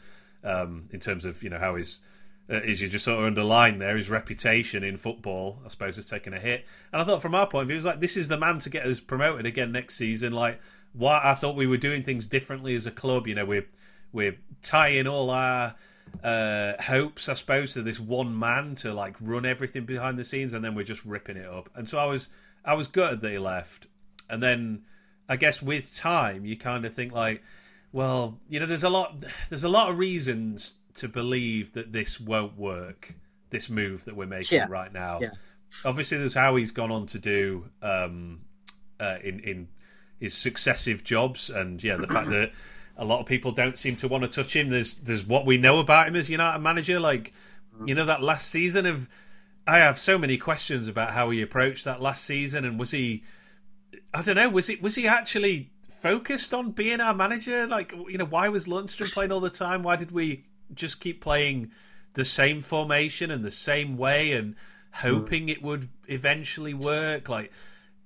um, 0.44 0.88
in 0.92 1.00
terms 1.00 1.24
of 1.24 1.42
you 1.42 1.50
know 1.50 1.58
how 1.58 1.76
his 1.76 2.00
uh, 2.50 2.62
you 2.62 2.88
just 2.88 3.04
sort 3.04 3.18
of 3.18 3.24
underline 3.24 3.78
there, 3.78 3.96
his 3.96 4.08
reputation 4.08 4.84
in 4.84 4.96
football, 4.96 5.58
I 5.64 5.68
suppose, 5.68 5.96
has 5.96 6.06
taken 6.06 6.32
a 6.32 6.38
hit. 6.38 6.64
And 6.92 7.02
I 7.02 7.04
thought, 7.04 7.20
from 7.20 7.34
our 7.34 7.46
point 7.46 7.62
of 7.62 7.68
view, 7.68 7.74
it 7.74 7.78
was 7.78 7.84
like 7.84 8.00
this 8.00 8.16
is 8.16 8.28
the 8.28 8.38
man 8.38 8.58
to 8.60 8.70
get 8.70 8.86
us 8.86 9.00
promoted 9.00 9.46
again 9.46 9.72
next 9.72 9.96
season. 9.96 10.32
Like, 10.32 10.60
why 10.92 11.20
I 11.22 11.34
thought 11.34 11.56
we 11.56 11.66
were 11.66 11.76
doing 11.76 12.02
things 12.02 12.26
differently 12.26 12.76
as 12.76 12.86
a 12.86 12.90
club. 12.90 13.26
You 13.26 13.34
know, 13.34 13.44
we're 13.44 13.66
we're 14.12 14.38
tying 14.62 15.06
all 15.06 15.30
our 15.30 15.74
uh, 16.22 16.80
hopes, 16.80 17.28
I 17.28 17.34
suppose, 17.34 17.72
to 17.74 17.82
this 17.82 17.98
one 17.98 18.38
man 18.38 18.76
to 18.76 18.94
like 18.94 19.16
run 19.20 19.44
everything 19.44 19.84
behind 19.84 20.18
the 20.18 20.24
scenes, 20.24 20.52
and 20.52 20.64
then 20.64 20.74
we're 20.74 20.84
just 20.84 21.04
ripping 21.04 21.36
it 21.36 21.46
up. 21.46 21.68
And 21.74 21.88
so 21.88 21.98
I 21.98 22.06
was 22.06 22.28
I 22.64 22.74
was 22.74 22.88
gutted 22.88 23.20
that 23.22 23.32
he 23.32 23.38
left. 23.38 23.86
And 24.28 24.42
then 24.42 24.84
I 25.28 25.36
guess 25.36 25.60
with 25.60 25.94
time, 25.94 26.44
you 26.44 26.56
kind 26.56 26.84
of 26.84 26.92
think 26.92 27.12
like 27.12 27.42
well, 27.96 28.38
you 28.46 28.60
know, 28.60 28.66
there's 28.66 28.84
a 28.84 28.90
lot. 28.90 29.24
There's 29.48 29.64
a 29.64 29.70
lot 29.70 29.88
of 29.88 29.96
reasons 29.96 30.74
to 30.96 31.08
believe 31.08 31.72
that 31.72 31.92
this 31.92 32.20
won't 32.20 32.58
work. 32.58 33.14
This 33.48 33.70
move 33.70 34.04
that 34.04 34.14
we're 34.14 34.26
making 34.26 34.58
yeah. 34.58 34.66
right 34.68 34.92
now. 34.92 35.18
Yeah. 35.22 35.30
Obviously, 35.82 36.18
there's 36.18 36.34
how 36.34 36.56
he's 36.56 36.72
gone 36.72 36.92
on 36.92 37.06
to 37.06 37.18
do 37.18 37.70
um, 37.80 38.42
uh, 39.00 39.16
in 39.24 39.40
in 39.40 39.68
his 40.20 40.34
successive 40.34 41.04
jobs, 41.04 41.48
and 41.48 41.82
yeah, 41.82 41.96
the 41.96 42.06
fact 42.06 42.28
that 42.28 42.52
a 42.98 43.04
lot 43.06 43.20
of 43.20 43.24
people 43.24 43.50
don't 43.50 43.78
seem 43.78 43.96
to 43.96 44.08
want 44.08 44.24
to 44.24 44.28
touch 44.28 44.54
him. 44.54 44.68
There's 44.68 44.96
there's 44.96 45.24
what 45.24 45.46
we 45.46 45.56
know 45.56 45.78
about 45.78 46.06
him 46.06 46.16
as 46.16 46.28
United 46.28 46.58
manager. 46.58 47.00
Like, 47.00 47.32
you 47.86 47.94
know, 47.94 48.04
that 48.04 48.22
last 48.22 48.50
season 48.50 48.84
of 48.84 49.08
I 49.66 49.78
have 49.78 49.98
so 49.98 50.18
many 50.18 50.36
questions 50.36 50.86
about 50.86 51.14
how 51.14 51.30
he 51.30 51.40
approached 51.40 51.86
that 51.86 52.02
last 52.02 52.24
season, 52.24 52.66
and 52.66 52.78
was 52.78 52.90
he? 52.90 53.24
I 54.12 54.20
don't 54.20 54.36
know. 54.36 54.50
Was 54.50 54.68
it 54.68 54.82
was 54.82 54.96
he 54.96 55.08
actually 55.08 55.70
focused 56.06 56.54
on 56.54 56.70
being 56.70 57.00
our 57.00 57.14
manager? 57.14 57.66
Like, 57.66 57.92
you 58.08 58.18
know, 58.18 58.24
why 58.26 58.48
was 58.48 58.66
Lundstram 58.66 59.12
playing 59.12 59.32
all 59.32 59.40
the 59.40 59.50
time? 59.50 59.82
Why 59.82 59.96
did 59.96 60.10
we 60.10 60.44
just 60.74 61.00
keep 61.00 61.20
playing 61.20 61.70
the 62.14 62.24
same 62.24 62.62
formation 62.62 63.30
and 63.30 63.44
the 63.44 63.50
same 63.50 63.96
way 63.96 64.32
and 64.32 64.56
hoping 64.92 65.46
mm. 65.46 65.52
it 65.52 65.62
would 65.62 65.88
eventually 66.06 66.74
work? 66.74 67.28
Like, 67.28 67.52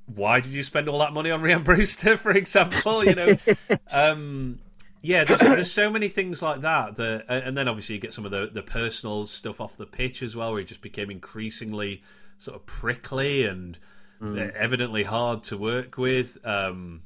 why 0.06 0.40
did 0.40 0.52
you 0.52 0.62
spend 0.62 0.88
all 0.88 0.98
that 1.00 1.12
money 1.12 1.30
on 1.30 1.42
Ryan 1.42 1.62
Brewster, 1.64 2.16
for 2.16 2.32
example? 2.32 3.04
You 3.04 3.14
know, 3.14 3.36
um, 3.92 4.58
yeah, 5.02 5.24
there's, 5.24 5.40
there's 5.40 5.72
so 5.72 5.90
many 5.90 6.08
things 6.08 6.42
like 6.42 6.62
that. 6.62 6.96
That, 6.96 7.24
and 7.28 7.56
then 7.56 7.68
obviously 7.68 7.94
you 7.96 8.00
get 8.00 8.12
some 8.12 8.24
of 8.24 8.30
the 8.30 8.50
the 8.52 8.62
personal 8.62 9.26
stuff 9.26 9.60
off 9.60 9.76
the 9.76 9.86
pitch 9.86 10.22
as 10.22 10.36
well, 10.36 10.50
where 10.52 10.60
he 10.60 10.66
just 10.66 10.82
became 10.82 11.10
increasingly 11.10 12.02
sort 12.38 12.56
of 12.56 12.66
prickly 12.66 13.46
and 13.46 13.78
mm. 14.20 14.52
evidently 14.52 15.04
hard 15.04 15.44
to 15.44 15.56
work 15.56 15.96
with. 15.96 16.38
Um, 16.44 17.02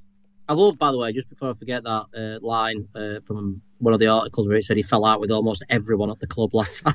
I 0.49 0.53
love, 0.53 0.79
by 0.79 0.93
the 0.93 0.99
way, 0.99 1.13
just 1.13 1.31
before 1.31 1.51
I 1.51 1.53
forget 1.55 1.85
that 1.85 2.07
uh, 2.15 2.47
line 2.47 2.87
uh, 2.95 3.21
from 3.21 3.63
one 3.79 3.95
of 3.95 4.01
the 4.01 4.09
articles 4.09 4.47
where 4.47 4.57
it 4.57 4.65
said 4.65 4.77
he 4.77 4.83
fell 4.83 5.05
out 5.05 5.21
with 5.21 5.31
almost 5.31 5.65
everyone 5.71 6.11
at 6.11 6.21
the 6.21 6.27
club 6.27 6.55
last 6.55 6.83
time. 6.85 6.95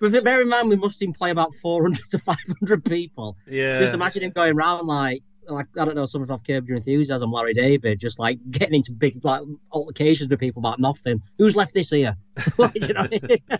but 0.00 0.24
bear 0.24 0.42
in 0.42 0.48
mind, 0.48 0.68
we 0.68 0.76
must 0.76 1.00
him 1.00 1.12
play 1.12 1.30
about 1.30 1.54
400 1.54 2.04
to 2.10 2.18
500 2.18 2.84
people. 2.84 3.36
Yeah. 3.46 3.80
Just 3.80 3.94
imagine 3.94 4.22
him 4.22 4.32
going 4.32 4.54
around 4.54 4.86
like, 4.86 5.22
like 5.48 5.66
I 5.78 5.84
don't 5.84 5.94
know, 5.94 6.06
someone 6.06 6.30
off 6.30 6.44
Curb 6.44 6.68
Your 6.68 6.76
Enthusiasm, 6.76 7.32
Larry 7.32 7.54
David, 7.54 7.98
just 7.98 8.18
like 8.18 8.38
getting 8.50 8.74
into 8.74 8.92
big 8.92 9.24
like 9.24 9.42
altercations 9.72 10.28
with 10.28 10.38
people 10.38 10.60
about 10.60 10.78
nothing. 10.78 11.20
Who's 11.38 11.56
left 11.56 11.74
this 11.74 11.90
here? 11.90 12.16
you 12.74 12.94
know 12.94 13.08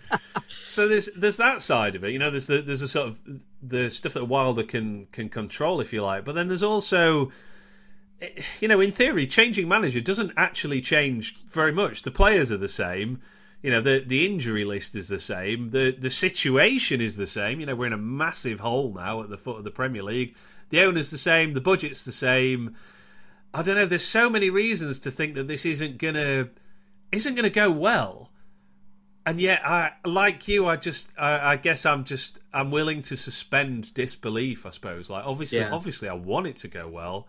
so 0.47 0.87
there's 0.87 1.09
there's 1.15 1.37
that 1.37 1.61
side 1.61 1.95
of 1.95 2.03
it. 2.03 2.11
You 2.11 2.19
know, 2.19 2.31
there's 2.31 2.47
the, 2.47 2.61
there's 2.61 2.81
a 2.81 2.87
sort 2.87 3.09
of 3.09 3.21
the 3.61 3.89
stuff 3.89 4.13
that 4.13 4.25
Wilder 4.25 4.63
can 4.63 5.07
can 5.07 5.29
control, 5.29 5.81
if 5.81 5.91
you 5.91 6.01
like. 6.01 6.23
But 6.23 6.35
then 6.35 6.47
there's 6.47 6.63
also 6.63 7.31
you 8.59 8.67
know, 8.67 8.79
in 8.79 8.91
theory, 8.91 9.27
changing 9.27 9.67
manager 9.67 10.01
doesn't 10.01 10.31
actually 10.37 10.81
change 10.81 11.37
very 11.45 11.71
much. 11.71 12.03
The 12.03 12.11
players 12.11 12.51
are 12.51 12.57
the 12.57 12.67
same. 12.69 13.21
You 13.61 13.71
know, 13.71 13.81
the 13.81 14.03
the 14.05 14.25
injury 14.25 14.65
list 14.65 14.95
is 14.95 15.07
the 15.07 15.19
same. 15.19 15.71
The 15.71 15.91
the 15.91 16.09
situation 16.09 17.01
is 17.01 17.17
the 17.17 17.27
same. 17.27 17.59
You 17.59 17.65
know, 17.65 17.75
we're 17.75 17.87
in 17.87 17.93
a 17.93 17.97
massive 17.97 18.59
hole 18.59 18.93
now 18.93 19.21
at 19.21 19.29
the 19.29 19.37
foot 19.37 19.57
of 19.57 19.63
the 19.63 19.71
Premier 19.71 20.03
League. 20.03 20.35
The 20.69 20.81
owner's 20.81 21.11
the 21.11 21.17
same. 21.17 21.53
The 21.53 21.61
budget's 21.61 22.03
the 22.03 22.11
same. 22.11 22.75
I 23.53 23.61
don't 23.61 23.75
know. 23.75 23.85
There's 23.85 24.03
so 24.03 24.29
many 24.29 24.49
reasons 24.49 24.99
to 24.99 25.11
think 25.11 25.35
that 25.35 25.47
this 25.47 25.65
isn't 25.65 25.97
gonna 25.97 26.49
isn't 27.11 27.35
gonna 27.35 27.49
go 27.49 27.71
well. 27.71 28.31
And 29.25 29.39
yet, 29.39 29.65
I 29.65 29.93
like 30.03 30.49
you. 30.49 30.67
I 30.67 30.75
just, 30.75 31.09
I, 31.17 31.53
I 31.53 31.55
guess, 31.55 31.85
I'm 31.85 32.03
just, 32.03 32.41
I'm 32.53 32.71
willing 32.71 33.01
to 33.03 33.15
suspend 33.15 33.93
disbelief. 33.93 34.65
I 34.65 34.69
suppose. 34.71 35.09
Like, 35.09 35.25
obviously, 35.25 35.59
yeah. 35.59 35.71
obviously, 35.71 36.09
I 36.09 36.13
want 36.13 36.47
it 36.47 36.57
to 36.57 36.67
go 36.67 36.89
well. 36.89 37.27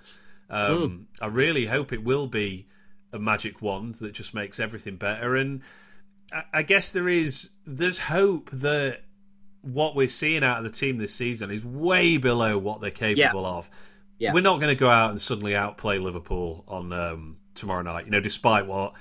Um, 0.50 0.70
mm. 0.70 1.04
I 1.20 1.26
really 1.26 1.66
hope 1.66 1.92
it 1.92 2.04
will 2.04 2.26
be 2.26 2.66
a 3.12 3.18
magic 3.18 3.62
wand 3.62 3.96
that 3.96 4.12
just 4.12 4.35
makes 4.35 4.59
everything 4.61 4.96
better. 4.96 5.37
And 5.37 5.62
I, 6.33 6.44
I 6.52 6.62
guess 6.62 6.90
there 6.90 7.09
is 7.09 7.50
there's 7.66 7.98
hope 7.98 8.50
that 8.52 9.02
what 9.62 9.96
we're 9.96 10.09
seeing 10.09 10.44
out 10.44 10.59
of 10.59 10.64
the 10.64 10.70
team 10.70 10.98
this 10.98 11.14
season 11.14 11.50
is 11.50 11.64
way 11.64 12.18
below 12.18 12.59
what 12.59 12.80
they're 12.80 12.90
capable 12.90 13.42
yeah. 13.42 13.48
of. 13.48 13.70
Yeah. 14.18 14.33
We're 14.33 14.42
not 14.42 14.61
going 14.61 14.74
to 14.74 14.78
go 14.78 14.88
out 14.88 15.11
and 15.11 15.20
suddenly 15.20 15.57
outplay 15.57 15.98
Liverpool 15.98 16.64
on 16.68 16.92
um, 16.92 17.38
tomorrow 17.54 17.83
night. 17.83 18.04
You 18.04 18.11
know, 18.11 18.20
despite 18.20 18.66
what 18.66 18.94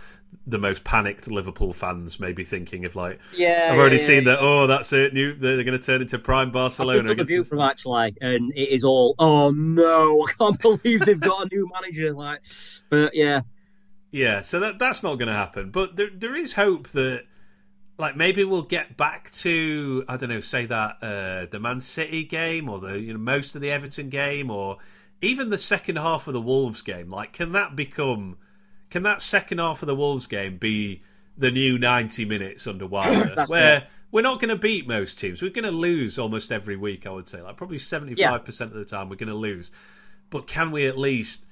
the 0.46 0.58
most 0.58 0.84
panicked 0.84 1.30
Liverpool 1.30 1.74
fans 1.74 2.19
may 2.19 2.34
be 2.34 2.43
thinking 2.43 2.86
of 2.86 2.96
like, 2.96 3.19
yeah, 3.36 3.69
I've 3.72 3.80
already 3.80 3.98
yeah, 3.98 4.04
seen 4.04 4.24
yeah. 4.24 4.32
that. 4.36 4.39
Oh, 4.41 4.67
that's 4.67 4.91
it. 4.93 5.13
New, 5.13 5.34
they're 5.34 5.63
going 5.63 5.78
to 5.78 5.84
turn 5.84 6.02
into 6.02 6.19
prime 6.19 6.52
Barcelona. 6.52 7.12
I've 7.12 7.17
just 7.17 7.30
view 7.30 7.43
from 7.43 7.62
actually, 7.62 8.15
and 8.22 8.52
it 8.56 8.69
is 8.69 8.84
all. 8.84 9.15
Oh 9.19 9.52
no, 9.52 10.28
I 10.28 10.32
can't 10.34 10.62
believe 10.84 11.02
they've 11.02 11.19
got 11.19 11.46
a 11.46 11.56
new 11.56 11.69
manager. 11.74 12.13
Like, 12.13 12.41
but 12.89 13.15
yeah, 13.15 13.41
yeah. 14.12 14.41
So 14.41 14.60
that 14.60 14.80
that's 14.80 15.04
not 15.04 15.15
going 15.15 15.28
to 15.28 15.34
happen. 15.34 15.72
But 15.72 15.96
there 15.96 16.10
there 16.13 16.36
is 16.36 16.54
hope 16.54 16.89
that. 16.89 17.26
like 17.98 18.17
maybe 18.17 18.43
we'll 18.43 18.63
get 18.63 18.98
back 18.98 19.30
to 19.32 20.04
I 20.08 20.17
don't 20.17 20.30
know, 20.30 20.41
say 20.41 20.65
that 20.65 20.98
uh, 21.02 21.46
the 21.50 21.60
Man 21.60 21.82
City 21.82 22.24
game 22.24 22.69
or 22.69 22.80
the 22.80 23.00
you 23.00 23.13
know 23.13 23.19
most 23.19 23.56
of 23.56 23.62
the 23.62 23.72
Everton 23.72 24.10
game 24.10 24.50
or 24.50 24.78
even 25.22 25.50
the 25.50 25.58
second 25.58 25.96
half 25.96 26.28
of 26.28 26.34
the 26.34 26.41
Wolves 26.41 26.82
game. 26.82 27.10
Like, 27.10 27.34
can 27.34 27.54
that 27.54 27.76
become? 27.76 28.38
Can 28.93 29.01
that 29.01 29.23
second 29.23 29.58
half 29.58 29.82
of 29.82 29.88
the 29.88 29.95
Wolves 29.95 30.27
game 30.27 30.58
be 30.58 31.01
the 31.36 31.49
new 31.49 31.79
ninety 31.79 32.25
minutes 32.25 32.67
under 32.67 32.86
Wilder, 32.88 33.43
where 33.47 33.77
it. 33.77 33.84
we're 34.12 34.21
not 34.21 34.39
going 34.39 34.49
to 34.49 34.56
beat 34.56 34.88
most 34.88 35.17
teams? 35.17 35.41
We're 35.41 35.49
going 35.49 35.65
to 35.65 35.71
lose 35.71 36.19
almost 36.19 36.51
every 36.51 36.77
week. 36.77 37.08
I 37.08 37.10
would 37.10 37.27
say, 37.27 37.41
like 37.41 37.58
probably 37.58 37.79
seventy 37.79 38.13
five 38.13 38.45
percent 38.45 38.71
of 38.71 38.77
the 38.77 38.86
time, 38.86 39.10
we're 39.10 39.15
going 39.15 39.29
to 39.29 39.34
lose. 39.34 39.71
But 40.29 40.45
can 40.45 40.71
we 40.71 40.86
at 40.86 40.95
least? 40.95 41.47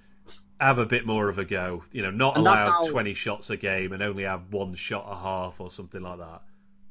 have 0.59 0.77
a 0.77 0.85
bit 0.85 1.07
more 1.07 1.29
of 1.29 1.39
a 1.39 1.43
go. 1.43 1.83
You 1.91 2.03
know, 2.03 2.11
not 2.11 2.37
allow 2.37 2.69
how... 2.73 2.87
twenty 2.87 3.15
shots 3.15 3.49
a 3.49 3.57
game 3.57 3.91
and 3.91 4.03
only 4.03 4.23
have 4.23 4.53
one 4.53 4.75
shot 4.75 5.07
a 5.09 5.15
half 5.15 5.59
or 5.59 5.71
something 5.71 6.03
like 6.03 6.19
that. 6.19 6.43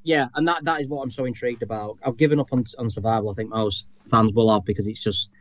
Yeah, 0.02 0.26
and 0.34 0.48
that 0.48 0.64
that 0.64 0.80
is 0.80 0.88
what 0.88 1.02
I'm 1.02 1.10
so 1.10 1.26
intrigued 1.26 1.62
about. 1.62 1.98
I've 2.04 2.16
given 2.16 2.40
up 2.40 2.52
on 2.52 2.64
on 2.76 2.90
survival. 2.90 3.30
I 3.30 3.34
think 3.34 3.50
most 3.50 3.88
fans 4.10 4.32
will 4.32 4.52
have 4.52 4.64
because 4.64 4.88
it's 4.88 5.04
just 5.04 5.32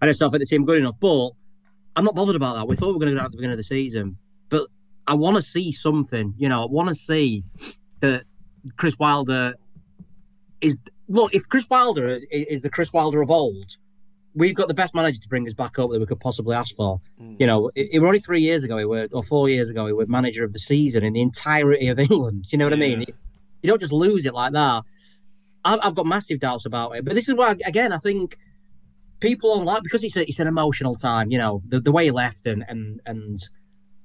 I 0.00 0.06
just 0.06 0.20
don't 0.20 0.30
think 0.30 0.40
the 0.40 0.46
team 0.46 0.64
good 0.64 0.78
enough. 0.78 0.98
But 0.98 1.32
I'm 1.96 2.04
not 2.06 2.14
bothered 2.14 2.36
about 2.36 2.54
that. 2.54 2.66
We 2.66 2.76
thought 2.76 2.86
we 2.86 2.92
were 2.94 3.00
going 3.00 3.12
to 3.12 3.20
go 3.20 3.24
at 3.26 3.30
the 3.30 3.36
beginning 3.36 3.52
of 3.52 3.58
the 3.58 3.64
season, 3.64 4.16
I 5.06 5.14
want 5.14 5.36
to 5.36 5.42
see 5.42 5.72
something. 5.72 6.34
You 6.38 6.48
know, 6.48 6.62
I 6.62 6.66
want 6.66 6.88
to 6.88 6.94
see 6.94 7.44
that 8.00 8.24
Chris 8.76 8.98
Wilder 8.98 9.54
is 10.60 10.80
look. 11.08 11.34
If 11.34 11.48
Chris 11.48 11.68
Wilder 11.68 12.08
is, 12.08 12.26
is 12.30 12.62
the 12.62 12.70
Chris 12.70 12.92
Wilder 12.92 13.22
of 13.22 13.30
old, 13.30 13.76
we've 14.34 14.54
got 14.54 14.68
the 14.68 14.74
best 14.74 14.94
manager 14.94 15.20
to 15.20 15.28
bring 15.28 15.46
us 15.46 15.54
back 15.54 15.78
up 15.78 15.90
that 15.90 16.00
we 16.00 16.06
could 16.06 16.20
possibly 16.20 16.56
ask 16.56 16.74
for. 16.74 17.00
Mm. 17.20 17.40
You 17.40 17.46
know, 17.46 17.70
it, 17.74 17.90
it, 17.92 17.98
were 18.00 18.06
only 18.06 18.18
three 18.18 18.40
years 18.40 18.64
ago, 18.64 18.76
we 18.76 18.84
were, 18.84 19.08
or 19.12 19.22
four 19.22 19.48
years 19.48 19.70
ago, 19.70 19.84
we 19.84 19.92
were 19.92 20.06
manager 20.06 20.44
of 20.44 20.52
the 20.52 20.58
season 20.58 21.04
in 21.04 21.12
the 21.12 21.20
entirety 21.20 21.88
of 21.88 21.98
England. 22.10 22.44
Do 22.44 22.48
you 22.52 22.58
know 22.58 22.66
what 22.66 22.78
yeah. 22.78 22.84
I 22.84 22.96
mean? 22.96 23.06
You 23.62 23.68
don't 23.68 23.80
just 23.80 23.92
lose 23.92 24.26
it 24.26 24.34
like 24.34 24.52
that. 24.52 24.82
I've, 25.64 25.80
I've, 25.82 25.94
got 25.94 26.04
massive 26.04 26.40
doubts 26.40 26.66
about 26.66 26.94
it, 26.96 27.04
but 27.06 27.14
this 27.14 27.28
is 27.28 27.34
why, 27.34 27.56
again, 27.64 27.90
I 27.92 27.96
think 27.96 28.36
people 29.20 29.50
online 29.50 29.82
because 29.82 30.04
it's 30.04 30.16
a, 30.16 30.28
it's 30.28 30.38
an 30.38 30.46
emotional 30.46 30.94
time. 30.94 31.30
You 31.30 31.38
know, 31.38 31.62
the, 31.66 31.80
the 31.80 31.92
way 31.92 32.04
he 32.04 32.10
left 32.10 32.44
and 32.44 32.62
and 32.68 33.00
and 33.06 33.38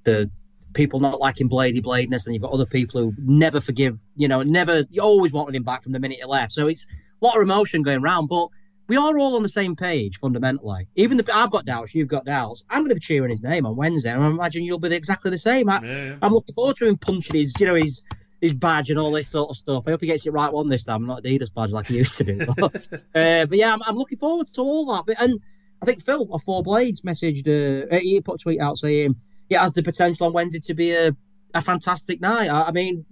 the 0.03 0.31
people 0.73 0.99
not 0.99 1.19
liking 1.19 1.49
Blady 1.49 1.81
Bladeness, 1.81 2.25
and 2.25 2.33
you've 2.33 2.41
got 2.41 2.51
other 2.51 2.65
people 2.65 3.01
who 3.01 3.13
never 3.17 3.59
forgive. 3.59 3.99
You 4.15 4.27
know, 4.27 4.43
never 4.43 4.85
you 4.89 5.01
always 5.01 5.33
wanted 5.33 5.55
him 5.55 5.63
back 5.63 5.83
from 5.83 5.91
the 5.91 5.99
minute 5.99 6.19
he 6.19 6.25
left. 6.25 6.51
So 6.51 6.67
it's 6.67 6.87
a 7.21 7.25
lot 7.25 7.35
of 7.35 7.41
emotion 7.41 7.83
going 7.83 8.01
around, 8.01 8.27
but 8.27 8.49
we 8.87 8.97
are 8.97 9.19
all 9.19 9.35
on 9.35 9.43
the 9.43 9.49
same 9.49 9.75
page 9.75 10.17
fundamentally. 10.17 10.87
Even 10.95 11.17
the, 11.17 11.35
I've 11.35 11.51
got 11.51 11.65
doubts, 11.65 11.93
you've 11.93 12.07
got 12.07 12.25
doubts. 12.25 12.65
I'm 12.69 12.79
going 12.79 12.89
to 12.89 12.95
be 12.95 13.01
cheering 13.01 13.29
his 13.29 13.43
name 13.43 13.65
on 13.65 13.75
Wednesday, 13.75 14.11
and 14.11 14.23
I 14.23 14.27
imagine 14.27 14.63
you'll 14.63 14.79
be 14.79 14.93
exactly 14.93 15.31
the 15.31 15.37
same. 15.37 15.69
I, 15.69 15.77
am 16.21 16.31
looking 16.33 16.55
forward 16.55 16.75
to 16.77 16.87
him 16.87 16.97
punching 16.97 17.35
his, 17.35 17.53
you 17.59 17.67
know, 17.67 17.75
his 17.75 18.05
his 18.41 18.53
badge 18.53 18.89
and 18.89 18.97
all 18.97 19.11
this 19.11 19.27
sort 19.27 19.49
of 19.49 19.57
stuff. 19.57 19.83
I 19.85 19.91
hope 19.91 20.01
he 20.01 20.07
gets 20.07 20.25
it 20.25 20.31
right 20.31 20.51
one 20.51 20.69
this 20.69 20.85
time, 20.85 21.05
not 21.05 21.23
Adidas 21.23 21.53
badge 21.53 21.71
like 21.71 21.87
he 21.87 21.97
used 21.97 22.15
to 22.17 22.23
do. 22.23 22.45
but, 22.57 22.75
uh, 23.15 23.45
but 23.45 23.57
yeah, 23.57 23.73
I'm, 23.73 23.83
I'm, 23.83 23.97
looking 23.97 24.17
forward 24.17 24.47
to 24.47 24.61
all 24.61 24.85
that. 24.95 25.03
But, 25.05 25.21
and 25.21 25.39
I 25.81 25.85
think 25.85 26.01
Phil 26.01 26.27
of 26.31 26.41
Four 26.43 26.63
Blades 26.63 27.01
messaged, 27.01 27.47
uh, 27.47 27.99
he 27.99 28.21
put 28.21 28.35
a 28.35 28.37
tweet 28.37 28.61
out 28.61 28.77
saying 28.77 29.17
it 29.49 29.57
has 29.57 29.73
the 29.73 29.83
potential 29.83 30.27
on 30.27 30.33
Wednesday 30.33 30.59
to 30.59 30.73
be 30.73 30.91
a, 30.91 31.15
a 31.53 31.61
fantastic 31.61 32.21
night. 32.21 32.49
I, 32.49 32.63
I 32.63 32.71
mean, 32.71 33.05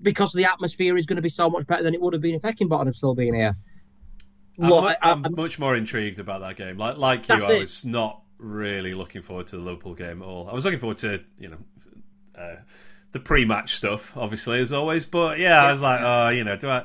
because 0.00 0.32
the 0.32 0.44
atmosphere 0.44 0.96
is 0.96 1.06
going 1.06 1.16
to 1.16 1.22
be 1.22 1.28
so 1.28 1.48
much 1.48 1.66
better 1.66 1.82
than 1.82 1.94
it 1.94 2.00
would 2.00 2.12
have 2.12 2.22
been 2.22 2.34
if 2.34 2.42
Heckingbottom 2.42 2.86
had 2.86 2.94
still 2.94 3.14
been 3.14 3.34
here. 3.34 3.56
I'm, 4.60 4.72
I'm, 5.02 5.24
I'm, 5.24 5.34
much 5.34 5.58
more 5.58 5.74
intrigued 5.74 6.18
about 6.18 6.40
that 6.40 6.56
game. 6.56 6.76
Like 6.76 6.98
like 6.98 7.28
you, 7.28 7.34
I 7.36 7.58
was 7.58 7.84
not 7.84 8.22
really 8.38 8.92
looking 8.92 9.22
forward 9.22 9.46
to 9.48 9.56
the 9.56 9.62
Liverpool 9.62 9.94
game 9.94 10.20
at 10.22 10.28
all. 10.28 10.48
I 10.48 10.52
was 10.52 10.64
looking 10.64 10.78
forward 10.78 10.98
to 10.98 11.22
you 11.38 11.48
know 11.48 11.58
uh, 12.36 12.56
the 13.12 13.20
pre-match 13.20 13.76
stuff, 13.76 14.14
obviously 14.16 14.60
as 14.60 14.72
always. 14.72 15.06
But 15.06 15.38
yeah, 15.38 15.62
yeah, 15.62 15.68
I 15.68 15.72
was 15.72 15.80
like, 15.80 16.00
oh, 16.02 16.28
you 16.28 16.44
know, 16.44 16.56
do 16.56 16.68
I? 16.68 16.84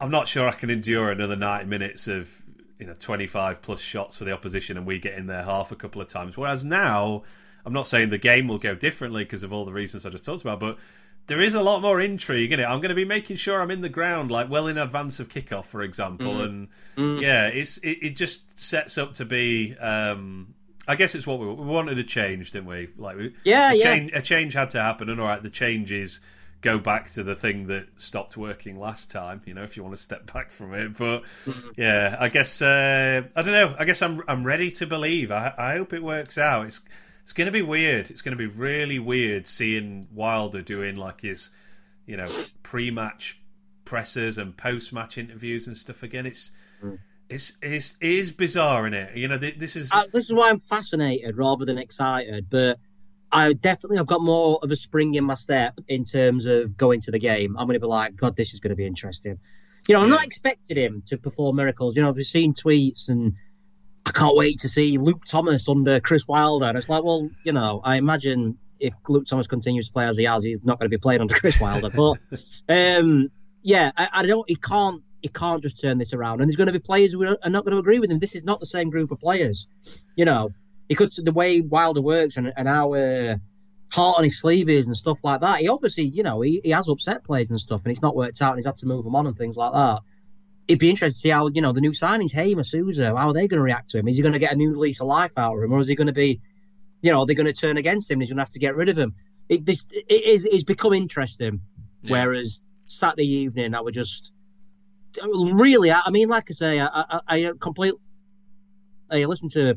I'm 0.00 0.10
not 0.10 0.28
sure 0.28 0.48
I 0.48 0.52
can 0.52 0.70
endure 0.70 1.10
another 1.10 1.36
90 1.36 1.66
minutes 1.66 2.06
of 2.06 2.42
you 2.78 2.86
know 2.86 2.94
25 2.98 3.60
plus 3.60 3.80
shots 3.80 4.18
for 4.18 4.24
the 4.24 4.32
opposition, 4.32 4.76
and 4.76 4.86
we 4.86 4.98
get 4.98 5.14
in 5.18 5.26
there 5.26 5.42
half 5.42 5.72
a 5.72 5.76
couple 5.76 6.00
of 6.00 6.08
times. 6.08 6.38
Whereas 6.38 6.64
now, 6.64 7.24
I'm 7.64 7.72
not 7.72 7.86
saying 7.86 8.10
the 8.10 8.18
game 8.18 8.48
will 8.48 8.58
go 8.58 8.74
differently 8.74 9.24
because 9.24 9.42
of 9.42 9.52
all 9.52 9.64
the 9.64 9.72
reasons 9.72 10.06
I 10.06 10.10
just 10.10 10.24
talked 10.24 10.42
about, 10.42 10.60
but 10.60 10.78
there 11.26 11.40
is 11.40 11.54
a 11.54 11.62
lot 11.62 11.80
more 11.80 12.00
intrigue 12.00 12.52
in 12.52 12.60
it. 12.60 12.64
I'm 12.64 12.80
going 12.80 12.90
to 12.90 12.94
be 12.94 13.04
making 13.04 13.36
sure 13.36 13.60
I'm 13.60 13.70
in 13.70 13.82
the 13.82 13.88
ground 13.88 14.30
like 14.30 14.50
well 14.50 14.66
in 14.66 14.78
advance 14.78 15.20
of 15.20 15.28
kickoff, 15.28 15.64
for 15.64 15.82
example, 15.82 16.34
mm. 16.34 16.44
and 16.44 16.68
mm. 16.96 17.20
yeah, 17.20 17.46
it's 17.46 17.78
it, 17.78 17.98
it, 18.02 18.16
just 18.16 18.58
sets 18.58 18.98
up 18.98 19.14
to 19.14 19.24
be. 19.24 19.76
Um, 19.76 20.54
I 20.88 20.96
guess 20.96 21.14
it's 21.14 21.26
what 21.26 21.38
we, 21.38 21.46
we 21.46 21.66
wanted 21.66 21.98
a 21.98 22.02
change, 22.02 22.50
didn't 22.50 22.66
we? 22.66 22.88
Like, 22.96 23.16
we, 23.16 23.34
yeah, 23.44 23.70
a 23.70 23.74
yeah. 23.74 23.82
Change, 23.84 24.12
a 24.12 24.22
change 24.22 24.54
had 24.54 24.70
to 24.70 24.80
happen, 24.80 25.08
and 25.08 25.20
all 25.20 25.28
right, 25.28 25.42
the 25.42 25.50
changes 25.50 26.18
go 26.62 26.78
back 26.78 27.08
to 27.10 27.22
the 27.22 27.34
thing 27.34 27.68
that 27.68 27.86
stopped 27.96 28.36
working 28.36 28.78
last 28.78 29.10
time. 29.10 29.40
You 29.46 29.54
know, 29.54 29.62
if 29.62 29.76
you 29.76 29.84
want 29.84 29.94
to 29.94 30.02
step 30.02 30.32
back 30.32 30.50
from 30.50 30.74
it, 30.74 30.96
but 30.96 31.22
mm-hmm. 31.44 31.68
yeah, 31.76 32.16
I 32.18 32.28
guess 32.28 32.60
uh, 32.60 33.22
I 33.36 33.42
don't 33.42 33.52
know. 33.52 33.76
I 33.78 33.84
guess 33.84 34.02
I'm 34.02 34.22
I'm 34.26 34.44
ready 34.44 34.70
to 34.72 34.86
believe. 34.86 35.30
I, 35.30 35.54
I 35.56 35.76
hope 35.76 35.92
it 35.92 36.02
works 36.02 36.38
out. 36.38 36.66
It's 36.66 36.80
it's 37.30 37.36
going 37.36 37.46
to 37.46 37.52
be 37.52 37.62
weird. 37.62 38.10
It's 38.10 38.22
going 38.22 38.36
to 38.36 38.48
be 38.48 38.48
really 38.48 38.98
weird 38.98 39.46
seeing 39.46 40.08
Wilder 40.12 40.62
doing 40.62 40.96
like 40.96 41.20
his, 41.20 41.50
you 42.04 42.16
know, 42.16 42.26
pre-match 42.64 43.40
pressers 43.84 44.36
and 44.36 44.56
post-match 44.56 45.16
interviews 45.16 45.68
and 45.68 45.76
stuff 45.76 46.02
again. 46.02 46.26
It's 46.26 46.50
mm. 46.82 46.98
it's 47.28 47.52
it's 47.62 47.96
it 48.00 48.10
is 48.10 48.32
bizarre, 48.32 48.84
in 48.88 48.94
it? 48.94 49.16
You 49.16 49.28
know, 49.28 49.38
this 49.38 49.76
is 49.76 49.92
uh, 49.94 50.06
this 50.12 50.24
is 50.24 50.32
why 50.32 50.50
I'm 50.50 50.58
fascinated 50.58 51.36
rather 51.36 51.64
than 51.64 51.78
excited, 51.78 52.48
but. 52.50 52.78
I 53.32 53.52
definitely 53.52 53.98
have 53.98 54.08
got 54.08 54.22
more 54.22 54.58
of 54.60 54.72
a 54.72 54.74
spring 54.74 55.14
in 55.14 55.22
my 55.22 55.34
step 55.34 55.78
in 55.86 56.02
terms 56.02 56.46
of 56.46 56.76
going 56.76 57.00
to 57.02 57.12
the 57.12 57.18
game. 57.20 57.56
I'm 57.56 57.68
going 57.68 57.74
to 57.74 57.80
be 57.80 57.86
like, 57.86 58.16
God, 58.16 58.34
this 58.34 58.54
is 58.54 58.58
going 58.58 58.70
to 58.70 58.74
be 58.74 58.84
interesting. 58.84 59.38
You 59.86 59.94
know, 59.94 60.00
I'm 60.02 60.08
yeah. 60.08 60.16
not 60.16 60.24
expecting 60.24 60.76
him 60.76 61.00
to 61.06 61.16
perform 61.16 61.54
miracles. 61.54 61.94
You 61.94 62.02
know, 62.02 62.10
we've 62.10 62.26
seen 62.26 62.54
tweets 62.54 63.08
and 63.08 63.34
I 64.06 64.12
can't 64.12 64.36
wait 64.36 64.60
to 64.60 64.68
see 64.68 64.98
Luke 64.98 65.24
Thomas 65.26 65.68
under 65.68 66.00
Chris 66.00 66.26
Wilder. 66.26 66.66
And 66.66 66.78
it's 66.78 66.88
like, 66.88 67.04
well, 67.04 67.28
you 67.44 67.52
know, 67.52 67.80
I 67.84 67.96
imagine 67.96 68.58
if 68.78 68.94
Luke 69.08 69.26
Thomas 69.26 69.46
continues 69.46 69.88
to 69.88 69.92
play 69.92 70.06
as 70.06 70.16
he 70.16 70.24
has, 70.24 70.42
he's 70.42 70.64
not 70.64 70.78
going 70.78 70.90
to 70.90 70.96
be 70.96 71.00
playing 71.00 71.20
under 71.20 71.34
Chris 71.34 71.60
Wilder. 71.60 71.90
But 71.90 72.18
um, 72.68 73.30
yeah, 73.62 73.92
I, 73.96 74.08
I, 74.12 74.26
don't. 74.26 74.48
He 74.48 74.56
can't. 74.56 75.02
He 75.20 75.28
can't 75.28 75.62
just 75.62 75.80
turn 75.80 75.98
this 75.98 76.14
around. 76.14 76.40
And 76.40 76.48
there's 76.48 76.56
going 76.56 76.68
to 76.68 76.72
be 76.72 76.78
players 76.78 77.12
who 77.12 77.22
are 77.24 77.50
not 77.50 77.64
going 77.64 77.72
to 77.72 77.78
agree 77.78 77.98
with 77.98 78.10
him. 78.10 78.18
This 78.18 78.34
is 78.34 78.44
not 78.44 78.58
the 78.58 78.66
same 78.66 78.88
group 78.88 79.10
of 79.10 79.20
players. 79.20 79.68
You 80.16 80.24
know, 80.24 80.50
he 80.88 80.94
could 80.94 81.12
the 81.12 81.32
way 81.32 81.60
Wilder 81.60 82.00
works 82.00 82.38
and, 82.38 82.52
and 82.56 82.66
how 82.66 82.94
uh, 82.94 83.36
heart 83.92 84.16
on 84.16 84.24
his 84.24 84.40
sleeve 84.40 84.70
is 84.70 84.86
and 84.86 84.96
stuff 84.96 85.22
like 85.22 85.42
that. 85.42 85.60
He 85.60 85.68
obviously, 85.68 86.04
you 86.04 86.22
know, 86.22 86.40
he, 86.40 86.62
he 86.64 86.70
has 86.70 86.88
upset 86.88 87.22
players 87.22 87.50
and 87.50 87.60
stuff, 87.60 87.84
and 87.84 87.92
it's 87.92 88.02
not 88.02 88.16
worked 88.16 88.40
out, 88.40 88.52
and 88.52 88.58
he's 88.58 88.66
had 88.66 88.76
to 88.76 88.86
move 88.86 89.04
them 89.04 89.14
on 89.14 89.26
and 89.26 89.36
things 89.36 89.58
like 89.58 89.72
that 89.72 90.00
it'd 90.70 90.78
be 90.78 90.88
interesting 90.88 91.16
to 91.16 91.20
see 91.20 91.28
how 91.30 91.48
you 91.48 91.60
know 91.60 91.72
the 91.72 91.80
new 91.80 91.90
signings, 91.90 92.30
Hey 92.30 92.54
Souza, 92.62 93.16
how 93.16 93.28
are 93.28 93.32
they 93.32 93.48
going 93.48 93.58
to 93.58 93.62
react 93.62 93.90
to 93.90 93.98
him? 93.98 94.06
Is 94.06 94.16
he 94.16 94.22
going 94.22 94.34
to 94.34 94.38
get 94.38 94.52
a 94.52 94.56
new 94.56 94.78
lease 94.78 95.00
of 95.00 95.08
life 95.08 95.36
out 95.36 95.56
of 95.56 95.64
him, 95.64 95.72
or 95.72 95.80
is 95.80 95.88
he 95.88 95.96
going 95.96 96.06
to 96.06 96.12
be, 96.12 96.40
you 97.02 97.10
know, 97.10 97.20
are 97.20 97.26
they 97.26 97.34
going 97.34 97.46
to 97.46 97.52
turn 97.52 97.76
against 97.76 98.08
him? 98.08 98.16
And 98.16 98.22
he's 98.22 98.30
going 98.30 98.36
to 98.36 98.42
have 98.42 98.50
to 98.50 98.60
get 98.60 98.76
rid 98.76 98.88
of 98.88 98.96
him. 98.96 99.16
It 99.48 99.66
this 99.66 99.88
it 99.92 100.24
is 100.24 100.44
it's 100.44 100.62
become 100.62 100.92
interesting. 100.92 101.60
Yeah. 102.02 102.12
Whereas 102.12 102.66
Saturday 102.86 103.26
evening, 103.26 103.74
I 103.74 103.80
would 103.80 103.94
just 103.94 104.30
really, 105.24 105.90
I, 105.90 106.08
mean, 106.10 106.28
like 106.28 106.44
I 106.50 106.54
say, 106.54 106.80
I, 106.80 106.86
I, 106.86 107.20
I 107.26 107.52
completely 107.58 108.00
I 109.10 109.24
listened 109.24 109.50
to, 109.52 109.76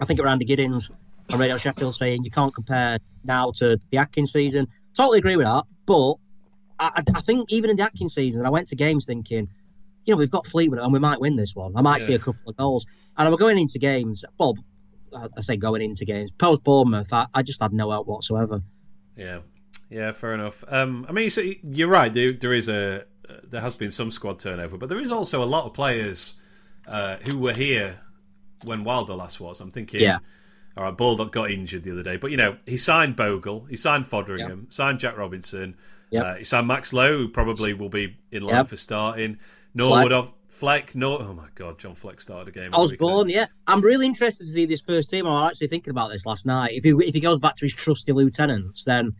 I 0.00 0.04
think 0.06 0.18
around 0.18 0.40
the 0.40 0.44
Giddings 0.44 0.90
on 1.30 1.38
Radio 1.38 1.56
Sheffield 1.56 1.94
saying 1.94 2.24
you 2.24 2.32
can't 2.32 2.52
compare 2.52 2.98
now 3.22 3.52
to 3.58 3.80
the 3.90 3.98
Adkins 3.98 4.32
season. 4.32 4.66
Totally 4.96 5.18
agree 5.18 5.36
with 5.36 5.46
that, 5.46 5.64
but 5.86 6.14
I, 6.80 7.04
I 7.14 7.20
think 7.20 7.52
even 7.52 7.70
in 7.70 7.76
the 7.76 7.84
Adkins 7.84 8.14
season, 8.14 8.44
I 8.44 8.50
went 8.50 8.66
to 8.68 8.76
games 8.76 9.04
thinking 9.04 9.48
you 10.06 10.14
know, 10.14 10.18
we've 10.18 10.30
got 10.30 10.46
Fleetwood 10.46 10.80
and 10.80 10.92
we 10.92 10.98
might 10.98 11.20
win 11.20 11.36
this 11.36 11.54
one. 11.54 11.76
I 11.76 11.82
might 11.82 12.00
yeah. 12.00 12.06
see 12.06 12.14
a 12.14 12.18
couple 12.18 12.48
of 12.48 12.56
goals. 12.56 12.86
And 13.18 13.28
I'm 13.28 13.36
going 13.36 13.58
into 13.58 13.78
games, 13.78 14.24
well, 14.38 14.56
I 15.14 15.40
say 15.40 15.56
going 15.56 15.82
into 15.82 16.04
games, 16.04 16.30
post 16.30 16.62
Bournemouth, 16.64 17.12
I, 17.12 17.26
I, 17.34 17.42
just 17.42 17.60
had 17.60 17.72
no 17.72 17.90
out 17.90 18.06
whatsoever. 18.06 18.62
Yeah, 19.16 19.40
yeah, 19.90 20.12
fair 20.12 20.34
enough. 20.34 20.62
Um, 20.68 21.06
I 21.08 21.12
mean, 21.12 21.30
you're 21.62 21.88
right. 21.88 22.12
There, 22.12 22.32
there 22.32 22.52
is 22.52 22.68
a 22.68 23.04
there 23.44 23.60
has 23.60 23.74
been 23.74 23.90
some 23.90 24.10
squad 24.10 24.38
turnover, 24.38 24.76
but 24.76 24.88
there 24.88 25.00
is 25.00 25.10
also 25.10 25.42
a 25.42 25.46
lot 25.46 25.64
of 25.64 25.74
players 25.74 26.34
uh, 26.86 27.16
who 27.16 27.38
were 27.38 27.54
here 27.54 27.98
when 28.64 28.84
Wilder 28.84 29.14
last 29.14 29.40
was. 29.40 29.60
I'm 29.60 29.70
thinking, 29.70 30.00
yeah. 30.00 30.18
All 30.76 30.84
right, 30.84 30.96
Baldock 30.96 31.32
got 31.32 31.50
injured 31.50 31.84
the 31.84 31.92
other 31.92 32.02
day, 32.02 32.18
but 32.18 32.30
you 32.30 32.36
know 32.36 32.58
he 32.66 32.76
signed 32.76 33.16
Bogle, 33.16 33.64
he 33.64 33.76
signed 33.76 34.04
Foderingham, 34.04 34.64
yep. 34.64 34.72
signed 34.72 34.98
Jack 34.98 35.16
Robinson, 35.16 35.74
yep. 36.10 36.24
uh, 36.24 36.34
he 36.34 36.44
signed 36.44 36.68
Max 36.68 36.92
Lowe, 36.92 37.16
who 37.16 37.28
probably 37.28 37.72
will 37.72 37.88
be 37.88 38.18
in 38.30 38.42
line 38.42 38.56
yep. 38.56 38.68
for 38.68 38.76
starting. 38.76 39.38
Norwood 39.76 40.12
of 40.12 40.32
Fleck, 40.56 40.94
no, 40.94 41.18
oh 41.18 41.34
my 41.34 41.48
god, 41.54 41.78
John 41.78 41.94
Fleck 41.94 42.18
started 42.18 42.56
a 42.56 42.58
game. 42.58 42.72
Osborne, 42.72 43.28
yeah, 43.28 43.44
I'm 43.66 43.82
really 43.82 44.06
interested 44.06 44.44
to 44.44 44.50
see 44.50 44.64
this 44.64 44.80
first 44.80 45.10
team. 45.10 45.26
I 45.26 45.30
was 45.30 45.52
actually 45.52 45.68
thinking 45.68 45.90
about 45.90 46.10
this 46.10 46.24
last 46.24 46.46
night. 46.46 46.72
If 46.72 46.82
he 46.82 46.90
if 46.90 47.12
he 47.12 47.20
goes 47.20 47.38
back 47.38 47.56
to 47.56 47.66
his 47.66 47.74
trusty 47.74 48.12
lieutenants, 48.12 48.84
then 48.84 49.12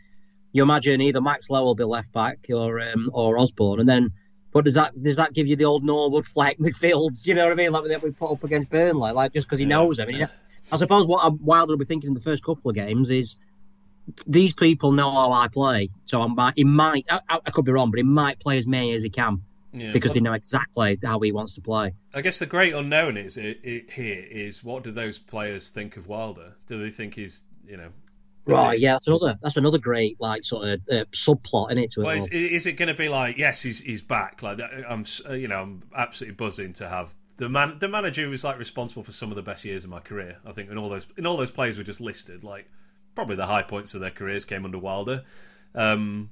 you 0.53 0.63
imagine 0.63 1.03
either 1.03 1.21
Max 1.21 1.51
Lowe 1.51 1.63
will 1.63 1.75
be 1.75 1.85
left 1.85 2.11
back 2.13 2.47
or 2.49 2.81
um, 2.81 3.11
or 3.13 3.39
Osborne, 3.39 3.81
and 3.81 3.89
then. 3.89 4.13
But 4.53 4.65
does 4.65 4.73
that 4.75 4.95
does 5.03 5.17
that 5.17 5.35
give 5.35 5.47
you 5.47 5.57
the 5.57 5.67
old 5.67 5.85
Norwood 5.85 6.25
Fleck 6.25 6.57
midfield? 6.59 7.27
You 7.27 7.35
know 7.35 7.45
what 7.45 7.53
I 7.53 7.57
mean? 7.57 7.73
Like 7.73 7.85
that 7.85 8.03
we 8.03 8.13
put 8.13 8.33
up 8.33 8.43
against 8.43 8.71
Burnley, 8.71 9.13
like 9.13 9.35
just 9.35 9.47
because 9.47 9.59
he 9.59 9.67
knows 9.67 9.99
him. 9.99 10.09
I, 10.09 10.13
mean, 10.13 10.29
I 10.73 10.77
suppose 10.79 11.07
what 11.07 11.39
Wilder 11.43 11.73
will 11.73 11.79
be 11.79 11.85
thinking 11.85 12.09
in 12.09 12.15
the 12.15 12.21
first 12.21 12.43
couple 12.43 12.71
of 12.71 12.75
games 12.75 13.11
is 13.11 13.43
these 14.27 14.55
people 14.55 14.93
know 14.93 15.11
how 15.11 15.33
I 15.33 15.49
play, 15.49 15.91
so 16.07 16.23
I 16.23 16.29
might, 16.29 16.55
he 16.57 16.65
might, 16.65 17.05
I, 17.11 17.21
I 17.29 17.51
could 17.51 17.67
be 17.67 17.73
wrong, 17.73 17.91
but 17.91 17.99
he 17.99 18.05
might 18.05 18.39
play 18.39 18.57
as 18.57 18.67
many 18.67 18.95
as 18.95 19.03
he 19.03 19.11
can 19.11 19.43
Yeah. 19.73 19.93
because 19.93 20.11
Well, 20.11 20.15
they 20.15 20.21
know 20.21 20.33
exactly 20.33 20.99
how 21.05 21.21
he 21.21 21.33
wants 21.33 21.55
to 21.57 21.61
play. 21.61 21.95
I 22.15 22.23
guess 22.23 22.39
the 22.39 22.47
great 22.47 22.73
unknown 22.73 23.17
is 23.17 23.37
it, 23.37 23.61
it, 23.63 23.91
here 23.91 24.25
is 24.29 24.65
what 24.65 24.85
do 24.85 24.91
those 24.91 25.19
players 25.19 25.69
think 25.71 25.97
of 25.97 26.07
Wilder? 26.07 26.57
Do 26.67 26.79
they 26.79 26.91
think 26.91 27.15
he's 27.15 27.43
you 27.67 27.77
know? 27.77 27.91
Right, 28.47 28.79
yeah, 28.79 28.93
that's 28.93 29.09
another 29.09 29.39
that's 29.43 29.57
another 29.57 29.79
great 29.79 30.21
like 30.21 30.45
sort 30.45 30.69
of 30.69 30.81
uh, 30.91 31.05
subplot 31.07 31.73
in 31.73 31.79
it 31.79 31.91
to 31.93 32.03
it. 32.03 32.05
Well, 32.05 32.17
all. 32.17 32.25
is, 32.27 32.29
is 32.31 32.67
it 32.67 32.75
going 32.75 32.89
to 32.89 32.95
be 32.95 33.09
like 33.09 33.37
yes, 33.39 33.61
he's 33.61 33.81
he's 33.81 34.03
back? 34.03 34.41
Like 34.41 34.61
I'm 34.89 35.05
uh, 35.29 35.33
you 35.33 35.49
know 35.49 35.63
I'm 35.63 35.83
absolutely 35.95 36.37
buzzing 36.37 36.73
to 36.75 36.89
have 36.89 37.15
the 37.39 37.49
man 37.49 37.79
the 37.81 37.89
manager 37.89 38.23
who 38.23 38.31
was 38.31 38.45
like 38.45 38.59
responsible 38.59 39.03
for 39.03 39.13
some 39.13 39.31
of 39.31 39.37
the 39.37 39.43
best 39.43 39.65
years 39.65 39.83
of 39.83 39.91
my 39.91 39.99
career. 39.99 40.39
I 40.47 40.53
think 40.53 40.71
in 40.71 40.79
all 40.79 40.89
those 40.89 41.09
in 41.17 41.27
all 41.27 41.37
those 41.37 41.51
players 41.51 41.77
were 41.77 41.85
just 41.85 42.01
listed, 42.01 42.45
like 42.45 42.71
probably 43.17 43.35
the 43.35 43.47
high 43.47 43.63
points 43.63 43.95
of 43.95 44.01
their 44.01 44.11
careers 44.11 44.45
came 44.45 44.65
under 44.65 44.79
Wilder. 44.79 45.25
Um, 45.75 46.31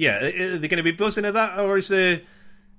yeah, 0.00 0.16
are 0.22 0.54
are 0.54 0.58
they 0.58 0.68
going 0.68 0.78
to 0.78 0.82
be 0.82 0.92
buzzing 0.92 1.26
at 1.26 1.34
that, 1.34 1.58
or 1.58 1.76
is 1.76 1.88
there? 1.88 2.22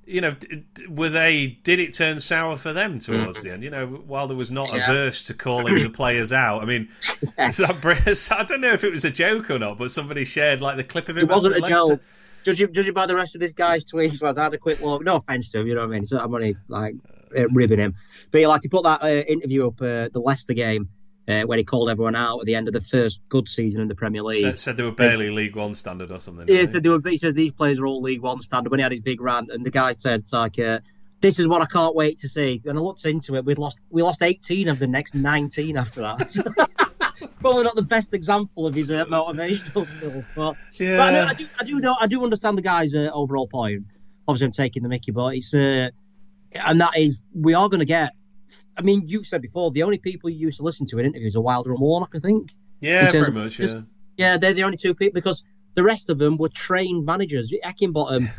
You 0.08 0.22
know, 0.22 0.32
d- 0.32 0.64
d- 0.74 0.88
were 0.88 1.10
they? 1.10 1.60
Did 1.64 1.80
it 1.80 1.94
turn 1.94 2.20
sour 2.20 2.58
for 2.58 2.74
them 2.74 2.98
towards 2.98 3.44
the 3.44 3.54
end? 3.54 3.64
You 3.64 3.70
know, 3.70 3.86
while 3.86 4.28
there 4.28 4.36
was 4.36 4.50
not. 4.50 4.70
Yeah. 4.74 4.90
averse 4.90 5.26
to 5.26 5.36
calling 5.36 5.76
the 5.76 5.90
players 5.90 6.34
out. 6.34 6.64
I 6.64 6.66
mean, 6.66 6.90
is 7.38 7.58
that, 7.58 8.28
I 8.32 8.44
don't 8.44 8.62
know 8.62 8.74
if 8.74 8.84
it 8.84 8.92
was 8.92 9.06
a 9.06 9.12
joke 9.12 9.52
or 9.52 9.60
not, 9.60 9.78
but 9.78 9.92
somebody 9.92 10.26
shared 10.26 10.62
like 10.62 10.78
the 10.78 10.84
clip 10.84 11.10
of 11.10 11.18
him. 11.18 11.30
It 11.30 11.30
wasn't 11.30 11.56
a 11.58 11.60
Leicester. 11.60 11.76
joke. 11.76 12.02
Judging, 12.44 12.74
judging 12.74 12.94
by 12.96 13.06
the 13.06 13.16
rest 13.16 13.36
of 13.36 13.42
this 13.42 13.52
guy's 13.52 13.86
tweets, 13.86 14.20
was 14.20 14.40
I 14.40 14.46
had 14.46 14.54
a 14.56 14.58
quick 14.58 14.82
look. 14.82 15.04
No 15.04 15.18
offense 15.18 15.52
to 15.52 15.60
him, 15.60 15.68
you 15.68 15.76
know 15.76 15.82
what 15.82 15.92
I 15.92 16.00
mean. 16.00 16.08
So 16.08 16.18
I'm 16.18 16.34
only 16.34 16.58
like 16.68 16.96
uh, 17.38 17.48
ribbing 17.50 17.78
him, 17.78 17.94
but 18.32 18.40
he 18.40 18.48
like 18.48 18.64
he 18.64 18.68
put 18.68 18.82
that 18.84 19.04
uh, 19.04 19.08
interview 19.08 19.68
up 19.68 19.80
uh, 19.80 20.10
the 20.12 20.20
Leicester 20.20 20.56
game 20.56 20.90
uh, 21.32 21.44
when 21.44 21.58
he 21.58 21.64
called 21.64 21.90
everyone 21.90 22.16
out 22.16 22.40
at 22.40 22.46
the 22.46 22.56
end 22.56 22.68
of 22.68 22.74
the 22.74 22.82
first 22.82 23.22
good 23.30 23.48
season 23.48 23.82
in 23.82 23.88
the 23.88 23.96
Premier 23.96 24.22
League. 24.22 24.42
Said, 24.44 24.60
said 24.60 24.78
they 24.78 24.84
were 24.84 24.92
barely 24.92 25.30
League 25.30 25.56
One 25.56 25.74
standard 25.74 26.12
or 26.12 26.20
something. 26.20 26.48
Yeah, 26.48 26.58
didn't 26.58 26.70
so 26.70 26.80
they 26.80 26.90
were, 26.90 27.02
he 27.04 27.18
says 27.18 27.34
these 27.34 27.52
players 27.52 27.80
are 27.80 27.86
all 27.88 28.02
League 28.02 28.22
One 28.22 28.42
standard. 28.42 28.70
When 28.70 28.80
he 28.80 28.84
had 28.84 28.92
his 28.92 29.02
big 29.02 29.22
rant, 29.22 29.50
and 29.52 29.66
the 29.66 29.72
guy 29.72 29.94
said, 29.94 30.20
"It's 30.20 30.34
like 30.34 30.60
uh, 30.60 30.80
this 31.22 31.40
is 31.40 31.48
what 31.48 31.62
I 31.62 31.66
can't 31.66 31.96
wait 31.96 32.18
to 32.20 32.28
see." 32.28 32.62
And 32.66 32.78
I 32.78 32.82
looked 32.82 33.06
into 33.06 33.36
it. 33.36 33.46
We'd 33.46 33.58
lost 33.58 33.80
we 33.90 34.02
lost 34.04 34.22
18 34.22 34.68
of 34.68 34.80
the 34.80 34.88
next 34.88 35.16
19 35.16 35.78
after 35.78 36.02
that. 36.02 36.70
Probably 37.40 37.64
not 37.64 37.76
the 37.76 37.82
best 37.84 38.14
example 38.14 38.68
of 38.68 38.74
his 38.76 38.90
uh, 38.92 39.06
motivational 39.06 39.86
skills, 39.86 40.26
but, 40.36 40.56
Yeah. 40.74 40.98
but 40.98 41.02
I, 41.08 41.12
know, 41.12 41.26
I 41.28 41.34
do 41.34 41.48
I 41.60 41.64
do 41.64 41.80
know 41.80 41.96
I 42.00 42.08
do 42.08 42.24
understand 42.24 42.58
the 42.58 42.62
guy's 42.64 42.94
uh, 42.96 43.10
overall 43.14 43.48
point. 43.48 43.86
Obviously, 44.28 44.46
I'm 44.46 44.52
taking 44.52 44.84
the 44.84 44.90
Mickey, 44.90 45.12
but 45.12 45.36
it's 45.36 45.54
uh, 45.54 45.90
and 46.54 46.82
that 46.82 46.98
is 46.98 47.28
we 47.34 47.54
are 47.54 47.70
going 47.70 47.80
to 47.80 47.86
get. 47.86 48.12
I 48.78 48.82
mean, 48.82 49.04
you've 49.08 49.26
said 49.26 49.42
before 49.42 49.72
the 49.72 49.84
only 49.84 49.98
people 49.98 50.30
you 50.30 50.38
used 50.40 50.58
to 50.58 50.64
listen 50.64 50.86
to 50.88 51.00
in 51.00 51.06
interviews 51.06 51.36
are 51.36 51.42
Wilder 51.42 51.72
and 51.72 51.80
Warnock. 51.80 52.12
I 52.16 52.20
think. 52.20 52.52
yeah, 52.80 53.10
pretty 53.10 53.28
of 53.28 53.34
much. 53.34 53.58
just- 53.58 53.76
Yeah. 53.76 53.82
Yeah, 54.18 54.38
they're 54.38 54.54
the 54.54 54.64
only 54.64 54.78
two 54.78 54.94
people 54.94 55.14
because 55.16 55.44
the 55.74 55.84
rest 55.84 56.10
of 56.10 56.20
them 56.20 56.38
were 56.38 56.50
trained 56.50 57.06
managers. 57.06 57.52
Heckingbottom 57.66 58.30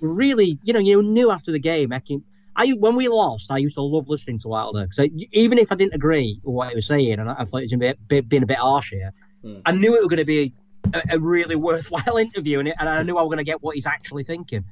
really, 0.00 0.58
you 0.64 0.72
know, 0.72 0.80
you 0.80 1.02
knew 1.02 1.30
after 1.30 1.52
the 1.52 1.58
game. 1.58 1.90
Ekin, 1.90 2.22
I 2.56 2.70
when 2.70 2.96
we 2.96 3.08
lost, 3.08 3.50
I 3.50 3.58
used 3.58 3.76
to 3.76 3.82
love 3.82 4.08
listening 4.08 4.38
to 4.38 4.48
Wilder 4.48 4.82
because 4.86 5.08
even 5.32 5.58
if 5.58 5.70
I 5.72 5.74
didn't 5.76 5.94
agree 5.94 6.40
with 6.42 6.54
what 6.54 6.68
he 6.70 6.74
was 6.74 6.86
saying, 6.86 7.18
and 7.18 7.30
I, 7.30 7.36
I 7.38 7.44
thought 7.44 7.58
he 7.58 7.64
was 7.64 7.72
going 7.72 7.80
to 7.92 7.96
be 8.08 8.18
a- 8.18 8.22
being 8.22 8.42
a 8.42 8.46
bit 8.46 8.58
harsh 8.58 8.90
here, 8.90 9.12
Hmm. 9.42 9.58
I 9.66 9.72
knew 9.72 9.96
it 9.96 10.00
was 10.00 10.08
going 10.08 10.18
to 10.18 10.24
be 10.24 10.52
a, 10.94 11.02
a 11.12 11.18
really 11.18 11.56
worthwhile 11.68 12.16
interview, 12.16 12.58
and, 12.60 12.68
it, 12.68 12.74
and 12.78 12.88
I 12.88 13.02
knew 13.02 13.16
I 13.16 13.22
was 13.22 13.28
going 13.28 13.38
to 13.38 13.44
get 13.44 13.62
what 13.62 13.74
he's 13.74 13.86
actually 13.86 14.22
thinking. 14.24 14.64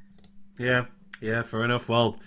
Yeah, 0.57 0.85
yeah, 1.21 1.41
fair 1.43 1.63
enough. 1.65 1.89
Well, 1.89 2.19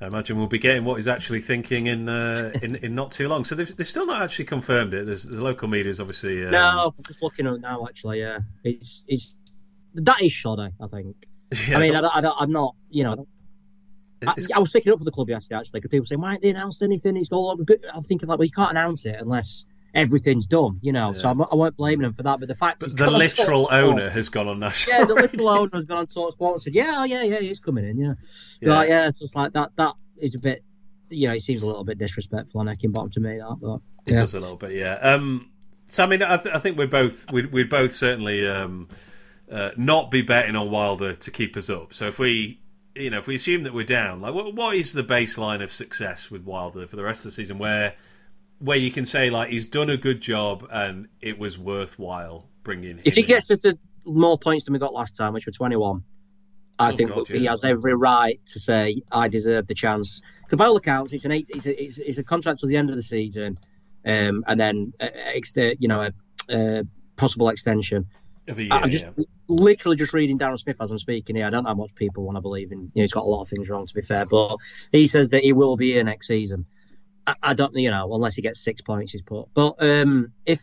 I 0.00 0.06
imagine 0.06 0.36
we'll 0.36 0.46
be 0.46 0.58
getting 0.60 0.84
what 0.84 0.94
he's 0.96 1.08
actually 1.08 1.40
thinking 1.40 1.86
in 1.86 2.08
uh, 2.08 2.52
in, 2.62 2.76
in 2.76 2.94
not 2.94 3.10
too 3.10 3.28
long. 3.28 3.44
So 3.44 3.54
they've, 3.54 3.76
they've 3.76 3.88
still 3.88 4.06
not 4.06 4.22
actually 4.22 4.44
confirmed 4.44 4.94
it. 4.94 5.06
There's 5.06 5.24
the 5.24 5.42
local 5.42 5.66
media's 5.68 5.98
obviously. 6.00 6.44
Um, 6.44 6.52
no, 6.52 6.92
I'm 6.96 7.04
just 7.04 7.22
looking 7.22 7.46
at 7.46 7.60
now. 7.60 7.84
Actually, 7.86 8.20
yeah, 8.20 8.38
it's 8.62 9.06
it's 9.08 9.34
that 9.94 10.22
is 10.22 10.30
shoddy. 10.30 10.70
I 10.80 10.86
think. 10.86 11.16
yeah, 11.68 11.76
I 11.76 11.80
mean, 11.80 11.96
I 11.96 12.00
don't- 12.02 12.16
I 12.16 12.20
don't, 12.20 12.36
I'm 12.38 12.52
not, 12.52 12.76
you 12.90 13.04
know, 13.04 13.26
I 14.26 14.34
I, 14.54 14.58
was 14.58 14.70
sticking 14.70 14.92
up 14.92 14.98
for 14.98 15.04
the 15.04 15.10
club 15.10 15.28
yesterday, 15.30 15.58
actually, 15.58 15.80
because 15.80 15.90
people 15.90 16.06
say, 16.06 16.16
why 16.16 16.28
haven't 16.28 16.42
they 16.42 16.50
announced 16.50 16.82
anything? 16.82 17.16
It's 17.16 17.32
all. 17.32 17.58
I'm 17.94 18.02
thinking, 18.02 18.28
like, 18.28 18.38
well, 18.38 18.44
you 18.44 18.50
can't 18.52 18.70
announce 18.70 19.06
it 19.06 19.16
unless 19.18 19.66
everything's 19.94 20.46
done, 20.46 20.78
you 20.82 20.92
know. 20.92 21.12
So 21.12 21.30
I'm, 21.30 21.40
I 21.40 21.54
won't 21.54 21.76
blame 21.76 22.02
him 22.02 22.12
for 22.12 22.22
that. 22.22 22.40
But 22.40 22.48
the 22.48 22.54
fact 22.54 22.80
but 22.80 22.96
the 22.96 23.10
literal 23.10 23.66
Talksport- 23.66 23.72
owner 23.82 24.10
has 24.10 24.28
gone 24.28 24.48
on 24.48 24.58
national. 24.60 24.98
Yeah, 24.98 25.04
the 25.04 25.14
literal 25.14 25.48
owner 25.48 25.70
has 25.74 25.84
gone 25.84 25.98
on 25.98 26.06
Talksport 26.06 26.52
and 26.54 26.62
said, 26.62 26.74
yeah, 26.74 26.94
oh, 26.98 27.04
yeah, 27.04 27.22
yeah, 27.22 27.40
he's 27.40 27.60
coming 27.60 27.84
in, 27.88 27.98
yeah. 27.98 28.06
Yeah. 28.06 28.14
Yeah, 28.60 28.74
like, 28.74 28.88
yeah 28.88 29.10
so 29.10 29.24
it's 29.24 29.36
like 29.36 29.52
that, 29.52 29.70
that 29.76 29.94
is 30.18 30.34
a 30.34 30.38
bit, 30.38 30.62
you 31.10 31.28
know, 31.28 31.34
it 31.34 31.40
seems 31.40 31.62
a 31.62 31.66
little 31.66 31.84
bit 31.84 31.98
disrespectful 31.98 32.60
on 32.60 32.66
Heckingbottom 32.66 33.12
to 33.12 33.20
me, 33.20 33.38
that, 33.38 33.56
but 33.60 33.80
It 34.06 34.12
yeah. 34.12 34.18
does 34.18 34.34
a 34.34 34.40
little 34.40 34.58
bit, 34.58 34.72
yeah. 34.72 34.94
Um, 34.94 35.50
so 35.88 36.04
I 36.04 36.06
mean, 36.06 36.22
I, 36.22 36.36
th- 36.36 36.54
I 36.54 36.58
think 36.58 36.76
we're 36.76 36.86
both 36.86 37.30
we'd, 37.32 37.50
we'd 37.50 37.70
both 37.70 37.92
certainly 37.92 38.46
um, 38.46 38.88
uh, 39.50 39.70
not 39.76 40.10
be 40.10 40.22
betting 40.22 40.54
on 40.54 40.70
Wilder 40.70 41.14
to 41.14 41.30
keep 41.30 41.56
us 41.56 41.70
up. 41.70 41.94
So 41.94 42.06
if 42.08 42.18
we, 42.18 42.60
you 42.94 43.08
know, 43.10 43.18
if 43.18 43.26
we 43.26 43.34
assume 43.34 43.62
that 43.62 43.72
we're 43.72 43.86
down, 43.86 44.20
like 44.20 44.34
what 44.34 44.54
what 44.54 44.76
is 44.76 44.92
the 44.92 45.02
baseline 45.02 45.62
of 45.62 45.72
success 45.72 46.30
with 46.30 46.42
Wilder 46.42 46.86
for 46.86 46.96
the 46.96 47.04
rest 47.04 47.20
of 47.20 47.24
the 47.24 47.32
season, 47.32 47.58
where 47.58 47.94
where 48.58 48.76
you 48.76 48.90
can 48.90 49.04
say 49.04 49.30
like 49.30 49.50
he's 49.50 49.66
done 49.66 49.90
a 49.90 49.96
good 49.96 50.20
job 50.20 50.66
and 50.70 51.08
it 51.20 51.38
was 51.38 51.58
worthwhile 51.58 52.48
bringing. 52.62 52.96
Him. 52.98 53.02
If 53.04 53.14
he 53.14 53.22
gets 53.22 53.50
us 53.50 53.60
to 53.60 53.78
more 54.04 54.38
points 54.38 54.64
than 54.64 54.72
we 54.72 54.78
got 54.78 54.92
last 54.92 55.16
time, 55.16 55.32
which 55.32 55.46
were 55.46 55.52
21, 55.52 56.02
I 56.80 56.92
Oh, 56.92 56.96
think 56.96 57.10
God, 57.10 57.28
he 57.28 57.38
yeah. 57.38 57.50
has 57.50 57.64
every 57.64 57.94
right 57.94 58.40
to 58.46 58.58
say, 58.60 59.02
I 59.10 59.28
deserve 59.28 59.66
the 59.66 59.74
chance. 59.74 60.22
Because 60.44 60.58
by 60.58 60.66
all 60.66 60.76
accounts, 60.76 61.12
it's, 61.12 61.24
an 61.24 61.32
eight, 61.32 61.50
it's, 61.52 61.66
a, 61.66 61.82
it's, 61.82 61.98
it's 61.98 62.18
a 62.18 62.24
contract 62.24 62.60
till 62.60 62.68
the 62.68 62.76
end 62.76 62.88
of 62.88 62.96
the 62.96 63.02
season, 63.02 63.58
um, 64.06 64.44
and 64.46 64.60
then, 64.60 64.92
uh, 65.00 65.08
ex- 65.34 65.56
you 65.56 65.88
know, 65.88 66.02
a, 66.02 66.12
a 66.50 66.86
possible 67.16 67.48
extension. 67.48 68.06
of 68.46 68.58
a 68.58 68.62
year, 68.62 68.72
I'm 68.72 68.90
just 68.90 69.08
yeah. 69.16 69.24
literally 69.48 69.96
just 69.96 70.12
reading 70.12 70.38
Darren 70.38 70.58
Smith 70.58 70.80
as 70.80 70.92
I'm 70.92 70.98
speaking 70.98 71.34
here. 71.36 71.46
I 71.46 71.50
don't 71.50 71.64
know 71.64 71.70
how 71.70 71.74
much 71.74 71.94
people 71.96 72.22
want 72.24 72.36
to 72.36 72.40
believe 72.40 72.70
in. 72.70 72.78
You 72.78 72.84
know, 72.94 73.02
he's 73.02 73.12
got 73.12 73.24
a 73.24 73.28
lot 73.28 73.42
of 73.42 73.48
things 73.48 73.68
wrong, 73.68 73.86
to 73.86 73.94
be 73.94 74.00
fair, 74.00 74.24
but 74.24 74.56
he 74.92 75.06
says 75.08 75.30
that 75.30 75.42
he 75.42 75.52
will 75.52 75.76
be 75.76 75.92
here 75.92 76.04
next 76.04 76.28
season. 76.28 76.64
I, 77.28 77.34
I 77.50 77.54
don't, 77.54 77.74
you 77.76 77.90
know, 77.90 78.12
unless 78.14 78.34
he 78.34 78.42
gets 78.42 78.60
six 78.60 78.80
points, 78.80 79.12
he's 79.12 79.22
put. 79.22 79.48
But 79.54 79.74
um, 79.80 80.32
if 80.46 80.60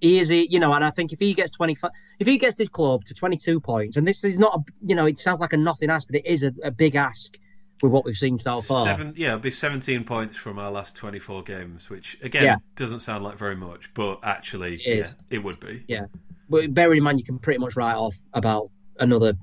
he 0.00 0.18
is, 0.18 0.30
you 0.30 0.58
know, 0.58 0.72
and 0.72 0.84
I 0.84 0.90
think 0.90 1.12
if 1.12 1.18
he 1.20 1.32
gets 1.34 1.52
25, 1.52 1.90
if 2.18 2.26
he 2.26 2.38
gets 2.38 2.58
his 2.58 2.68
club 2.68 3.04
to 3.06 3.14
22 3.14 3.60
points, 3.60 3.96
and 3.96 4.06
this 4.06 4.24
is 4.24 4.38
not, 4.38 4.54
a, 4.56 4.72
you 4.86 4.94
know, 4.94 5.06
it 5.06 5.18
sounds 5.18 5.38
like 5.40 5.52
a 5.52 5.56
nothing 5.56 5.90
ask, 5.90 6.06
but 6.08 6.16
it 6.16 6.26
is 6.26 6.42
a, 6.42 6.52
a 6.62 6.70
big 6.70 6.94
ask 6.96 7.38
with 7.82 7.92
what 7.92 8.04
we've 8.04 8.16
seen 8.16 8.36
so 8.36 8.60
far. 8.60 8.86
Seven, 8.86 9.14
yeah, 9.16 9.28
it'll 9.28 9.38
be 9.40 9.50
17 9.52 10.02
points 10.04 10.36
from 10.36 10.58
our 10.58 10.70
last 10.70 10.96
24 10.96 11.42
games, 11.44 11.88
which 11.88 12.18
again 12.22 12.42
Yeah. 12.44 12.56
doesn't 12.74 13.00
sound 13.00 13.22
like 13.22 13.38
very 13.38 13.56
much, 13.56 13.92
but 13.94 14.18
actually, 14.24 14.74
It 14.74 14.98
yeah, 14.98 15.06
it 15.30 15.38
would 15.44 15.60
be. 15.60 15.84
Yeah, 15.86 16.06
but 16.50 16.74
bearing 16.74 16.98
in 16.98 17.04
mind, 17.04 17.20
you 17.20 17.24
can 17.24 17.38
pretty 17.38 17.58
much 17.60 17.76
write 17.76 17.94
off 17.96 18.16
about 18.34 18.70
another 18.98 19.34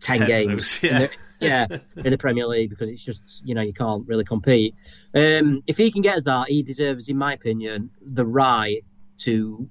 10, 0.00 0.18
10 0.20 0.26
games. 0.28 0.80
those, 0.80 0.84
in 0.84 0.90
yeah. 0.90 0.98
the- 1.06 1.10
yeah, 1.44 1.66
in 1.96 2.10
the 2.10 2.18
Premier 2.18 2.46
League 2.46 2.70
because 2.70 2.88
it's 2.88 3.04
just 3.04 3.42
you 3.44 3.54
know 3.54 3.62
you 3.62 3.72
can't 3.72 4.06
really 4.06 4.24
compete. 4.24 4.74
Um, 5.14 5.62
if 5.66 5.76
he 5.76 5.90
can 5.90 6.02
get 6.02 6.16
us 6.16 6.24
that, 6.24 6.48
he 6.48 6.62
deserves, 6.62 7.08
in 7.08 7.16
my 7.16 7.32
opinion, 7.32 7.90
the 8.02 8.26
right 8.26 8.84
to 9.16 9.68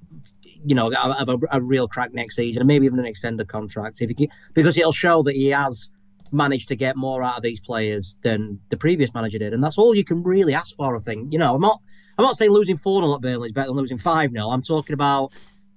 you 0.66 0.76
know 0.76 0.90
have 0.92 1.30
a, 1.30 1.38
a 1.52 1.62
real 1.62 1.88
crack 1.88 2.14
next 2.14 2.36
season 2.36 2.62
and 2.62 2.68
maybe 2.68 2.86
even 2.86 3.00
an 3.00 3.06
extended 3.06 3.48
contract 3.48 4.02
if 4.02 4.10
he 4.10 4.16
can, 4.16 4.28
because 4.54 4.78
it'll 4.78 4.92
show 4.92 5.24
that 5.24 5.36
he 5.36 5.48
has 5.48 5.92
managed 6.32 6.68
to 6.70 6.76
get 6.76 6.96
more 6.96 7.22
out 7.22 7.38
of 7.38 7.44
these 7.44 7.60
players 7.60 8.18
than 8.24 8.60
the 8.70 8.78
previous 8.78 9.14
manager 9.14 9.38
did, 9.38 9.54
and 9.54 9.64
that's 9.64 9.78
all 9.78 9.96
you 9.96 10.04
can 10.04 10.24
really 10.24 10.54
ask 10.54 10.76
for. 10.76 10.96
I 10.96 11.00
think 11.00 11.34
you 11.34 11.40
know 11.40 11.56
I'm 11.56 11.62
not 11.62 11.80
I'm 12.18 12.26
not 12.26 12.38
saying 12.38 12.52
losing 12.52 12.78
four 12.78 13.02
0 13.02 13.16
at 13.16 13.22
Burnley 13.22 13.48
is 13.48 13.52
better 13.52 13.68
than 13.68 13.78
losing 13.78 13.98
five 13.98 14.32
0 14.32 14.50
I'm 14.50 14.64
talking 14.64 14.94
about 14.94 15.34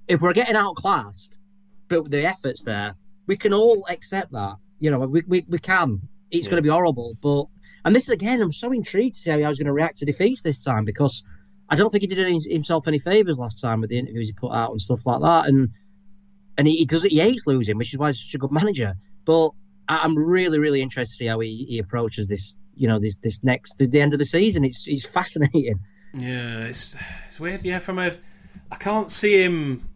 if 0.09 0.21
we're 0.21 0.33
getting 0.33 0.57
outclassed, 0.57 1.39
but 1.89 2.11
the 2.11 2.25
efforts 2.25 2.63
there, 2.63 2.95
we 3.27 3.37
can 3.37 3.53
all 3.53 3.85
accept 3.89 4.33
that. 4.33 4.57
You 4.79 4.91
know, 4.91 4.99
we, 5.01 5.23
we, 5.27 5.45
we 5.49 5.59
can. 5.59 6.01
It's 6.31 6.47
Yeah. 6.47 6.51
going 6.51 6.59
to 6.59 6.63
be 6.63 6.69
horrible, 6.69 7.17
but 7.21 7.47
and 7.85 7.95
this 7.95 8.05
is 8.05 8.11
again, 8.11 8.41
I'm 8.43 8.53
so 8.53 8.73
intrigued 8.73 9.15
to 9.15 9.21
see 9.21 9.31
how 9.31 9.37
I 9.39 9.49
was 9.49 9.59
going 9.59 9.67
to 9.67 9.73
react 9.73 9.99
to 9.99 10.05
defeats 10.07 10.43
this 10.43 10.63
time 10.63 10.85
because 10.85 11.27
I 11.69 11.77
don't 11.77 11.91
think 11.91 12.03
he 12.03 12.09
did 12.09 12.19
any, 12.19 12.39
himself 12.41 12.87
any 12.89 12.99
favors 12.99 13.39
last 13.39 13.61
time 13.61 13.81
with 13.81 13.91
the 13.91 13.99
interviews 13.99 14.29
he 14.29 14.33
put 14.33 14.53
out 14.53 14.71
and 14.71 14.81
stuff 14.81 15.07
like 15.07 15.21
that, 15.21 15.49
and 15.49 15.71
and 16.59 16.67
he, 16.67 16.77
he 16.79 16.85
does 16.85 17.05
it. 17.05 17.13
He 17.13 17.21
hates 17.21 17.47
losing, 17.47 17.77
which 17.79 17.93
is 17.93 17.99
why 17.99 18.09
he's 18.09 18.19
such 18.21 18.35
a 18.35 18.39
good 18.39 18.53
manager. 18.53 18.95
But 19.25 19.51
I- 19.89 19.99
I'm 20.03 20.17
really, 20.17 20.59
really 20.59 20.83
interested 20.83 21.13
to 21.13 21.17
see 21.17 21.27
how 21.27 21.41
he, 21.41 21.65
he 21.69 21.79
approaches 21.79 22.29
this. 22.29 22.59
You 22.79 22.89
know, 22.89 22.99
this 22.99 23.17
this 23.17 23.43
next 23.43 23.79
the, 23.79 23.87
the 23.87 24.01
end 24.03 24.13
of 24.13 24.19
the 24.19 24.25
season. 24.27 24.65
It's 24.65 24.87
it's 24.87 25.07
fascinating. 25.07 25.81
Yeah, 26.13 26.65
it's 26.67 26.95
it's 27.27 27.41
weird. 27.41 27.63
Yeah, 27.65 27.79
from 27.79 27.99
a, 27.99 28.13
I 28.71 28.77
can't 28.77 29.11
see 29.11 29.43
him. 29.43 29.89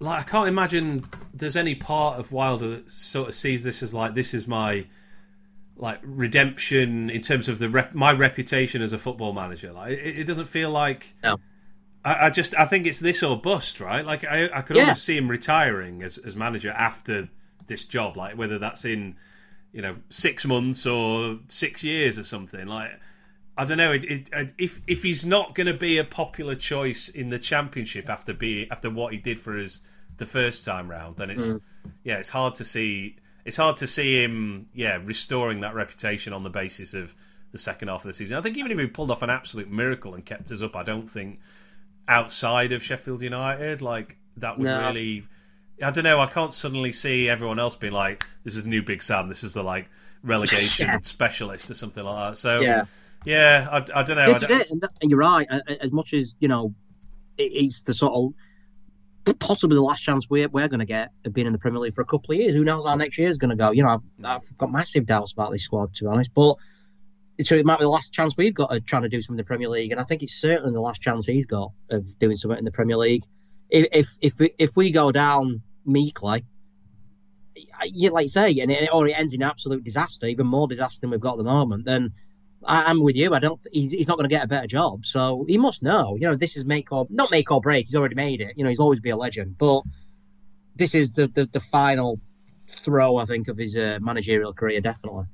Like, 0.00 0.20
I 0.20 0.22
can't 0.28 0.48
imagine 0.48 1.04
there's 1.32 1.56
any 1.56 1.74
part 1.74 2.18
of 2.18 2.32
Wilder 2.32 2.68
that 2.76 2.90
sort 2.90 3.28
of 3.28 3.34
sees 3.34 3.62
this 3.62 3.82
as 3.82 3.94
like 3.94 4.14
this 4.14 4.34
is 4.34 4.46
my, 4.46 4.86
like 5.76 6.00
redemption 6.02 7.10
in 7.10 7.20
terms 7.20 7.48
of 7.48 7.58
the 7.58 7.68
rep, 7.68 7.94
my 7.94 8.12
reputation 8.12 8.82
as 8.82 8.92
a 8.92 8.98
football 8.98 9.32
manager. 9.32 9.72
Like, 9.72 9.92
it, 9.92 10.18
it 10.20 10.24
doesn't 10.24 10.46
feel 10.46 10.70
like. 10.70 11.14
No. 11.22 11.38
I, 12.04 12.26
I 12.26 12.30
just 12.30 12.54
I 12.58 12.66
think 12.66 12.86
it's 12.86 12.98
this 12.98 13.22
or 13.22 13.40
bust, 13.40 13.80
right? 13.80 14.04
Like 14.04 14.24
I 14.24 14.50
I 14.52 14.60
could 14.60 14.76
Yeah. 14.76 14.82
almost 14.82 15.04
see 15.04 15.16
him 15.16 15.30
retiring 15.30 16.02
as 16.02 16.18
as 16.18 16.36
manager 16.36 16.70
after 16.70 17.30
this 17.66 17.84
job, 17.86 18.16
like 18.18 18.36
whether 18.36 18.58
that's 18.58 18.84
in, 18.84 19.16
you 19.72 19.80
know, 19.80 19.96
six 20.10 20.44
months 20.44 20.84
or 20.86 21.38
six 21.48 21.82
years 21.82 22.18
or 22.18 22.24
something. 22.24 22.66
Like 22.66 22.90
I 23.56 23.64
don't 23.64 23.78
know. 23.78 23.92
It, 23.92 24.04
it, 24.04 24.52
if 24.58 24.80
if 24.86 25.02
he's 25.02 25.24
not 25.24 25.54
going 25.54 25.68
to 25.68 25.74
be 25.74 25.98
a 25.98 26.04
popular 26.04 26.56
choice 26.56 27.08
in 27.08 27.30
the 27.30 27.38
championship 27.38 28.08
after 28.08 28.34
be 28.34 28.68
after 28.70 28.90
what 28.90 29.12
he 29.12 29.18
did 29.18 29.38
for 29.38 29.58
us 29.58 29.80
the 30.16 30.26
first 30.26 30.64
time 30.64 30.90
round, 30.90 31.16
then 31.16 31.30
it's 31.30 31.52
mm. 31.52 31.62
yeah, 32.02 32.16
it's 32.16 32.30
hard 32.30 32.56
to 32.56 32.64
see. 32.64 33.16
It's 33.44 33.58
hard 33.58 33.76
to 33.78 33.86
see 33.86 34.22
him, 34.22 34.68
yeah, 34.72 34.98
restoring 35.04 35.60
that 35.60 35.74
reputation 35.74 36.32
on 36.32 36.44
the 36.44 36.50
basis 36.50 36.94
of 36.94 37.14
the 37.52 37.58
second 37.58 37.88
half 37.88 38.00
of 38.00 38.08
the 38.08 38.14
season. 38.14 38.36
I 38.36 38.40
think 38.40 38.56
even 38.56 38.72
if 38.72 38.78
he 38.78 38.86
pulled 38.86 39.10
off 39.10 39.22
an 39.22 39.30
absolute 39.30 39.70
miracle 39.70 40.14
and 40.14 40.24
kept 40.24 40.50
us 40.50 40.62
up, 40.62 40.74
I 40.74 40.82
don't 40.82 41.08
think 41.08 41.38
outside 42.08 42.72
of 42.72 42.82
Sheffield 42.82 43.22
United, 43.22 43.82
like 43.82 44.16
that 44.38 44.58
would 44.58 44.66
no. 44.66 44.88
really. 44.88 45.26
I 45.82 45.90
don't 45.90 46.04
know. 46.04 46.20
I 46.20 46.26
can't 46.26 46.54
suddenly 46.54 46.92
see 46.92 47.28
everyone 47.28 47.60
else 47.60 47.76
being 47.76 47.92
like, 47.92 48.24
"This 48.42 48.56
is 48.56 48.66
new 48.66 48.82
Big 48.82 49.02
Sam. 49.02 49.28
This 49.28 49.44
is 49.44 49.54
the 49.54 49.62
like 49.62 49.88
relegation 50.22 50.86
yeah. 50.88 50.98
specialist 51.02 51.70
or 51.70 51.74
something 51.74 52.02
like 52.02 52.30
that." 52.30 52.36
So 52.36 52.60
yeah, 52.60 52.86
yeah, 53.24 53.68
I, 53.70 53.76
I 53.76 54.02
don't 54.02 54.16
know. 54.16 54.32
This 54.32 54.48
don't... 54.48 54.60
is 54.60 54.72
it. 54.72 54.90
And 55.02 55.10
you're 55.10 55.18
right. 55.18 55.46
As 55.80 55.92
much 55.92 56.12
as 56.12 56.36
you 56.40 56.48
know, 56.48 56.74
it's 57.36 57.82
the 57.82 57.94
sort 57.94 58.14
of 58.14 59.38
possibly 59.38 59.74
the 59.74 59.82
last 59.82 60.02
chance 60.02 60.28
we're, 60.28 60.48
we're 60.48 60.68
going 60.68 60.80
to 60.80 60.84
get 60.84 61.10
of 61.24 61.32
being 61.32 61.46
in 61.46 61.52
the 61.52 61.58
Premier 61.58 61.80
League 61.80 61.94
for 61.94 62.02
a 62.02 62.06
couple 62.06 62.34
of 62.34 62.40
years. 62.40 62.54
Who 62.54 62.64
knows 62.64 62.84
how 62.84 62.94
next 62.94 63.16
year 63.16 63.28
is 63.28 63.38
going 63.38 63.50
to 63.50 63.56
go? 63.56 63.70
You 63.70 63.82
know, 63.82 63.88
I've, 63.88 64.24
I've, 64.24 64.58
got 64.58 64.70
massive 64.70 65.06
doubts 65.06 65.32
about 65.32 65.50
this 65.50 65.64
squad, 65.64 65.94
to 65.94 66.04
be 66.04 66.08
honest. 66.08 66.32
But 66.34 66.56
so 67.42 67.54
it 67.54 67.64
might 67.64 67.78
be 67.78 67.84
the 67.84 67.90
last 67.90 68.12
chance 68.12 68.36
we've 68.36 68.54
got 68.54 68.74
of 68.74 68.84
trying 68.84 69.02
to 69.02 69.08
do 69.08 69.20
something 69.20 69.34
in 69.34 69.38
the 69.38 69.44
Premier 69.44 69.68
League, 69.68 69.92
and 69.92 70.00
I 70.00 70.04
think 70.04 70.22
it's 70.22 70.34
certainly 70.34 70.72
the 70.72 70.80
last 70.80 71.00
chance 71.00 71.26
he's 71.26 71.46
got 71.46 71.72
of 71.90 72.18
doing 72.18 72.36
something 72.36 72.58
in 72.58 72.64
the 72.64 72.70
Premier 72.70 72.96
League. 72.96 73.24
If 73.70 73.88
if 73.92 74.08
if 74.20 74.38
we, 74.38 74.54
if 74.58 74.76
we 74.76 74.90
go 74.90 75.10
down 75.10 75.62
meekly, 75.86 76.44
you 77.86 78.10
like 78.10 78.28
say, 78.28 78.58
and 78.60 78.70
it, 78.70 78.90
or 78.92 79.08
it 79.08 79.18
ends 79.18 79.32
in 79.32 79.42
absolute 79.42 79.84
disaster, 79.84 80.26
even 80.26 80.46
more 80.46 80.68
disaster 80.68 81.00
than 81.00 81.10
we've 81.10 81.20
got 81.20 81.32
at 81.32 81.38
the 81.38 81.44
moment, 81.44 81.84
then 81.86 82.12
I, 82.66 82.90
am 82.90 83.02
with 83.02 83.16
you. 83.16 83.34
I 83.34 83.38
don't. 83.38 83.60
He's, 83.72 83.90
he's 83.92 84.08
not 84.08 84.16
going 84.16 84.28
to 84.28 84.34
get 84.34 84.44
a 84.44 84.48
better 84.48 84.66
job, 84.66 85.06
so 85.06 85.44
he 85.48 85.58
must 85.58 85.82
know. 85.82 86.16
You 86.20 86.28
know, 86.28 86.34
this 86.34 86.56
is 86.56 86.64
make 86.64 86.92
or 86.92 87.06
not 87.10 87.30
make 87.30 87.50
or 87.50 87.60
break. 87.60 87.86
He's 87.86 87.94
already 87.94 88.14
made 88.14 88.40
it. 88.40 88.54
You 88.56 88.64
know, 88.64 88.70
he's 88.70 88.80
always 88.80 89.00
be 89.00 89.10
a 89.10 89.16
legend, 89.16 89.56
but 89.58 89.82
this 90.76 90.94
is 90.94 91.14
the 91.14 91.26
the, 91.28 91.46
the 91.46 91.60
final 91.60 92.20
throw, 92.68 93.16
I 93.16 93.24
think, 93.24 93.48
of 93.48 93.58
his 93.58 93.76
uh, 93.76 93.98
managerial 94.00 94.52
career, 94.52 94.80
definitely. 94.80 95.24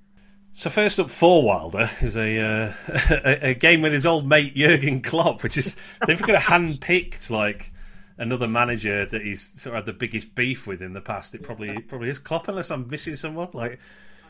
So 0.52 0.68
first 0.68 0.98
up 0.98 1.10
for 1.10 1.42
Wilder 1.42 1.90
is 2.00 2.16
a, 2.16 2.38
uh, 2.38 2.72
a, 3.24 3.50
a 3.50 3.54
game 3.54 3.82
with 3.82 3.92
his 3.92 4.04
old 4.04 4.28
mate 4.28 4.54
Jurgen 4.54 5.00
Klopp, 5.00 5.42
which 5.42 5.56
is 5.56 5.76
they've 6.06 6.20
got 6.20 6.34
a 6.34 6.40
hand 6.40 6.80
picked 6.80 7.30
like 7.30 7.72
another 8.18 8.46
manager 8.46 9.06
that 9.06 9.22
he's 9.22 9.42
sort 9.60 9.74
of 9.74 9.78
had 9.78 9.86
the 9.86 9.98
biggest 9.98 10.34
beef 10.34 10.66
with 10.66 10.82
in 10.82 10.92
the 10.92 11.00
past. 11.00 11.34
It 11.34 11.42
probably 11.42 11.80
probably 11.80 12.10
is 12.10 12.18
Klopp, 12.18 12.48
unless 12.48 12.70
I'm 12.70 12.88
missing 12.88 13.16
someone. 13.16 13.48
Like 13.52 13.78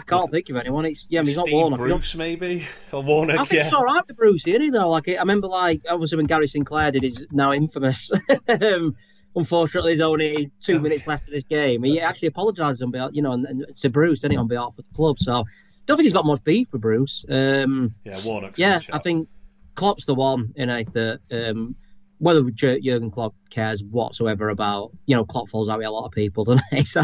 I 0.01 0.05
can't 0.05 0.31
think 0.31 0.49
of 0.51 0.57
anyone. 0.57 0.85
It's 0.85 1.07
yeah, 1.11 1.21
I 1.21 1.23
mean, 1.23 1.29
he's 1.29 1.39
Steve 1.39 1.53
not 1.53 1.61
Warnock. 1.61 1.79
Bruce 1.79 2.15
maybe 2.15 2.67
or 2.93 3.03
Warnock. 3.03 3.39
I 3.39 3.45
think 3.45 3.61
yeah. 3.61 3.65
it's 3.67 3.75
all 3.75 3.85
right 3.85 4.03
with 4.07 4.17
Bruce, 4.17 4.47
isn't 4.47 4.61
he? 4.61 4.71
Though, 4.71 4.91
like 4.91 5.09
I 5.09 5.17
remember, 5.17 5.49
like 5.49 5.83
obviously 5.89 6.17
when 6.17 6.27
Gary 6.27 6.47
Sinclair 6.47 6.91
did 6.91 7.03
his 7.03 7.27
now 7.33 7.53
infamous. 7.53 8.11
um, 8.49 8.97
unfortunately, 9.37 9.93
there's 9.93 10.01
only 10.01 10.51
two 10.61 10.81
minutes 10.81 11.07
left 11.07 11.27
of 11.29 11.33
this 11.33 11.45
game. 11.45 11.83
He 11.83 12.01
actually 12.01 12.29
apologised 12.29 12.83
on 12.83 12.91
behalf, 12.91 13.11
you 13.13 13.23
know, 13.23 13.33
and, 13.33 13.47
and 13.47 13.77
to 13.77 13.91
Bruce, 13.91 14.21
didn't 14.21 14.39
on 14.39 14.49
behalf 14.49 14.79
of 14.79 14.85
the 14.89 14.95
club. 14.95 15.19
So, 15.19 15.45
don't 15.87 15.97
think 15.97 16.05
he's 16.05 16.13
got 16.13 16.25
much 16.25 16.43
beef 16.45 16.73
with 16.73 16.83
Bruce. 16.83 17.25
Um, 17.29 17.95
yeah, 18.05 18.21
Warnock. 18.25 18.59
Yeah, 18.59 18.81
I 18.93 18.99
think 18.99 19.29
Klopp's 19.75 20.07
the 20.07 20.15
one 20.15 20.53
in 20.57 20.71
it 20.71 20.93
that. 20.93 21.21
Um, 21.31 21.77
whether 22.21 22.43
Jurgen 22.51 23.11
Klopp 23.11 23.35
cares 23.49 23.83
whatsoever 23.83 24.51
about, 24.51 24.93
you 25.07 25.17
know, 25.17 25.25
Klopp 25.25 25.49
falls 25.49 25.71
out 25.71 25.79
with 25.79 25.87
a 25.87 25.91
lot 25.91 26.05
of 26.05 26.13
people, 26.13 26.45
doesn't 26.45 26.63
he? 26.71 26.85
So, 26.85 27.03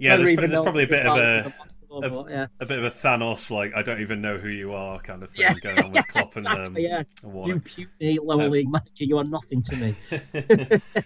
yeah, 0.00 0.16
there's, 0.16 0.34
there's 0.36 0.52
probably 0.52 0.84
a 0.84 0.88
bit 0.88 1.06
of 1.06 1.18
a 1.18 1.54
a, 1.90 2.24
yeah. 2.30 2.46
a, 2.60 2.66
bit 2.66 2.78
of 2.78 2.84
a 2.84 2.90
Thanos, 2.90 3.50
like 3.50 3.74
I 3.74 3.82
don't 3.82 4.00
even 4.00 4.20
know 4.20 4.38
who 4.38 4.48
you 4.48 4.74
are, 4.74 4.98
kind 4.98 5.22
of 5.22 5.30
thing 5.30 5.46
yeah. 5.46 5.54
going 5.62 5.78
on 5.84 5.92
with 5.92 6.08
Klopp 6.08 6.36
and, 6.36 6.46
um, 6.46 6.76
yeah. 6.78 7.02
Warnock. 7.22 7.78
You 7.78 7.86
puny 7.98 8.18
lower 8.18 8.44
um, 8.44 8.50
league 8.50 8.70
manager, 8.70 9.04
you 9.04 9.18
are 9.18 9.24
nothing 9.24 9.62
to 9.62 9.76
me. 9.76 9.94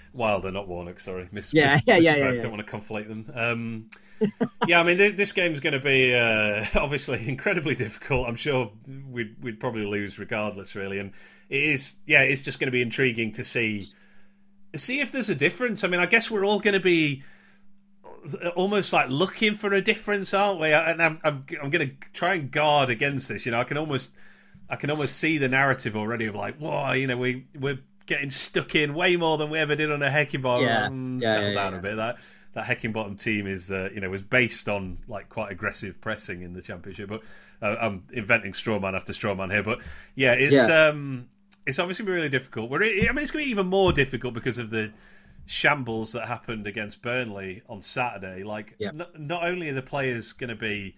Wilder, 0.14 0.50
not 0.50 0.68
Warnock. 0.68 1.00
Sorry, 1.00 1.28
miss. 1.32 1.52
Yeah, 1.52 1.80
yeah, 1.86 1.96
yeah, 1.96 2.16
yeah, 2.16 2.32
yeah, 2.32 2.40
Don't 2.42 2.52
want 2.52 2.66
to 2.66 2.76
conflate 2.76 3.08
them. 3.08 3.30
Um, 3.34 3.90
yeah, 4.66 4.80
I 4.80 4.82
mean, 4.82 4.98
th- 4.98 5.16
this 5.16 5.32
game's 5.32 5.60
going 5.60 5.72
to 5.72 5.80
be 5.80 6.14
uh, 6.14 6.64
obviously 6.74 7.28
incredibly 7.28 7.74
difficult. 7.74 8.28
I'm 8.28 8.36
sure 8.36 8.72
we'd 9.10 9.42
we'd 9.42 9.60
probably 9.60 9.84
lose 9.84 10.18
regardless, 10.18 10.74
really, 10.74 10.98
and 10.98 11.12
it 11.48 11.62
is. 11.62 11.96
Yeah, 12.06 12.22
it's 12.22 12.42
just 12.42 12.58
going 12.58 12.68
to 12.68 12.72
be 12.72 12.82
intriguing 12.82 13.32
to 13.32 13.44
see 13.44 13.88
see 14.74 15.00
if 15.00 15.12
there's 15.12 15.30
a 15.30 15.34
difference. 15.34 15.84
I 15.84 15.88
mean, 15.88 16.00
I 16.00 16.06
guess 16.06 16.30
we're 16.30 16.44
all 16.44 16.60
going 16.60 16.74
to 16.74 16.80
be 16.80 17.22
almost 18.56 18.92
like 18.92 19.08
looking 19.08 19.54
for 19.54 19.72
a 19.72 19.80
difference, 19.80 20.34
aren't 20.34 20.60
we? 20.60 20.72
And 20.72 21.02
I'm 21.02 21.18
I'm, 21.24 21.44
I'm 21.62 21.70
going 21.70 21.88
to 21.88 22.08
try 22.12 22.34
and 22.34 22.50
guard 22.50 22.90
against 22.90 23.28
this. 23.28 23.46
You 23.46 23.52
know, 23.52 23.60
I 23.60 23.64
can 23.64 23.76
almost 23.76 24.12
I 24.68 24.76
can 24.76 24.90
almost 24.90 25.16
see 25.16 25.38
the 25.38 25.48
narrative 25.48 25.96
already 25.96 26.26
of 26.26 26.34
like, 26.34 26.56
whoa, 26.58 26.92
you 26.92 27.06
know, 27.06 27.16
we 27.16 27.46
we're 27.58 27.80
getting 28.06 28.30
stuck 28.30 28.74
in 28.74 28.94
way 28.94 29.16
more 29.16 29.38
than 29.38 29.50
we 29.50 29.58
ever 29.58 29.76
did 29.76 29.90
on 29.90 30.02
a 30.02 30.10
Heckingbottom. 30.10 30.62
Yeah, 30.62 30.88
mm, 30.88 31.22
yeah, 31.22 31.32
settle 31.32 31.48
yeah, 31.48 31.54
down 31.54 31.72
yeah. 31.72 31.78
a 31.78 31.82
bit. 31.82 31.96
That 31.96 32.18
that 32.52 32.66
Heckingbottom 32.66 33.18
team 33.18 33.46
is, 33.46 33.70
uh, 33.70 33.90
you 33.94 34.00
know, 34.00 34.10
was 34.10 34.22
based 34.22 34.68
on 34.68 34.98
like 35.08 35.28
quite 35.28 35.52
aggressive 35.52 36.00
pressing 36.00 36.42
in 36.42 36.52
the 36.52 36.62
championship. 36.62 37.08
But 37.08 37.22
uh, 37.62 37.76
I'm 37.80 38.04
inventing 38.12 38.52
strawman 38.52 38.94
after 38.94 39.12
strawman 39.12 39.52
here. 39.52 39.62
But 39.62 39.80
yeah, 40.14 40.32
it's 40.32 40.56
yeah. 40.56 40.88
um, 40.88 41.28
it's 41.66 41.78
obviously 41.78 42.04
really 42.04 42.28
difficult. 42.28 42.70
We're, 42.70 42.82
I 42.82 43.12
mean, 43.12 43.18
it's 43.18 43.30
going 43.30 43.44
to 43.44 43.46
be 43.46 43.50
even 43.50 43.66
more 43.66 43.92
difficult 43.92 44.34
because 44.34 44.58
of 44.58 44.70
the 44.70 44.92
shambles 45.50 46.12
that 46.12 46.28
happened 46.28 46.68
against 46.68 47.02
Burnley 47.02 47.62
on 47.68 47.82
Saturday. 47.82 48.44
Like, 48.44 48.76
n- 48.80 49.04
not 49.18 49.42
only 49.42 49.68
are 49.68 49.74
the 49.74 49.82
players 49.82 50.32
going 50.32 50.50
to 50.50 50.54
be 50.54 50.96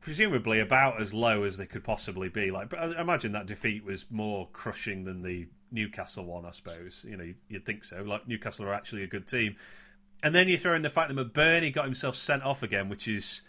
presumably 0.00 0.60
about 0.60 1.00
as 1.00 1.12
low 1.12 1.42
as 1.42 1.56
they 1.56 1.66
could 1.66 1.82
possibly 1.82 2.28
be, 2.28 2.52
like, 2.52 2.68
but 2.70 2.78
I 2.78 3.00
imagine 3.00 3.32
that 3.32 3.46
defeat 3.46 3.84
was 3.84 4.08
more 4.08 4.48
crushing 4.52 5.02
than 5.02 5.22
the 5.22 5.48
Newcastle 5.72 6.24
one. 6.24 6.46
I 6.46 6.52
suppose 6.52 7.04
you 7.08 7.16
know 7.16 7.32
you'd 7.48 7.66
think 7.66 7.82
so. 7.82 8.02
Like 8.02 8.28
Newcastle 8.28 8.66
are 8.66 8.74
actually 8.74 9.02
a 9.02 9.08
good 9.08 9.26
team, 9.26 9.56
and 10.22 10.32
then 10.32 10.46
you 10.46 10.56
throw 10.56 10.74
in 10.76 10.82
the 10.82 10.88
fact 10.88 11.12
that 11.12 11.16
McBurnie 11.16 11.72
got 11.72 11.86
himself 11.86 12.14
sent 12.14 12.44
off 12.44 12.62
again, 12.62 12.88
which 12.88 13.08
is 13.08 13.42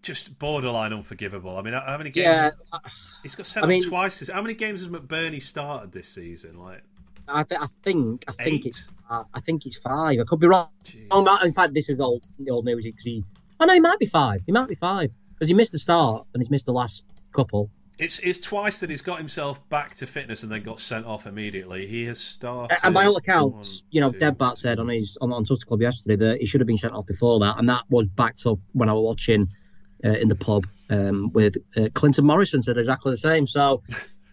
just 0.00 0.38
borderline 0.38 0.94
unforgivable. 0.94 1.58
I 1.58 1.62
mean, 1.62 1.74
how 1.74 1.98
many 1.98 2.10
games? 2.10 2.24
Yeah, 2.24 2.50
uh, 2.72 2.78
he's 3.22 3.34
got 3.34 3.46
sent 3.46 3.64
I 3.64 3.66
off 3.66 3.68
mean, 3.68 3.88
twice. 3.88 4.28
How 4.28 4.42
many 4.42 4.54
games 4.54 4.80
has 4.80 4.88
McBurnie 4.88 5.42
started 5.42 5.92
this 5.92 6.08
season? 6.08 6.58
Like, 6.58 6.82
I, 7.28 7.42
th- 7.42 7.60
I 7.60 7.66
think 7.66 8.24
I 8.28 8.32
think 8.32 8.66
it's 8.66 8.96
uh, 9.08 9.24
I 9.32 9.40
think 9.40 9.66
it's 9.66 9.76
five. 9.76 10.18
I 10.18 10.24
could 10.24 10.40
be 10.40 10.46
wrong. 10.46 10.68
Oh, 11.10 11.38
in 11.44 11.52
fact, 11.52 11.74
this 11.74 11.88
is 11.88 12.00
old 12.00 12.24
the 12.38 12.50
old 12.50 12.64
news 12.64 12.84
because 12.84 13.04
he. 13.04 13.24
Oh 13.60 13.64
no, 13.64 13.74
he 13.74 13.80
might 13.80 13.98
be 13.98 14.06
five. 14.06 14.42
He 14.44 14.52
might 14.52 14.68
be 14.68 14.74
five 14.74 15.12
because 15.34 15.48
he 15.48 15.54
missed 15.54 15.72
the 15.72 15.78
start 15.78 16.26
and 16.34 16.42
he's 16.42 16.50
missed 16.50 16.66
the 16.66 16.72
last 16.72 17.06
couple. 17.32 17.70
It's 17.98 18.18
it's 18.20 18.38
twice 18.38 18.80
that 18.80 18.90
he's 18.90 19.02
got 19.02 19.18
himself 19.18 19.68
back 19.68 19.94
to 19.96 20.06
fitness 20.06 20.42
and 20.42 20.50
then 20.50 20.62
got 20.62 20.80
sent 20.80 21.06
off 21.06 21.26
immediately. 21.26 21.86
He 21.86 22.04
has 22.06 22.18
started. 22.20 22.78
And 22.82 22.94
by 22.94 23.04
all 23.04 23.16
accounts, 23.16 23.82
one, 23.82 23.88
you 23.90 24.00
know, 24.00 24.10
two. 24.10 24.18
Debbat 24.18 24.56
said 24.56 24.78
on 24.78 24.88
his 24.88 25.16
on, 25.20 25.32
on 25.32 25.44
Twitter 25.44 25.66
Club 25.66 25.82
yesterday 25.82 26.16
that 26.16 26.40
he 26.40 26.46
should 26.46 26.60
have 26.60 26.66
been 26.66 26.76
sent 26.76 26.94
off 26.94 27.06
before 27.06 27.38
that, 27.40 27.58
and 27.58 27.68
that 27.68 27.84
was 27.90 28.08
backed 28.08 28.44
up 28.46 28.58
when 28.72 28.88
I 28.88 28.92
was 28.92 29.02
watching 29.04 29.48
uh, 30.04 30.08
in 30.08 30.28
the 30.28 30.34
pub 30.34 30.66
um, 30.90 31.30
with 31.32 31.56
uh, 31.76 31.88
Clinton 31.94 32.24
Morrison 32.24 32.62
said 32.62 32.78
exactly 32.78 33.12
the 33.12 33.18
same. 33.18 33.46
So 33.46 33.82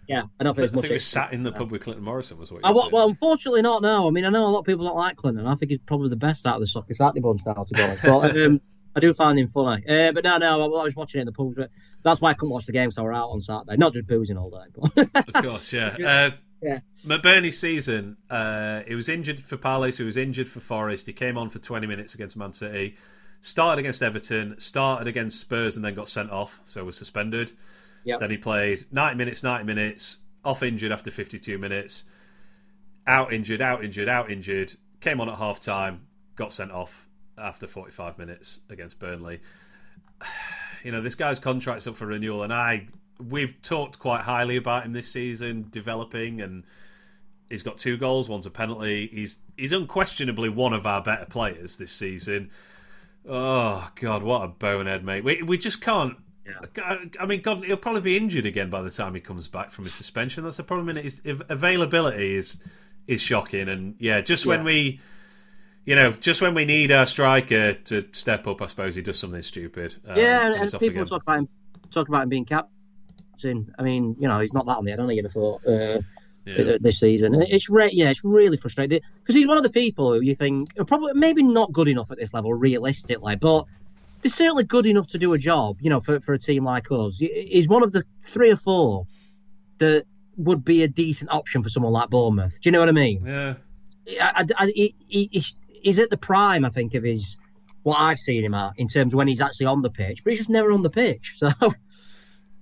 yeah, 0.10 0.24
I 0.40 0.44
don't 0.44 0.56
think 0.56 0.74
much. 0.74 0.86
I 0.86 0.88
think 0.88 0.94
we 0.94 1.00
sat 1.00 1.34
in 1.34 1.44
the 1.44 1.52
pub 1.52 1.70
with 1.70 1.84
Clinton 1.84 2.04
Morrison. 2.04 2.40
Was 2.40 2.52
what? 2.52 2.66
I, 2.66 2.72
well, 2.72 2.90
well, 2.92 3.08
unfortunately 3.08 3.62
not. 3.62 3.84
No, 3.84 4.08
I 4.08 4.10
mean 4.10 4.26
I 4.26 4.30
know 4.30 4.44
a 4.44 4.50
lot 4.50 4.62
of 4.62 4.66
people 4.66 4.86
don't 4.86 4.98
like 4.98 5.18
Clinton. 5.18 5.46
I 5.46 5.54
think 5.54 5.70
he's 5.70 5.80
probably 5.86 6.10
the 6.10 6.16
best 6.16 6.48
out 6.48 6.56
of 6.56 6.62
the 6.62 6.68
Soccer 6.68 6.96
Saturday 6.96 7.20
bunch 7.20 7.42
now, 7.46 7.64
to 7.64 7.74
be 7.74 7.82
honest. 7.82 8.02
But 8.02 8.36
um, 8.36 8.60
I 8.96 9.00
do 9.02 9.14
find 9.14 9.38
him 9.38 9.46
funny. 9.46 9.88
Uh, 9.88 10.12
but 10.12 10.24
no, 10.24 10.40
no, 10.40 10.64
I 10.64 10.84
was 10.84 10.96
watching 10.96 11.20
it 11.20 11.22
in 11.22 11.26
the 11.28 11.32
pub. 11.32 11.54
But 11.56 11.70
that's 12.02 12.22
why 12.22 12.32
I 12.32 12.34
couldn't 12.34 12.50
watch 12.50 12.66
the 12.66 12.72
game, 12.72 12.90
so 12.90 13.04
we're 13.04 13.14
out 13.14 13.30
on 13.30 13.40
Saturday. 13.40 13.78
Not 13.78 13.94
just 13.94 14.08
boozing 14.08 14.36
all 14.36 14.50
day. 14.50 14.66
But... 14.96 15.28
of 15.36 15.44
course, 15.44 15.72
yeah. 15.72 15.96
Uh, 16.10 16.32
yeah. 16.62 16.80
McBurnie's 17.06 17.58
season, 17.58 18.18
uh, 18.30 18.82
he 18.88 18.96
was 18.96 19.08
injured 19.08 19.42
for 19.42 19.56
Palace, 19.56 19.98
he 19.98 20.04
was 20.04 20.18
injured 20.18 20.50
for 20.50 20.60
Forest. 20.60 21.08
He 21.08 21.14
came 21.14 21.38
on 21.38 21.50
for 21.50 21.60
20 21.60 21.88
minutes 21.88 22.14
against 22.14 22.36
Man 22.36 22.52
City, 22.52 22.98
started 23.42 23.80
against 23.80 24.04
Everton, 24.04 24.60
started 24.60 25.08
against 25.08 25.40
Spurs, 25.40 25.76
and 25.78 25.86
then 25.86 25.94
got 25.94 26.10
sent 26.10 26.32
off, 26.32 26.60
so 26.66 26.84
was 26.84 26.98
suspended. 26.98 27.54
Yep. 28.04 28.20
Then 28.20 28.32
he 28.32 28.38
played 28.38 28.86
90 28.92 29.18
minutes, 29.18 29.44
90 29.44 29.66
minutes, 29.66 30.18
off 30.44 30.64
injured 30.64 30.92
after 30.92 31.12
52 31.12 31.58
minutes, 31.58 32.06
out 33.06 33.34
injured, 33.34 33.62
out 33.62 33.84
injured, 33.84 34.08
out 34.08 34.30
injured, 34.30 34.76
came 35.02 35.20
on 35.20 35.30
at 35.30 35.36
half 35.36 35.60
time, 35.60 36.08
got 36.36 36.54
sent 36.54 36.72
off 36.72 37.08
after 37.38 37.68
45 37.68 38.18
minutes 38.18 38.60
against 38.70 39.00
Burnley. 39.00 39.42
You 40.82 40.94
know, 40.94 41.02
this 41.02 41.16
guy's 41.16 41.40
contract's 41.40 41.88
up 41.88 41.98
for 41.98 42.06
renewal, 42.06 42.42
and 42.42 42.54
I 42.54 42.88
we've 43.20 43.62
talked 43.62 44.00
quite 44.00 44.22
highly 44.22 44.56
about 44.56 44.86
him 44.86 44.94
this 44.94 45.12
season, 45.12 45.68
developing, 45.70 46.42
and 46.42 46.64
he's 47.50 47.64
got 47.64 47.78
two 47.78 47.98
goals, 47.98 48.30
one's 48.30 48.46
a 48.46 48.50
penalty. 48.50 49.08
He's 49.12 49.40
he's 49.58 49.74
unquestionably 49.74 50.48
one 50.48 50.72
of 50.72 50.86
our 50.86 51.02
better 51.02 51.26
players 51.26 51.76
this 51.76 51.92
season. 51.92 52.50
Oh 53.28 53.90
God, 53.96 54.24
what 54.24 54.44
a 54.44 54.48
bonehead, 54.48 55.04
mate! 55.04 55.24
We 55.24 55.44
we 55.44 55.58
just 55.58 55.82
can't 55.82 56.16
yeah. 56.78 56.96
I 57.20 57.26
mean, 57.26 57.42
God, 57.42 57.64
he'll 57.66 57.78
probably 57.78 58.02
be 58.02 58.18
injured 58.18 58.46
again 58.46 58.70
by 58.70 58.82
the 58.82 58.92
time 58.92 59.16
he 59.16 59.22
comes 59.22 59.48
back 59.48 59.72
from 59.72 59.86
his 59.86 59.94
suspension. 59.94 60.44
That's 60.44 60.58
the 60.58 60.64
problem. 60.64 60.90
In 60.90 60.98
it 60.98 61.06
is 61.06 61.22
availability 61.26 62.36
is 62.36 62.62
is 63.08 63.22
shocking, 63.22 63.70
and 63.70 63.96
yeah, 64.00 64.22
just 64.22 64.46
when 64.46 64.64
we, 64.64 65.00
you 65.86 65.96
know, 65.96 66.12
just 66.12 66.42
when 66.42 66.54
we 66.54 66.66
need 66.66 66.92
our 66.92 67.06
striker 67.06 67.74
to 67.74 68.08
step 68.12 68.48
up, 68.48 68.62
I 68.62 68.68
suppose 68.68 68.96
he 68.96 69.02
does 69.02 69.20
something 69.20 69.42
stupid. 69.42 69.96
Um, 70.08 70.18
yeah, 70.18 70.46
and, 70.46 70.72
and 70.72 70.80
people 70.80 71.06
talk 71.06 71.24
about 71.24 71.40
him 71.40 71.50
talk 71.92 72.08
about 72.08 72.24
him 72.24 72.30
being 72.30 72.46
captain. 72.46 73.74
I 73.78 73.84
mean, 73.84 74.16
you 74.20 74.28
know, 74.28 74.40
he's 74.40 74.54
not 74.54 74.66
that 74.68 74.78
on 74.78 74.86
the 74.86 74.92
head, 74.92 75.00
only 75.00 75.16
you'd 75.16 75.26
have 75.26 75.32
thought. 75.32 75.62
Uh, 75.66 76.02
yeah. 76.46 76.78
this 76.80 77.00
season. 77.00 77.36
It's 77.42 77.70
re- 77.70 77.92
yeah, 77.92 78.10
it's 78.10 78.24
really 78.24 78.58
frustrating 78.58 79.02
because 79.20 79.36
he's 79.36 79.48
one 79.48 79.58
of 79.58 79.64
the 79.64 79.70
people 79.70 80.14
who 80.14 80.22
you 80.22 80.34
think 80.34 80.70
are 80.80 80.86
probably 80.86 81.14
maybe 81.14 81.44
not 81.44 81.72
good 81.72 81.88
enough 81.88 82.12
at 82.12 82.18
this 82.18 82.34
level 82.34 82.54
realistically, 82.54 83.36
but 83.36 83.66
they're 84.22 84.32
certainly 84.32 84.64
good 84.64 84.86
enough 84.86 85.08
to 85.10 85.18
do 85.18 85.34
a 85.34 85.38
job. 85.38 85.78
You 85.82 85.90
know, 85.90 86.00
for 86.00 86.20
for 86.20 86.34
a 86.34 86.40
team 86.40 86.64
like 86.64 86.92
us, 86.92 87.20
he's 87.20 87.68
one 87.68 87.84
of 87.84 87.92
the 87.92 88.04
three 88.22 88.52
or 88.52 88.56
four 88.56 89.06
that 89.80 90.06
would 90.38 90.64
be 90.64 90.84
a 90.84 90.88
decent 90.88 91.32
option 91.32 91.64
for 91.64 91.70
someone 91.70 91.94
like 91.94 92.10
Bournemouth. 92.10 92.60
Do 92.62 92.70
you 92.70 92.72
know 92.72 92.80
what 92.80 92.90
I 92.90 92.94
mean? 92.94 93.26
Yeah. 93.26 93.56
I, 94.22 94.46
I, 94.58 94.66
he, 94.68 94.96
he, 95.08 95.44
he's 95.82 96.00
at 96.00 96.10
the 96.10 96.18
prime, 96.18 96.66
I 96.66 96.70
think, 96.70 96.96
of 96.96 97.04
his 97.04 97.38
what 97.84 98.00
I've 98.00 98.18
seen 98.18 98.44
him 98.44 98.54
at 98.54 98.74
in 98.78 98.88
terms 98.88 99.14
of 99.14 99.18
when 99.18 99.28
he's 99.28 99.42
actually 99.42 99.68
on 99.68 99.82
the 99.82 99.90
pitch, 99.90 100.24
but 100.24 100.32
he's 100.32 100.40
just 100.40 100.50
never 100.50 100.72
on 100.72 100.82
the 100.82 100.90
pitch. 100.90 101.36
So. 101.38 101.50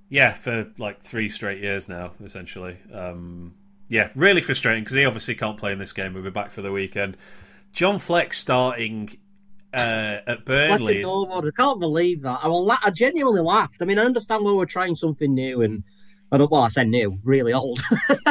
Yeah, 0.09 0.33
for 0.33 0.71
like 0.77 1.01
three 1.01 1.29
straight 1.29 1.61
years 1.61 1.89
now, 1.89 2.13
essentially. 2.23 2.77
Um, 2.93 3.53
yeah, 3.89 4.09
really 4.15 4.41
frustrating 4.41 4.83
because 4.83 4.95
he 4.95 5.05
obviously 5.05 5.35
can't 5.35 5.57
play 5.57 5.71
in 5.71 5.79
this 5.79 5.93
game. 5.93 6.13
We'll 6.13 6.23
be 6.23 6.29
back 6.29 6.51
for 6.51 6.61
the 6.61 6.71
weekend. 6.71 7.17
John 7.73 7.99
Fleck 7.99 8.33
starting 8.33 9.17
uh, 9.77 10.21
at 10.27 10.45
Burnley. 10.45 11.01
Is... 11.01 11.09
I 11.09 11.49
can't 11.55 11.79
believe 11.79 12.21
that. 12.21 12.39
I, 12.43 12.47
will 12.47 12.69
I 12.71 12.89
genuinely 12.91 13.41
laughed. 13.41 13.81
I 13.81 13.85
mean, 13.85 13.99
I 13.99 14.03
understand 14.03 14.43
why 14.43 14.51
we're 14.53 14.65
trying 14.65 14.95
something 14.95 15.33
new, 15.33 15.61
and 15.61 15.83
I 16.31 16.37
don't. 16.37 16.51
Well, 16.51 16.61
I 16.61 16.67
said 16.69 16.87
new, 16.87 17.15
really 17.23 17.53
old. 17.53 17.79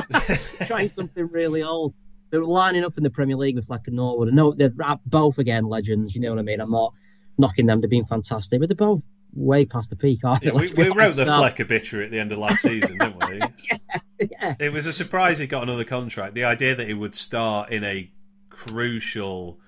trying 0.66 0.88
something 0.88 1.28
really 1.28 1.62
old. 1.62 1.94
They 2.30 2.38
were 2.38 2.44
lining 2.44 2.84
up 2.84 2.96
in 2.96 3.02
the 3.02 3.10
Premier 3.10 3.36
League 3.36 3.56
with 3.56 3.66
Fleck 3.66 3.86
and 3.86 3.96
Norwood. 3.96 4.28
I 4.28 4.32
know 4.32 4.52
they're 4.52 4.72
both 5.06 5.38
again 5.38 5.64
legends. 5.64 6.14
You 6.14 6.20
know 6.22 6.30
what 6.30 6.38
I 6.38 6.42
mean? 6.42 6.60
I'm 6.60 6.70
not 6.70 6.92
knocking 7.38 7.66
them. 7.66 7.80
They've 7.80 7.90
been 7.90 8.04
fantastic, 8.04 8.60
but 8.60 8.68
they're 8.68 8.76
both 8.76 9.06
way 9.32 9.64
past 9.64 9.90
the 9.90 9.96
peak, 9.96 10.20
aren't 10.24 10.42
yeah, 10.42 10.52
we, 10.52 10.68
we 10.76 10.88
wrote 10.88 11.14
the 11.14 11.26
Fleck 11.26 11.60
obituary 11.60 12.06
at 12.06 12.10
the 12.10 12.18
end 12.18 12.32
of 12.32 12.38
last 12.38 12.62
season, 12.62 12.98
didn't 12.98 13.28
we? 13.28 13.38
yeah, 13.70 13.98
yeah. 14.18 14.54
It 14.58 14.72
was 14.72 14.86
a 14.86 14.92
surprise 14.92 15.38
he 15.38 15.46
got 15.46 15.62
another 15.62 15.84
contract. 15.84 16.34
The 16.34 16.44
idea 16.44 16.74
that 16.74 16.86
he 16.86 16.94
would 16.94 17.14
start 17.14 17.70
in 17.70 17.84
a 17.84 18.10
crucial 18.48 19.60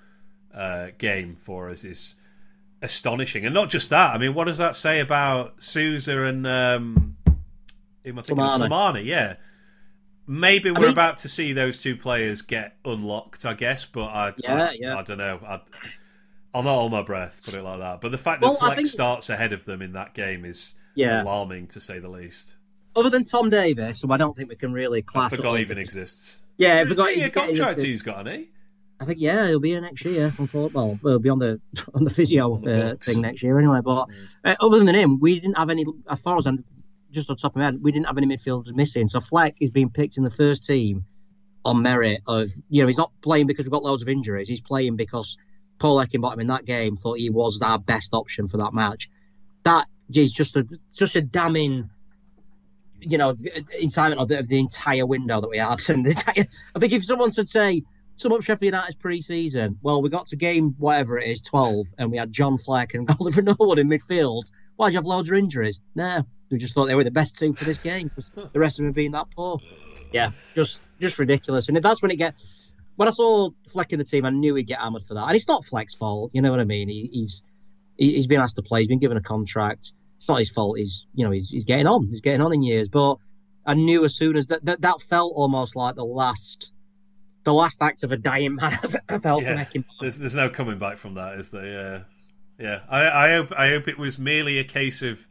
uh, 0.58 0.88
game 0.98 1.36
for 1.36 1.70
us 1.70 1.84
is 1.84 2.16
astonishing. 2.82 3.44
And 3.46 3.54
not 3.54 3.70
just 3.70 3.90
that. 3.90 4.14
I 4.14 4.18
mean, 4.18 4.34
what 4.34 4.44
does 4.44 4.58
that 4.58 4.76
say 4.76 5.00
about 5.00 5.62
Souza 5.62 6.24
and 6.24 6.46
um, 6.46 7.16
am 8.04 8.18
I 8.18 8.22
thinking 8.22 8.44
Slimani? 8.44 9.04
Yeah. 9.04 9.36
Maybe 10.26 10.70
we're 10.70 10.78
I 10.78 10.80
mean, 10.80 10.90
about 10.90 11.18
to 11.18 11.28
see 11.28 11.54
those 11.54 11.80
two 11.80 11.96
players 11.96 12.42
get 12.42 12.76
unlocked, 12.84 13.46
I 13.46 13.54
guess, 13.54 13.86
but 13.86 14.06
I, 14.06 14.34
yeah, 14.36 14.64
I, 14.66 14.76
yeah. 14.78 14.98
I 14.98 15.02
don't 15.02 15.16
know. 15.16 15.40
I, 15.46 15.60
I'll 16.52 16.62
not 16.62 16.74
hold 16.74 16.92
my 16.92 17.02
breath, 17.02 17.40
put 17.44 17.54
it 17.54 17.62
like 17.62 17.78
that. 17.78 18.00
But 18.02 18.12
the 18.12 18.18
fact 18.18 18.40
that 18.40 18.48
well, 18.48 18.56
Fleck 18.56 18.76
think... 18.76 18.88
starts 18.88 19.30
ahead 19.30 19.54
of 19.54 19.64
them 19.64 19.80
in 19.80 19.92
that 19.92 20.12
game 20.12 20.44
is 20.44 20.74
yeah. 20.94 21.22
alarming, 21.22 21.68
to 21.68 21.80
say 21.80 21.98
the 21.98 22.10
least. 22.10 22.56
Other 22.94 23.08
than 23.08 23.24
Tom 23.24 23.48
Davies, 23.48 24.02
who 24.02 24.12
I 24.12 24.16
don't 24.16 24.36
think 24.36 24.48
we 24.50 24.56
can 24.56 24.72
really 24.72 25.00
class. 25.00 25.32
I 25.32 25.36
forgot 25.36 25.60
even 25.60 25.78
exists. 25.78 26.36
Yeah, 26.58 26.82
so 26.82 26.90
forgot. 26.90 27.10
a 27.10 27.30
contract 27.30 27.80
he's 27.80 28.02
got, 28.02 28.26
hasn't 28.26 28.44
he? 28.44 28.50
I 29.00 29.04
think 29.04 29.20
yeah, 29.20 29.46
he'll 29.46 29.60
be 29.60 29.70
here 29.70 29.80
next 29.80 30.04
year 30.04 30.32
on 30.38 30.46
football. 30.48 30.98
Well, 31.02 31.14
he'll 31.14 31.18
be 31.18 31.28
on 31.28 31.38
the 31.38 31.60
on 31.94 32.04
the 32.04 32.10
physio 32.10 32.64
uh, 32.64 32.96
thing 32.96 33.20
next 33.20 33.42
year 33.42 33.58
anyway. 33.58 33.80
But 33.82 34.08
uh, 34.44 34.56
other 34.60 34.84
than 34.84 34.94
him, 34.94 35.20
we 35.20 35.40
didn't 35.40 35.56
have 35.56 35.70
any. 35.70 35.84
As 36.08 36.20
far 36.20 36.36
as 36.36 36.46
I'm 36.46 36.64
just 37.10 37.30
on 37.30 37.36
top 37.36 37.52
of 37.52 37.56
my 37.56 37.66
head, 37.66 37.82
we 37.82 37.92
didn't 37.92 38.06
have 38.06 38.18
any 38.18 38.26
midfielders 38.26 38.74
missing. 38.74 39.06
So 39.06 39.20
Fleck 39.20 39.56
is 39.60 39.70
being 39.70 39.90
picked 39.90 40.16
in 40.16 40.24
the 40.24 40.30
first 40.30 40.66
team 40.66 41.04
on 41.64 41.82
merit 41.82 42.22
of 42.26 42.48
you 42.68 42.82
know 42.82 42.86
he's 42.86 42.98
not 42.98 43.12
playing 43.22 43.46
because 43.46 43.64
we've 43.64 43.72
got 43.72 43.84
loads 43.84 44.02
of 44.02 44.08
injuries. 44.08 44.48
He's 44.48 44.60
playing 44.60 44.96
because 44.96 45.38
Paul 45.78 45.96
Heckingbottom 45.96 46.40
in 46.40 46.48
that 46.48 46.64
game 46.64 46.96
thought 46.96 47.18
he 47.18 47.30
was 47.30 47.62
our 47.62 47.78
best 47.78 48.14
option 48.14 48.48
for 48.48 48.58
that 48.58 48.74
match. 48.74 49.08
That 49.62 49.86
is 50.12 50.32
just 50.32 50.56
a 50.56 50.66
just 50.92 51.14
a 51.14 51.22
damning, 51.22 51.90
you 53.00 53.18
know, 53.18 53.36
incitement 53.78 54.20
of 54.20 54.28
the, 54.28 54.40
of 54.40 54.48
the 54.48 54.58
entire 54.58 55.06
window 55.06 55.40
that 55.40 55.48
we 55.48 55.58
had. 55.58 55.80
And 55.88 56.06
entire, 56.06 56.46
I 56.74 56.78
think 56.78 56.92
if 56.92 57.04
someone 57.04 57.32
should 57.32 57.48
say 57.48 57.84
sum 58.18 58.32
up 58.32 58.42
Sheffield 58.42 58.74
United's 58.74 58.96
pre-season, 58.96 59.78
well, 59.82 60.02
we 60.02 60.10
got 60.10 60.26
to 60.28 60.36
game 60.36 60.74
whatever 60.78 61.18
it 61.18 61.28
is, 61.28 61.40
twelve, 61.40 61.86
and 61.96 62.10
we 62.10 62.18
had 62.18 62.32
John 62.32 62.58
Fleck 62.58 62.94
and 62.94 63.08
Oliver 63.20 63.42
Norwood 63.42 63.78
in 63.78 63.88
midfield. 63.88 64.50
Why'd 64.76 64.92
you 64.92 64.98
have 64.98 65.06
loads 65.06 65.28
of 65.30 65.36
injuries? 65.36 65.80
No, 65.94 66.24
we 66.50 66.58
just 66.58 66.74
thought 66.74 66.86
they 66.86 66.94
were 66.94 67.04
the 67.04 67.10
best 67.10 67.38
team 67.38 67.52
for 67.52 67.64
this 67.64 67.78
game 67.78 68.08
because 68.08 68.30
the 68.30 68.58
rest 68.58 68.78
of 68.78 68.84
them 68.84 68.92
being 68.92 69.12
that 69.12 69.26
poor. 69.34 69.60
Yeah, 70.12 70.32
just 70.54 70.82
just 71.00 71.18
ridiculous. 71.18 71.68
And 71.68 71.76
that's 71.78 72.02
when 72.02 72.10
it 72.10 72.16
gets 72.16 72.70
when 72.96 73.06
I 73.08 73.12
saw 73.12 73.50
Fleck 73.68 73.92
in 73.92 74.00
the 74.00 74.04
team, 74.04 74.24
I 74.24 74.30
knew 74.30 74.56
he'd 74.56 74.66
get 74.66 74.80
hammered 74.80 75.02
for 75.02 75.14
that. 75.14 75.26
And 75.26 75.36
it's 75.36 75.46
not 75.46 75.64
Fleck's 75.64 75.94
fault, 75.94 76.32
you 76.34 76.42
know 76.42 76.50
what 76.50 76.58
I 76.58 76.64
mean? 76.64 76.88
He, 76.88 77.08
he's 77.12 77.44
he, 77.96 78.16
has 78.16 78.26
been 78.26 78.40
asked 78.40 78.56
to 78.56 78.62
play. 78.62 78.80
He's 78.80 78.88
been 78.88 78.98
given 78.98 79.16
a 79.16 79.22
contract. 79.22 79.92
It's 80.16 80.28
not 80.28 80.40
his 80.40 80.50
fault. 80.50 80.78
He's 80.78 81.06
you 81.14 81.24
know 81.24 81.30
he's, 81.30 81.48
he's 81.50 81.64
getting 81.64 81.86
on. 81.86 82.08
He's 82.08 82.20
getting 82.20 82.40
on 82.40 82.52
in 82.52 82.62
years. 82.62 82.88
But 82.88 83.18
I 83.64 83.74
knew 83.74 84.04
as 84.04 84.16
soon 84.16 84.36
as 84.36 84.48
that 84.48 84.64
that, 84.64 84.80
that 84.80 85.00
felt 85.00 85.32
almost 85.36 85.76
like 85.76 85.94
the 85.94 86.04
last 86.04 86.72
the 87.48 87.54
last 87.54 87.82
act 87.82 88.02
of 88.02 88.12
a 88.12 88.16
dying 88.16 88.56
man. 88.56 88.78
I 89.08 89.18
felt 89.18 89.42
yeah. 89.42 89.66
There's 90.00 90.18
there's 90.18 90.36
no 90.36 90.48
coming 90.50 90.78
back 90.78 90.98
from 90.98 91.14
that, 91.14 91.38
is 91.38 91.50
there? 91.50 92.04
Yeah, 92.58 92.64
yeah. 92.64 92.80
I, 92.88 93.26
I 93.26 93.32
hope 93.32 93.52
I 93.56 93.68
hope 93.70 93.88
it 93.88 93.98
was 93.98 94.18
merely 94.18 94.58
a 94.58 94.64
case 94.64 95.02
of 95.02 95.26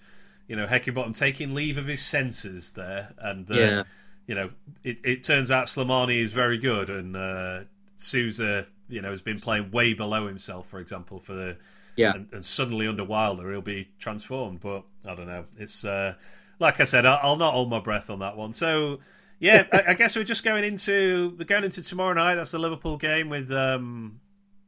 you 0.47 0.55
know 0.55 0.65
Heckingbottom 0.65 1.17
taking 1.17 1.53
leave 1.53 1.77
of 1.77 1.87
his 1.87 2.01
senses 2.01 2.73
there 2.73 3.13
and. 3.19 3.49
Uh, 3.49 3.55
yeah 3.55 3.83
you 4.27 4.35
know, 4.35 4.49
it, 4.83 4.99
it 5.03 5.23
turns 5.23 5.49
out 5.51 5.67
Slimani 5.67 6.21
is 6.21 6.33
very 6.33 6.57
good, 6.57 6.89
and 6.89 7.15
uh, 7.15 7.61
Souza, 7.95 8.67
you 8.89 9.01
know, 9.01 9.09
has 9.09 9.21
been 9.21 9.39
playing 9.39 9.71
way 9.71 9.93
below 9.93 10.27
himself, 10.27 10.67
for 10.67 10.79
example, 10.79 11.19
for 11.19 11.33
the 11.33 11.57
yeah, 11.95 12.13
and, 12.13 12.27
and 12.33 12.45
suddenly 12.45 12.87
under 12.87 13.05
Wilder 13.05 13.49
he'll 13.49 13.61
be 13.61 13.87
transformed. 13.99 14.59
But 14.59 14.83
I 15.07 15.15
don't 15.15 15.27
know. 15.27 15.45
It's 15.57 15.85
uh, 15.85 16.15
like 16.59 16.81
I 16.81 16.83
said, 16.83 17.05
I'll, 17.05 17.19
I'll, 17.23 17.37
not 17.37 17.53
hold 17.53 17.69
my 17.69 17.79
breath 17.79 18.09
on 18.09 18.19
that 18.19 18.35
one. 18.35 18.51
So 18.51 18.99
yeah, 19.39 19.65
I, 19.71 19.83
I, 19.89 19.93
guess 19.93 20.15
we're 20.15 20.23
just 20.23 20.43
going 20.43 20.63
into 20.63 21.35
we're 21.37 21.45
going 21.45 21.63
into 21.63 21.81
tomorrow 21.81 22.13
night. 22.13 22.35
That's 22.35 22.51
the 22.51 22.59
Liverpool 22.59 22.97
game 22.97 23.29
with 23.29 23.51
um, 23.51 24.19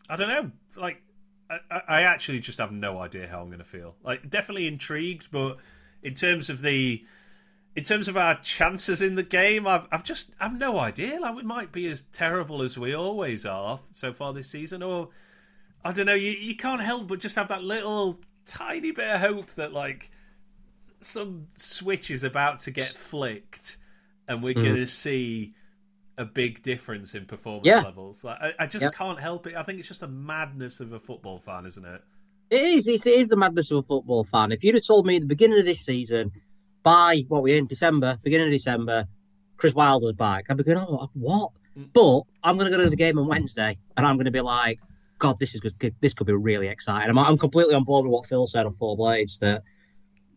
I 0.09 0.15
don't 0.15 0.29
know, 0.29 0.51
like. 0.75 1.01
I, 1.51 1.81
I 1.87 2.01
actually 2.03 2.41
just 2.41 2.59
have 2.59 2.71
no 2.71 2.99
idea 2.99 3.27
how 3.27 3.41
I'm 3.41 3.47
going 3.47 3.57
to 3.57 3.65
feel. 3.65 3.95
Like, 4.03 4.29
definitely 4.29 4.67
intrigued, 4.67 5.31
but 5.31 5.57
in 6.03 6.13
terms 6.13 6.51
of 6.51 6.61
the 6.61 7.03
in 7.75 7.83
terms 7.83 8.07
of 8.07 8.17
our 8.17 8.35
chances 8.41 9.01
in 9.01 9.15
the 9.15 9.23
game, 9.23 9.67
I've, 9.67 9.87
I've 9.91 10.03
just 10.03 10.31
I've 10.39 10.57
no 10.57 10.79
idea. 10.79 11.19
Like 11.19 11.35
we 11.35 11.43
might 11.43 11.71
be 11.71 11.87
as 11.87 12.01
terrible 12.01 12.61
as 12.61 12.77
we 12.77 12.93
always 12.93 13.45
are 13.45 13.79
so 13.93 14.11
far 14.11 14.33
this 14.33 14.49
season, 14.49 14.83
or 14.83 15.09
I 15.83 15.91
don't 15.91 16.05
know. 16.05 16.13
You 16.13 16.31
you 16.31 16.55
can't 16.55 16.81
help 16.81 17.07
but 17.07 17.19
just 17.19 17.35
have 17.35 17.49
that 17.49 17.63
little 17.63 18.19
tiny 18.45 18.91
bit 18.91 19.07
of 19.07 19.21
hope 19.21 19.51
that 19.55 19.71
like 19.71 20.11
some 21.01 21.47
switch 21.55 22.11
is 22.11 22.23
about 22.23 22.59
to 22.61 22.71
get 22.71 22.87
flicked, 22.87 23.77
and 24.29 24.41
we're 24.41 24.53
mm. 24.53 24.63
going 24.63 24.75
to 24.75 24.87
see 24.87 25.53
a 26.17 26.25
big 26.25 26.61
difference 26.63 27.15
in 27.15 27.25
performance 27.25 27.65
yeah. 27.65 27.81
levels. 27.81 28.23
Like 28.23 28.41
I, 28.41 28.53
I 28.59 28.67
just 28.67 28.83
yeah. 28.83 28.91
can't 28.91 29.19
help 29.19 29.47
it. 29.47 29.55
I 29.55 29.63
think 29.63 29.79
it's 29.79 29.87
just 29.87 30.01
the 30.01 30.07
madness 30.07 30.79
of 30.79 30.93
a 30.93 30.99
football 30.99 31.39
fan, 31.39 31.65
isn't 31.65 31.85
it? 31.85 32.01
It 32.49 32.61
is. 32.61 32.87
It 32.87 33.05
is 33.05 33.27
the 33.29 33.37
madness 33.37 33.71
of 33.71 33.79
a 33.79 33.83
football 33.83 34.23
fan. 34.23 34.51
If 34.51 34.63
you'd 34.63 34.75
have 34.75 34.85
told 34.85 35.05
me 35.05 35.17
at 35.17 35.21
the 35.21 35.27
beginning 35.27 35.59
of 35.59 35.65
this 35.65 35.81
season 35.81 36.31
by 36.83 37.23
what 37.27 37.43
we're 37.43 37.57
in 37.57 37.67
December, 37.67 38.17
beginning 38.23 38.47
of 38.47 38.53
December, 38.53 39.07
Chris 39.57 39.75
Wilder's 39.75 40.13
back. 40.13 40.45
I'd 40.49 40.57
be 40.57 40.63
going, 40.63 40.77
oh, 40.77 41.09
what? 41.13 41.51
Mm. 41.77 41.89
But 41.93 42.21
I'm 42.43 42.57
going 42.57 42.71
to 42.71 42.75
go 42.75 42.83
to 42.83 42.89
the 42.89 42.95
game 42.95 43.19
on 43.19 43.27
Wednesday, 43.27 43.77
and 43.95 44.05
I'm 44.05 44.15
going 44.15 44.25
to 44.25 44.31
be 44.31 44.41
like, 44.41 44.79
God, 45.19 45.39
this 45.39 45.53
is 45.53 45.61
good. 45.61 45.95
This 45.99 46.13
could 46.13 46.27
be 46.27 46.33
really 46.33 46.67
exciting. 46.67 47.09
I'm, 47.09 47.19
I'm 47.19 47.37
completely 47.37 47.75
on 47.75 47.83
board 47.83 48.05
with 48.05 48.13
what 48.13 48.25
Phil 48.25 48.47
said 48.47 48.65
on 48.65 48.71
Four 48.71 48.95
Blades 48.95 49.39
that 49.39 49.63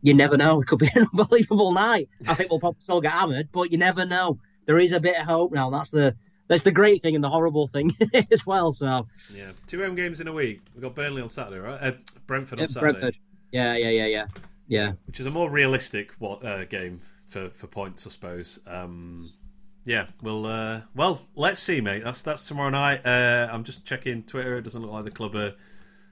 you 0.02 0.14
never 0.14 0.36
know. 0.36 0.60
It 0.60 0.66
could 0.66 0.78
be 0.78 0.90
an 0.94 1.06
unbelievable 1.12 1.72
night. 1.72 2.08
I 2.28 2.34
think 2.34 2.50
we'll 2.50 2.60
probably 2.60 2.80
still 2.80 3.00
get 3.00 3.12
hammered, 3.12 3.48
but 3.52 3.72
you 3.72 3.78
never 3.78 4.04
know. 4.04 4.38
There 4.66 4.78
is 4.78 4.92
a 4.92 5.00
bit 5.00 5.18
of 5.18 5.26
hope 5.26 5.52
now. 5.52 5.70
That's 5.70 5.90
the 5.90 6.14
that's 6.48 6.64
the 6.64 6.72
great 6.72 7.00
thing 7.00 7.14
and 7.14 7.24
the 7.24 7.30
horrible 7.30 7.66
thing 7.68 7.92
as 8.30 8.46
well. 8.46 8.72
So 8.72 9.06
yeah, 9.34 9.52
two 9.66 9.82
home 9.82 9.94
games 9.94 10.20
in 10.20 10.28
a 10.28 10.32
week. 10.32 10.60
We 10.74 10.82
got 10.82 10.94
Burnley 10.94 11.22
on 11.22 11.30
Saturday, 11.30 11.58
right? 11.58 11.80
Uh, 11.80 11.92
Brentford 12.26 12.58
on 12.58 12.64
yeah, 12.64 12.66
Saturday. 12.66 12.92
Brentford. 12.92 13.16
Yeah, 13.50 13.76
yeah, 13.76 13.90
yeah, 13.90 14.06
yeah 14.06 14.26
yeah, 14.72 14.92
which 15.06 15.20
is 15.20 15.26
a 15.26 15.30
more 15.30 15.50
realistic 15.50 16.12
what, 16.18 16.42
uh, 16.44 16.64
game 16.64 17.02
for, 17.26 17.50
for 17.50 17.66
points, 17.66 18.06
I 18.06 18.10
suppose. 18.10 18.58
Um, 18.66 19.28
yeah, 19.84 20.06
well, 20.22 20.46
uh, 20.46 20.82
well, 20.94 21.20
let's 21.34 21.60
see, 21.60 21.80
mate. 21.82 22.04
That's 22.04 22.22
that's 22.22 22.46
tomorrow 22.46 22.70
night. 22.70 23.04
Uh, 23.04 23.48
I'm 23.52 23.64
just 23.64 23.84
checking 23.84 24.22
Twitter. 24.22 24.54
It 24.54 24.62
doesn't 24.62 24.80
look 24.80 24.92
like 24.92 25.04
the 25.04 25.10
club 25.10 25.34
are. 25.34 25.54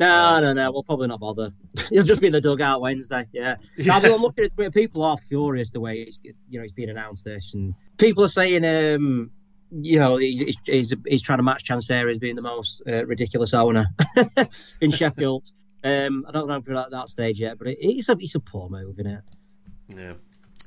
No, 0.00 0.10
uh, 0.10 0.40
no, 0.40 0.52
no. 0.54 0.72
We'll 0.72 0.82
probably 0.82 1.08
not 1.08 1.20
bother. 1.20 1.52
He'll 1.90 2.02
just 2.02 2.22
be 2.22 2.28
in 2.28 2.32
the 2.32 2.40
dugout 2.40 2.80
Wednesday. 2.80 3.28
Yeah. 3.32 3.56
yeah. 3.76 3.96
I'm 3.96 4.02
looking 4.02 4.44
at 4.44 4.54
Twitter. 4.54 4.70
People 4.70 5.04
are 5.04 5.18
furious 5.18 5.70
the 5.70 5.80
way 5.80 6.00
it's 6.00 6.18
you 6.24 6.58
know 6.58 6.64
it's 6.64 6.72
been 6.72 6.88
announced 6.88 7.26
this, 7.26 7.52
and 7.52 7.74
people 7.98 8.24
are 8.24 8.28
saying, 8.28 8.64
um, 8.64 9.30
you 9.70 9.98
know, 9.98 10.16
he's, 10.16 10.58
he's, 10.64 10.94
he's 11.06 11.22
trying 11.22 11.38
to 11.38 11.42
match 11.42 11.64
Chansiri 11.68 12.10
as 12.10 12.18
being 12.18 12.34
the 12.34 12.42
most 12.42 12.82
uh, 12.88 13.04
ridiculous 13.04 13.52
owner 13.52 13.86
in 14.80 14.90
Sheffield. 14.90 15.50
Um, 15.84 16.24
I 16.26 16.32
don't 16.32 16.48
know 16.48 16.56
if 16.56 16.66
we're 16.66 16.76
at 16.76 16.90
that 16.90 17.10
stage 17.10 17.38
yet, 17.38 17.58
but 17.58 17.68
it, 17.68 17.78
it's 17.80 18.08
a 18.08 18.16
it's 18.18 18.34
a 18.34 18.40
poor 18.40 18.70
move, 18.70 18.98
isn't 18.98 19.06
it? 19.06 19.22
Yeah, 19.94 20.12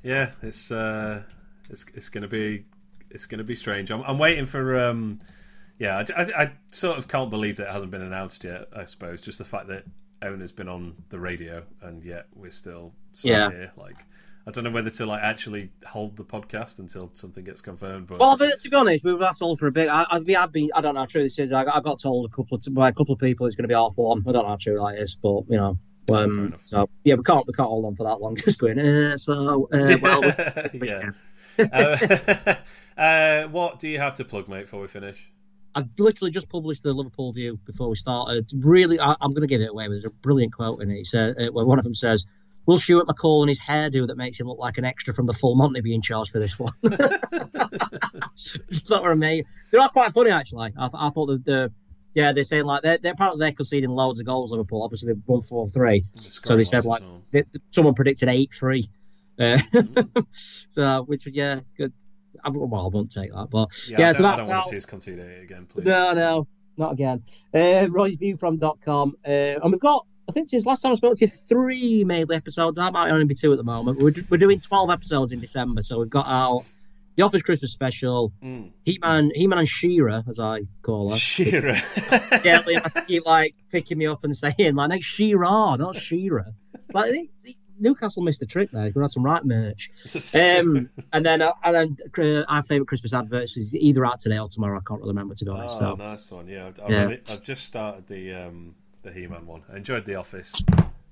yeah. 0.03 0.31
It's 0.43 0.71
uh, 0.71 1.23
it's 1.71 1.85
it's 1.95 2.09
gonna 2.09 2.27
be 2.27 2.65
it's 3.09 3.25
gonna 3.25 3.43
be 3.43 3.55
strange. 3.55 3.89
I'm, 3.89 4.03
I'm 4.03 4.19
waiting 4.19 4.45
for 4.45 4.79
um, 4.79 5.17
yeah. 5.83 6.03
I, 6.15 6.21
I, 6.21 6.43
I, 6.43 6.51
sort 6.71 6.97
of 6.97 7.07
can't 7.07 7.29
believe 7.29 7.57
that 7.57 7.67
it 7.67 7.71
hasn't 7.71 7.91
been 7.91 8.01
announced 8.01 8.43
yet. 8.43 8.67
I 8.75 8.85
suppose 8.85 9.21
just 9.21 9.37
the 9.37 9.45
fact 9.45 9.67
that 9.67 9.83
owner's 10.21 10.51
been 10.51 10.69
on 10.69 10.95
the 11.09 11.19
radio, 11.19 11.63
and 11.81 12.03
yet 12.03 12.27
we're 12.33 12.51
still 12.51 12.93
Yeah. 13.21 13.49
here. 13.51 13.71
Like, 13.77 13.97
I 14.47 14.51
don't 14.51 14.63
know 14.63 14.71
whether 14.71 14.89
to 14.89 15.05
like 15.05 15.21
actually 15.23 15.69
hold 15.85 16.15
the 16.17 16.23
podcast 16.23 16.79
until 16.79 17.09
something 17.13 17.43
gets 17.43 17.61
confirmed. 17.61 18.07
But 18.07 18.19
Well, 18.19 18.37
to 18.37 18.69
be 18.69 18.75
honest, 18.75 19.03
we 19.05 19.13
were 19.13 19.29
told 19.37 19.59
for 19.59 19.67
a 19.67 19.71
bit. 19.71 19.89
I, 19.89 20.05
I've 20.11 20.25
been, 20.25 20.35
I've 20.37 20.51
been, 20.51 20.69
I 20.75 20.81
don't 20.81 20.95
know 20.95 21.01
how 21.01 21.05
true 21.05 21.23
this 21.23 21.39
is. 21.39 21.53
I, 21.53 21.63
got- 21.65 21.75
I 21.75 21.79
got 21.81 21.99
told 21.99 22.25
a 22.25 22.35
couple 22.35 22.57
of 22.57 22.73
by 22.73 22.89
a 22.89 22.93
couple 22.93 23.13
of 23.13 23.19
people 23.19 23.45
it's 23.45 23.55
going 23.55 23.63
to 23.63 23.67
be 23.69 23.75
half 23.75 23.93
one. 23.97 24.23
I 24.27 24.31
don't 24.31 24.43
know 24.43 24.49
how 24.49 24.57
true 24.57 24.77
that 24.79 24.97
is, 25.01 25.15
but 25.15 25.43
you 25.49 25.57
know. 25.57 25.77
Um, 26.11 26.55
so 26.65 26.89
yeah, 27.05 27.15
we 27.15 27.23
can't 27.23 27.47
we 27.47 27.53
can't 27.53 27.69
hold 27.69 27.85
on 27.85 27.95
for 27.95 28.03
that 28.03 28.19
long. 28.21 28.35
Just 28.47 28.59
going. 28.59 28.79
Uh, 28.79 29.15
so 29.17 29.69
uh, 29.73 29.97
well, 30.01 30.21
we- 30.73 30.87
yeah. 30.89 31.11
uh, 31.71 32.55
uh, 32.97 33.47
what 33.49 33.79
do 33.79 33.87
you 33.87 33.99
have 33.99 34.15
to 34.15 34.25
plug, 34.25 34.49
mate, 34.49 34.61
before 34.63 34.81
we 34.81 34.87
finish? 34.87 35.29
I've 35.75 35.89
literally 35.97 36.31
just 36.31 36.49
published 36.49 36.83
the 36.83 36.93
Liverpool 36.93 37.33
View 37.33 37.59
before 37.65 37.89
we 37.89 37.95
started. 37.95 38.49
Really, 38.53 38.99
I, 38.99 39.15
I'm 39.19 39.31
going 39.31 39.41
to 39.41 39.47
give 39.47 39.61
it 39.61 39.69
away. 39.69 39.87
There's 39.87 40.05
a 40.05 40.09
brilliant 40.09 40.53
quote 40.53 40.81
in 40.81 40.91
it. 40.91 40.99
It's, 40.99 41.15
uh, 41.15 41.33
where 41.51 41.65
one 41.65 41.79
of 41.79 41.83
them 41.83 41.95
says, 41.95 42.27
"Will 42.65 42.77
Stuart 42.77 43.07
McCall 43.07 43.41
and 43.41 43.49
his 43.49 43.59
hairdo 43.59 44.07
that 44.07 44.17
makes 44.17 44.39
him 44.39 44.47
look 44.47 44.59
like 44.59 44.77
an 44.77 44.85
extra 44.85 45.13
from 45.13 45.25
the 45.25 45.33
Full 45.33 45.55
Monty 45.55 45.81
be 45.81 45.93
in 45.95 46.01
charge 46.01 46.29
for 46.29 46.39
this 46.39 46.59
one?" 46.59 46.73
it's 46.83 48.89
not 48.89 49.03
for 49.03 49.15
me. 49.15 49.43
They're 49.71 49.87
quite 49.89 50.13
funny 50.13 50.31
actually. 50.31 50.73
I, 50.77 50.89
I 50.93 51.09
thought 51.09 51.27
the, 51.27 51.37
the 51.37 51.73
yeah 52.13 52.31
they're 52.31 52.43
saying 52.43 52.65
like 52.65 52.83
they're, 52.83 52.99
they're 52.99 53.13
apparently 53.13 53.39
they're 53.39 53.53
conceding 53.53 53.89
loads 53.89 54.19
of 54.19 54.25
goals. 54.25 54.51
Liverpool 54.51 54.83
obviously 54.83 55.13
they've 55.13 55.23
won 55.25 55.41
four 55.41 55.67
three. 55.69 56.05
So 56.15 56.55
they 56.55 56.63
said, 56.63 56.85
like, 56.85 57.01
They- 57.31 57.43
Someone 57.71 57.95
predicted 57.95 58.29
eight 58.29 58.53
three. 58.53 58.89
Uh, 59.39 59.57
so 60.69 61.03
which 61.03 61.27
yeah 61.27 61.61
good. 61.77 61.93
I, 62.43 62.49
well, 62.49 62.85
I 62.85 62.87
won't 62.87 63.11
take 63.11 63.31
that, 63.31 63.47
but 63.51 63.69
yeah, 63.89 63.99
yeah, 63.99 64.09
I 64.09 64.11
so 64.13 64.23
don't, 64.23 64.33
I 64.33 64.35
don't 64.37 64.47
want 64.47 64.63
to 64.65 64.69
see 64.69 64.77
us 64.77 64.85
concede 64.85 65.19
it 65.19 65.43
again, 65.43 65.65
please. 65.65 65.85
no, 65.85 66.13
no, 66.13 66.47
not 66.77 66.93
again. 66.93 67.23
Uh, 67.53 67.87
Roy'sViewFrom.com. 68.37 69.15
Uh, 69.25 69.29
and 69.29 69.71
we've 69.71 69.79
got, 69.81 70.05
I 70.29 70.31
think 70.31 70.49
since 70.49 70.65
last 70.65 70.81
time 70.81 70.91
I 70.91 70.95
spoke 70.95 71.17
to 71.19 71.25
you, 71.25 71.27
three 71.29 72.03
mainly 72.03 72.35
episodes. 72.35 72.79
I 72.79 72.89
might 72.89 73.11
only 73.11 73.25
be 73.25 73.35
two 73.35 73.51
at 73.51 73.57
the 73.57 73.63
moment. 73.63 73.99
We're, 73.99 74.13
we're 74.29 74.37
doing 74.37 74.59
12 74.59 74.89
episodes 74.89 75.31
in 75.31 75.39
December. 75.39 75.81
So 75.81 75.99
we've 75.99 76.09
got 76.09 76.25
our 76.27 76.61
The 77.15 77.23
Office 77.23 77.41
Christmas 77.41 77.71
Special, 77.71 78.31
Mm. 78.43 78.71
He-Man, 78.83 79.31
He-Man 79.35 79.59
and 79.59 79.67
She-Ra, 79.67 80.23
as 80.27 80.39
I 80.39 80.61
call 80.81 81.11
her. 81.11 81.17
Shearer. 81.17 81.81
Yeah, 82.43 82.61
to 82.61 83.03
keep 83.07 83.25
like 83.25 83.55
picking 83.71 83.97
me 83.97 84.07
up 84.07 84.23
and 84.23 84.35
saying 84.35 84.75
like, 84.75 84.89
no, 84.89 84.97
Shira, 84.99 85.77
not 85.77 85.95
Shira. 85.95 86.53
Like 86.93 87.13
he- 87.13 87.31
he- 87.43 87.57
Newcastle 87.79 88.23
missed 88.23 88.39
the 88.39 88.45
trick 88.45 88.69
there. 88.71 88.91
We're 88.93 89.01
had 89.01 89.11
some 89.11 89.23
right 89.23 89.43
merch. 89.43 89.89
Um, 90.35 90.89
and 91.11 91.23
then 91.25 91.41
uh, 91.43 91.51
and 91.63 91.75
then 91.75 91.97
uh, 92.17 92.43
our 92.49 92.63
favourite 92.63 92.87
Christmas 92.87 93.13
adverts 93.13 93.55
is 93.55 93.75
either 93.75 94.03
out 94.03 94.19
today 94.19 94.39
or 94.39 94.47
tomorrow. 94.47 94.79
I 94.79 94.81
can't 94.87 94.99
really 94.99 95.11
remember 95.11 95.35
to 95.35 95.45
be 95.45 95.51
honest. 95.51 95.75
Oh, 95.75 95.91
so 95.91 95.95
nice 95.95 96.31
one. 96.31 96.47
Yeah, 96.47 96.67
I've, 96.67 96.89
Yeah. 96.91 97.07
I've, 97.09 97.19
I've 97.29 97.43
just 97.43 97.65
started 97.65 98.07
the 98.07 98.33
um, 98.33 98.73
the 99.03 99.11
He-Man 99.11 99.45
one. 99.45 99.61
I 99.71 99.77
enjoyed 99.77 100.05
the 100.05 100.15
Office. 100.15 100.53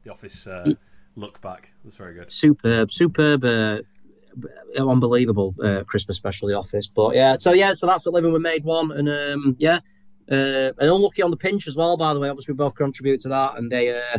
The 0.03 0.11
Office 0.11 0.47
uh, 0.47 0.63
Mm. 0.67 0.77
look 1.15 1.39
back. 1.41 1.71
That's 1.83 1.97
very 1.97 2.15
good. 2.15 2.31
superb, 2.31 2.91
superb, 2.91 3.43
uh, 3.45 3.81
unbelievable 4.79 5.53
uh, 5.63 5.83
Christmas 5.85 6.17
special, 6.17 6.47
The 6.47 6.55
Office. 6.57 6.87
But 6.87 7.15
yeah, 7.15 7.35
so 7.35 7.53
yeah, 7.53 7.73
so 7.73 7.85
that's 7.87 8.03
the 8.05 8.11
living 8.11 8.33
we 8.33 8.39
made 8.39 8.63
one, 8.63 8.91
and 8.91 9.09
um, 9.09 9.55
yeah, 9.59 9.79
uh, 10.31 10.71
and 10.79 10.89
unlucky 10.89 11.21
on 11.21 11.31
the 11.31 11.37
pinch 11.37 11.67
as 11.67 11.75
well. 11.75 11.97
By 11.97 12.13
the 12.13 12.19
way, 12.19 12.29
obviously 12.29 12.53
we 12.53 12.57
both 12.57 12.75
contribute 12.75 13.19
to 13.21 13.29
that, 13.29 13.57
and 13.57 13.71
they, 13.71 13.89
uh, 13.95 14.17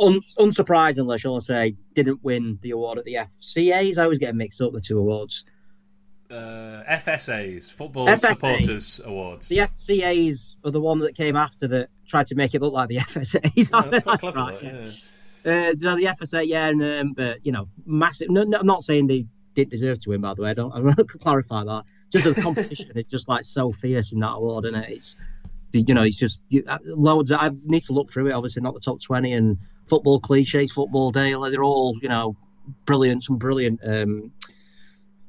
un- 0.00 0.20
unsurprisingly, 0.38 1.18
shall 1.18 1.36
I 1.36 1.40
say, 1.40 1.76
didn't 1.94 2.22
win 2.22 2.58
the 2.62 2.70
award 2.72 2.98
at 2.98 3.04
the 3.04 3.14
FCA's. 3.14 3.98
I 3.98 4.04
always 4.04 4.18
get 4.18 4.34
mixed 4.34 4.60
up 4.60 4.72
the 4.72 4.80
two 4.80 4.98
awards. 4.98 5.44
Uh, 6.30 6.82
FSAs, 6.90 7.70
Football 7.70 8.06
FSAs. 8.06 8.34
Supporters 8.34 9.00
Awards. 9.02 9.48
The 9.48 9.58
FCA's 9.58 10.56
are 10.62 10.70
the 10.70 10.80
one 10.80 10.98
that 10.98 11.16
came 11.16 11.36
after 11.36 11.66
that 11.68 11.88
tried 12.06 12.26
to 12.26 12.34
make 12.34 12.54
it 12.54 12.60
look 12.60 12.74
like 12.74 12.88
the 12.88 12.96
FSA's. 12.98 13.70
Yeah, 13.72 13.88
that's 13.90 14.04
quite 14.04 14.20
clever. 14.20 14.38
Right, 14.38 14.62
yeah. 14.62 14.72
yeah. 14.72 14.82
Uh, 15.44 15.74
so 15.76 15.96
the 15.96 16.04
FSA, 16.04 16.46
yeah, 16.46 16.66
and 16.66 16.82
um, 16.82 17.12
but 17.14 17.44
you 17.46 17.52
know, 17.52 17.68
massive. 17.86 18.28
No, 18.28 18.42
no, 18.42 18.58
I'm 18.58 18.66
not 18.66 18.84
saying 18.84 19.06
they 19.06 19.26
didn't 19.54 19.70
deserve 19.70 20.00
to 20.00 20.10
win. 20.10 20.20
By 20.20 20.34
the 20.34 20.42
way, 20.42 20.50
I 20.50 20.54
don't. 20.54 20.72
I 20.74 20.80
want 20.80 20.96
to 20.96 21.04
clarify 21.04 21.64
that. 21.64 21.84
Just 22.10 22.24
the 22.24 22.34
competition 22.42 22.90
is 22.94 23.06
just 23.06 23.28
like 23.28 23.44
so 23.44 23.72
fierce 23.72 24.12
in 24.12 24.20
that 24.20 24.32
award, 24.32 24.66
isn't 24.66 24.74
it? 24.74 24.90
It's 24.90 25.16
you 25.72 25.94
know, 25.94 26.02
it's 26.02 26.16
just 26.16 26.44
you, 26.48 26.64
uh, 26.66 26.78
loads. 26.84 27.32
I 27.32 27.50
need 27.64 27.82
to 27.84 27.92
look 27.92 28.10
through 28.10 28.28
it. 28.28 28.32
Obviously, 28.32 28.62
not 28.62 28.74
the 28.74 28.80
top 28.80 29.02
twenty 29.02 29.32
and 29.32 29.58
football 29.86 30.20
cliches, 30.20 30.72
football 30.72 31.10
daily. 31.10 31.50
They're 31.50 31.64
all 31.64 31.96
you 32.02 32.08
know, 32.08 32.36
brilliant. 32.84 33.24
Some 33.24 33.36
brilliant 33.36 33.80
um, 33.84 34.32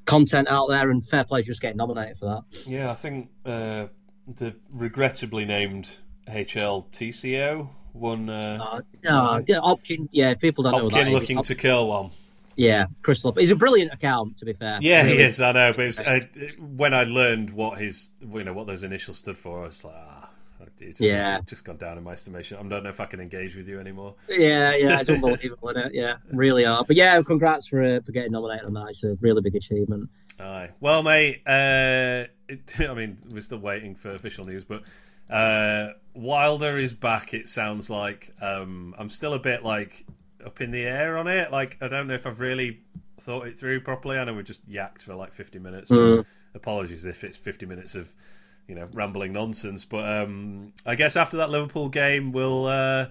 content 0.06 0.48
out 0.48 0.68
there, 0.70 0.90
and 0.90 1.06
fair 1.06 1.24
play 1.24 1.44
just 1.44 1.62
getting 1.62 1.78
nominated 1.78 2.18
for 2.18 2.26
that. 2.26 2.68
Yeah, 2.68 2.90
I 2.90 2.96
think 2.96 3.30
uh, 3.46 3.88
the 4.28 4.56
regrettably 4.72 5.46
named 5.46 5.90
HLTCO 6.28 7.70
won. 7.94 8.30
Uh, 8.30 8.58
Uh, 8.62 8.82
no, 9.04 9.44
yeah, 9.48 9.58
Opkin. 9.58 10.08
Yeah, 10.12 10.34
people 10.36 10.64
don't 10.64 10.74
know 10.74 10.84
what 10.86 10.94
that 10.94 11.08
Hopkin 11.08 11.16
is, 11.16 11.22
looking 11.22 11.44
to 11.44 11.56
kill 11.56 11.88
one. 11.88 12.12
yeah, 12.56 12.88
Crystal. 13.02 13.34
He's 13.34 13.52
a 13.52 13.56
brilliant 13.56 13.94
account, 13.94 14.38
to 14.38 14.46
be 14.46 14.54
fair. 14.54 14.80
Yeah, 14.82 15.04
he 15.06 15.14
is. 15.18 15.40
I 15.42 15.52
know, 15.54 15.74
but 15.74 15.88
was, 15.88 16.00
uh, 16.00 16.20
when 16.60 16.94
I 16.94 17.04
learned 17.04 17.52
what 17.52 17.80
his, 17.80 18.10
you 18.22 18.44
know, 18.44 18.54
what 18.54 18.68
those 18.68 18.84
initials 18.84 19.18
stood 19.18 19.38
for, 19.38 19.62
I 19.64 19.66
was 19.68 19.84
like, 19.84 19.96
ah, 19.98 20.19
it's 20.82 20.98
just, 20.98 21.02
Yeah. 21.02 21.42
just 21.46 21.64
gone 21.66 21.78
down 21.78 21.98
in 21.98 22.04
my 22.04 22.14
estimation. 22.14 22.58
I 22.58 22.64
don't 22.68 22.84
know 22.84 22.90
if 22.90 23.00
I 23.00 23.06
can 23.06 23.20
engage 23.20 23.56
with 23.56 23.68
you 23.68 23.80
anymore. 23.80 24.16
Yeah, 24.30 24.76
yeah, 24.76 25.00
it's 25.00 25.10
unbelievable, 25.10 25.70
isn't 25.70 25.88
it? 25.88 25.94
Yeah, 25.94 26.16
really 26.32 26.66
are. 26.66 26.84
But 26.84 26.96
yeah, 26.96 27.22
congrats 27.22 27.68
for 27.68 27.82
uh, 27.84 28.00
for 28.02 28.12
getting 28.12 28.32
nominated 28.32 28.66
on 28.66 28.74
that. 28.74 28.88
It's 28.90 29.04
a 29.04 29.16
really 29.22 29.42
big 29.42 29.56
achievement. 29.56 30.10
Aye. 30.40 30.70
Well, 30.80 31.04
mate. 31.04 31.42
Uh, 31.48 32.26
it, 32.48 32.80
I 32.90 32.94
mean, 32.94 33.18
we're 33.32 33.42
still 33.42 33.60
waiting 33.60 33.96
for 33.96 34.12
official 34.12 34.46
news, 34.46 34.64
but 34.64 34.84
uh, 35.30 35.94
Wilder 36.14 36.78
is 36.78 36.94
back. 36.94 37.34
It 37.34 37.50
sounds 37.50 37.90
like 37.90 38.34
um, 38.42 38.96
I'm 38.98 39.10
still 39.10 39.34
a 39.34 39.40
bit 39.40 39.64
like 39.64 40.06
up 40.46 40.62
in 40.62 40.72
the 40.72 40.84
air 40.84 41.18
on 41.18 41.28
it. 41.28 41.52
Like 41.52 41.78
I 41.82 41.88
don't 41.88 42.08
know 42.08 42.14
if 42.14 42.26
I've 42.26 42.40
really 42.40 42.80
thought 43.20 43.48
it 43.48 43.60
through 43.60 43.82
properly. 43.82 44.18
I 44.18 44.24
know 44.24 44.34
we 44.34 44.44
just 44.44 44.68
yacked 44.70 45.02
for 45.02 45.14
like 45.14 45.34
50 45.34 45.60
minutes. 45.60 45.90
so 45.90 45.96
Mm. 45.98 46.26
apologies 46.56 47.06
if 47.06 47.24
it's 47.24 47.38
50 47.38 47.66
minutes 47.66 47.94
of 47.94 48.12
you 48.70 48.76
know 48.76 48.88
rambling 48.94 49.34
nonsense. 49.34 49.84
But 49.84 50.08
um, 50.08 50.72
I 50.86 50.96
guess 50.96 51.16
after 51.18 51.38
that 51.38 51.50
Liverpool 51.50 51.90
game, 51.90 52.32
we'll. 52.32 52.66
Uh, 52.68 53.08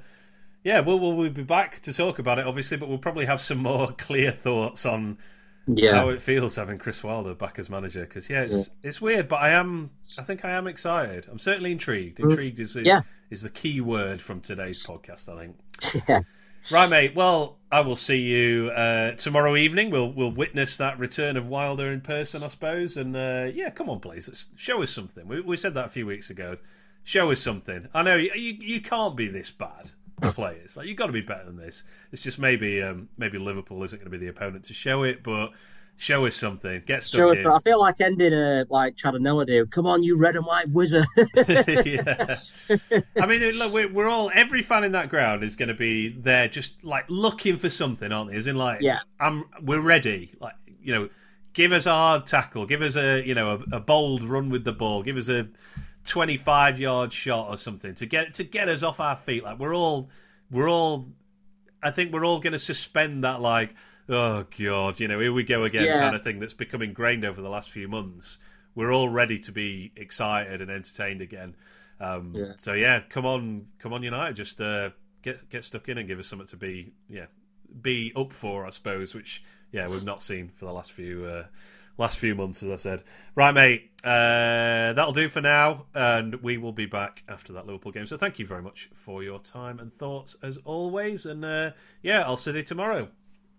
yeah, 0.64 0.80
we'll, 0.80 0.98
we'll 0.98 1.14
we'll 1.16 1.30
be 1.30 1.42
back 1.44 1.80
to 1.82 1.92
talk 1.92 2.18
about 2.18 2.38
it, 2.38 2.46
obviously, 2.46 2.76
but 2.78 2.88
we'll 2.88 2.98
probably 2.98 3.26
have 3.26 3.40
some 3.40 3.58
more 3.58 3.88
clear 3.96 4.32
thoughts 4.32 4.84
on 4.86 5.18
Yeah, 5.66 5.92
how 5.94 6.08
it 6.10 6.20
feels 6.20 6.56
having 6.56 6.78
Chris 6.78 7.02
Wilder 7.02 7.34
back 7.34 7.58
as 7.58 7.70
manager. 7.70 8.00
Because 8.00 8.28
yeah, 8.28 8.42
it's 8.42 8.70
it's 8.82 9.00
weird, 9.00 9.28
but 9.28 9.36
I 9.36 9.50
am 9.50 9.90
I 10.18 10.22
think 10.22 10.44
I 10.44 10.50
am 10.50 10.66
excited. 10.66 11.26
I'm 11.30 11.38
certainly 11.38 11.72
intrigued. 11.72 12.18
Intrigued 12.20 12.58
is 12.60 12.74
the, 12.74 12.80
Mm. 12.80 12.86
Yeah. 12.86 13.00
is 13.30 13.42
the 13.42 13.50
key 13.50 13.80
word 13.80 14.20
from 14.20 14.40
today's 14.40 14.84
podcast. 14.84 15.28
I 15.28 15.46
think. 15.46 16.26
Right, 16.70 16.90
mate. 16.90 17.14
Well, 17.14 17.58
I 17.70 17.80
will 17.80 17.96
see 17.96 18.20
you 18.20 18.70
uh, 18.70 19.12
tomorrow 19.12 19.56
evening. 19.56 19.90
We'll 19.90 20.12
we'll 20.12 20.32
witness 20.32 20.76
that 20.78 20.98
return 20.98 21.36
of 21.36 21.46
Wilder 21.46 21.92
in 21.92 22.00
person, 22.00 22.42
I 22.42 22.48
suppose. 22.48 22.96
And 22.96 23.16
uh, 23.16 23.48
yeah, 23.54 23.70
come 23.70 23.90
on, 23.90 24.00
please, 24.00 24.28
Let's 24.28 24.48
show 24.56 24.82
us 24.82 24.90
something. 24.90 25.26
We, 25.28 25.40
we 25.40 25.56
said 25.56 25.74
that 25.74 25.86
a 25.86 25.90
few 25.90 26.06
weeks 26.06 26.30
ago. 26.30 26.56
Show 27.04 27.30
us 27.30 27.40
something. 27.40 27.88
I 27.94 28.02
know 28.02 28.16
you 28.16 28.30
you, 28.34 28.54
you 28.60 28.80
can't 28.80 29.16
be 29.16 29.28
this 29.28 29.50
bad. 29.50 29.90
Players 30.20 30.76
like 30.76 30.88
you've 30.88 30.96
got 30.96 31.06
to 31.06 31.12
be 31.12 31.20
better 31.20 31.44
than 31.44 31.56
this. 31.56 31.84
It's 32.10 32.24
just 32.24 32.40
maybe 32.40 32.82
um, 32.82 33.08
maybe 33.18 33.38
Liverpool 33.38 33.84
isn't 33.84 33.98
going 34.00 34.10
to 34.10 34.18
be 34.18 34.24
the 34.24 34.30
opponent 34.30 34.64
to 34.64 34.74
show 34.74 35.04
it, 35.04 35.22
but 35.22 35.52
show 35.98 36.24
us 36.26 36.36
something. 36.36 36.82
Get 36.86 37.02
stuck 37.02 37.18
Sure, 37.18 37.34
in. 37.34 37.46
I 37.46 37.58
feel 37.58 37.78
like 37.80 38.00
ending 38.00 38.32
a 38.32 38.64
like 38.70 38.96
Chad 38.96 39.14
and 39.14 39.24
Noah 39.24 39.44
do. 39.44 39.66
Come 39.66 39.86
on, 39.86 40.02
you 40.02 40.16
red 40.16 40.36
and 40.36 40.46
white 40.46 40.68
wizard. 40.70 41.04
yeah. 41.36 42.36
I 43.20 43.26
mean, 43.26 43.42
look, 43.58 43.72
we're, 43.74 43.92
we're 43.92 44.08
all 44.08 44.30
every 44.32 44.62
fan 44.62 44.84
in 44.84 44.92
that 44.92 45.10
ground 45.10 45.42
is 45.42 45.56
going 45.56 45.68
to 45.68 45.74
be 45.74 46.08
there, 46.08 46.48
just 46.48 46.82
like 46.84 47.04
looking 47.08 47.58
for 47.58 47.68
something, 47.68 48.10
aren't 48.12 48.30
they? 48.30 48.36
As 48.36 48.46
in, 48.46 48.56
like, 48.56 48.80
Yeah. 48.80 49.00
I'm, 49.20 49.44
we're 49.60 49.82
ready. 49.82 50.30
Like, 50.40 50.54
you 50.80 50.94
know, 50.94 51.08
give 51.52 51.72
us 51.72 51.84
a 51.86 51.90
hard 51.90 52.26
tackle, 52.26 52.64
give 52.64 52.80
us 52.80 52.96
a, 52.96 53.26
you 53.26 53.34
know, 53.34 53.62
a, 53.72 53.76
a 53.76 53.80
bold 53.80 54.22
run 54.22 54.48
with 54.50 54.64
the 54.64 54.72
ball, 54.72 55.02
give 55.02 55.16
us 55.16 55.28
a 55.28 55.48
25 56.06 56.78
yard 56.78 57.12
shot 57.12 57.48
or 57.48 57.58
something 57.58 57.94
to 57.96 58.06
get 58.06 58.34
to 58.36 58.44
get 58.44 58.68
us 58.68 58.84
off 58.84 59.00
our 59.00 59.16
feet. 59.16 59.42
Like, 59.42 59.58
we're 59.58 59.74
all, 59.74 60.10
we're 60.50 60.70
all, 60.70 61.08
I 61.82 61.90
think 61.90 62.12
we're 62.12 62.24
all 62.24 62.38
going 62.38 62.52
to 62.52 62.58
suspend 62.60 63.24
that, 63.24 63.40
like, 63.40 63.74
oh 64.08 64.44
god, 64.58 65.00
you 65.00 65.08
know, 65.08 65.20
here 65.20 65.32
we 65.32 65.44
go 65.44 65.64
again, 65.64 65.84
Yeah. 65.84 66.00
kind 66.00 66.16
of 66.16 66.22
thing 66.22 66.38
that's 66.40 66.54
become 66.54 66.82
ingrained 66.82 67.24
over 67.24 67.40
the 67.40 67.48
last 67.50 67.70
few 67.70 67.88
months. 67.88 68.38
We're 68.74 68.92
all 68.92 69.08
ready 69.08 69.38
to 69.40 69.52
be 69.52 69.92
excited 69.96 70.62
and 70.62 70.70
entertained 70.70 71.20
again. 71.20 71.56
Um, 72.00 72.32
Yeah. 72.34 72.52
So 72.58 72.72
yeah, 72.74 73.00
come 73.00 73.26
on, 73.26 73.66
come 73.78 73.92
on, 73.92 74.02
United, 74.02 74.36
just 74.36 74.60
uh, 74.60 74.90
get 75.22 75.48
get 75.50 75.64
stuck 75.64 75.88
in 75.88 75.98
and 75.98 76.06
give 76.08 76.18
us 76.18 76.26
something 76.28 76.48
to 76.48 76.56
be 76.56 76.92
yeah 77.08 77.26
be 77.82 78.12
up 78.16 78.32
for, 78.32 78.66
I 78.66 78.70
suppose. 78.70 79.14
Which 79.14 79.42
yeah 79.72 79.88
we've 79.88 80.04
not 80.04 80.22
seen 80.22 80.50
for 80.56 80.64
the 80.64 80.72
last 80.72 80.92
few 80.92 81.24
uh, 81.24 81.46
last 81.98 82.18
few 82.18 82.34
months, 82.34 82.62
as 82.62 82.70
I 82.70 82.76
said. 82.76 83.02
Right, 83.34 83.52
mate, 83.52 83.90
uh, 84.04 84.92
that'll 84.94 85.12
do 85.12 85.28
for 85.28 85.40
now, 85.40 85.86
and 85.94 86.36
we 86.36 86.56
will 86.56 86.72
be 86.72 86.86
back 86.86 87.24
after 87.28 87.52
that 87.54 87.66
Liverpool 87.66 87.90
game. 87.92 88.06
So 88.06 88.16
thank 88.16 88.38
you 88.38 88.46
very 88.46 88.62
much 88.62 88.88
for 88.94 89.22
your 89.24 89.40
time 89.40 89.80
and 89.80 89.92
thoughts 89.98 90.36
as 90.42 90.56
always, 90.58 91.26
and 91.26 91.44
uh, 91.44 91.72
yeah, 92.02 92.22
I'll 92.22 92.36
see 92.36 92.52
you 92.52 92.62
tomorrow. 92.62 93.08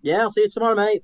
Yeah, 0.02 0.22
I'll 0.22 0.32
see 0.32 0.42
you 0.42 0.50
tomorrow, 0.50 0.76
mate. 0.76 1.04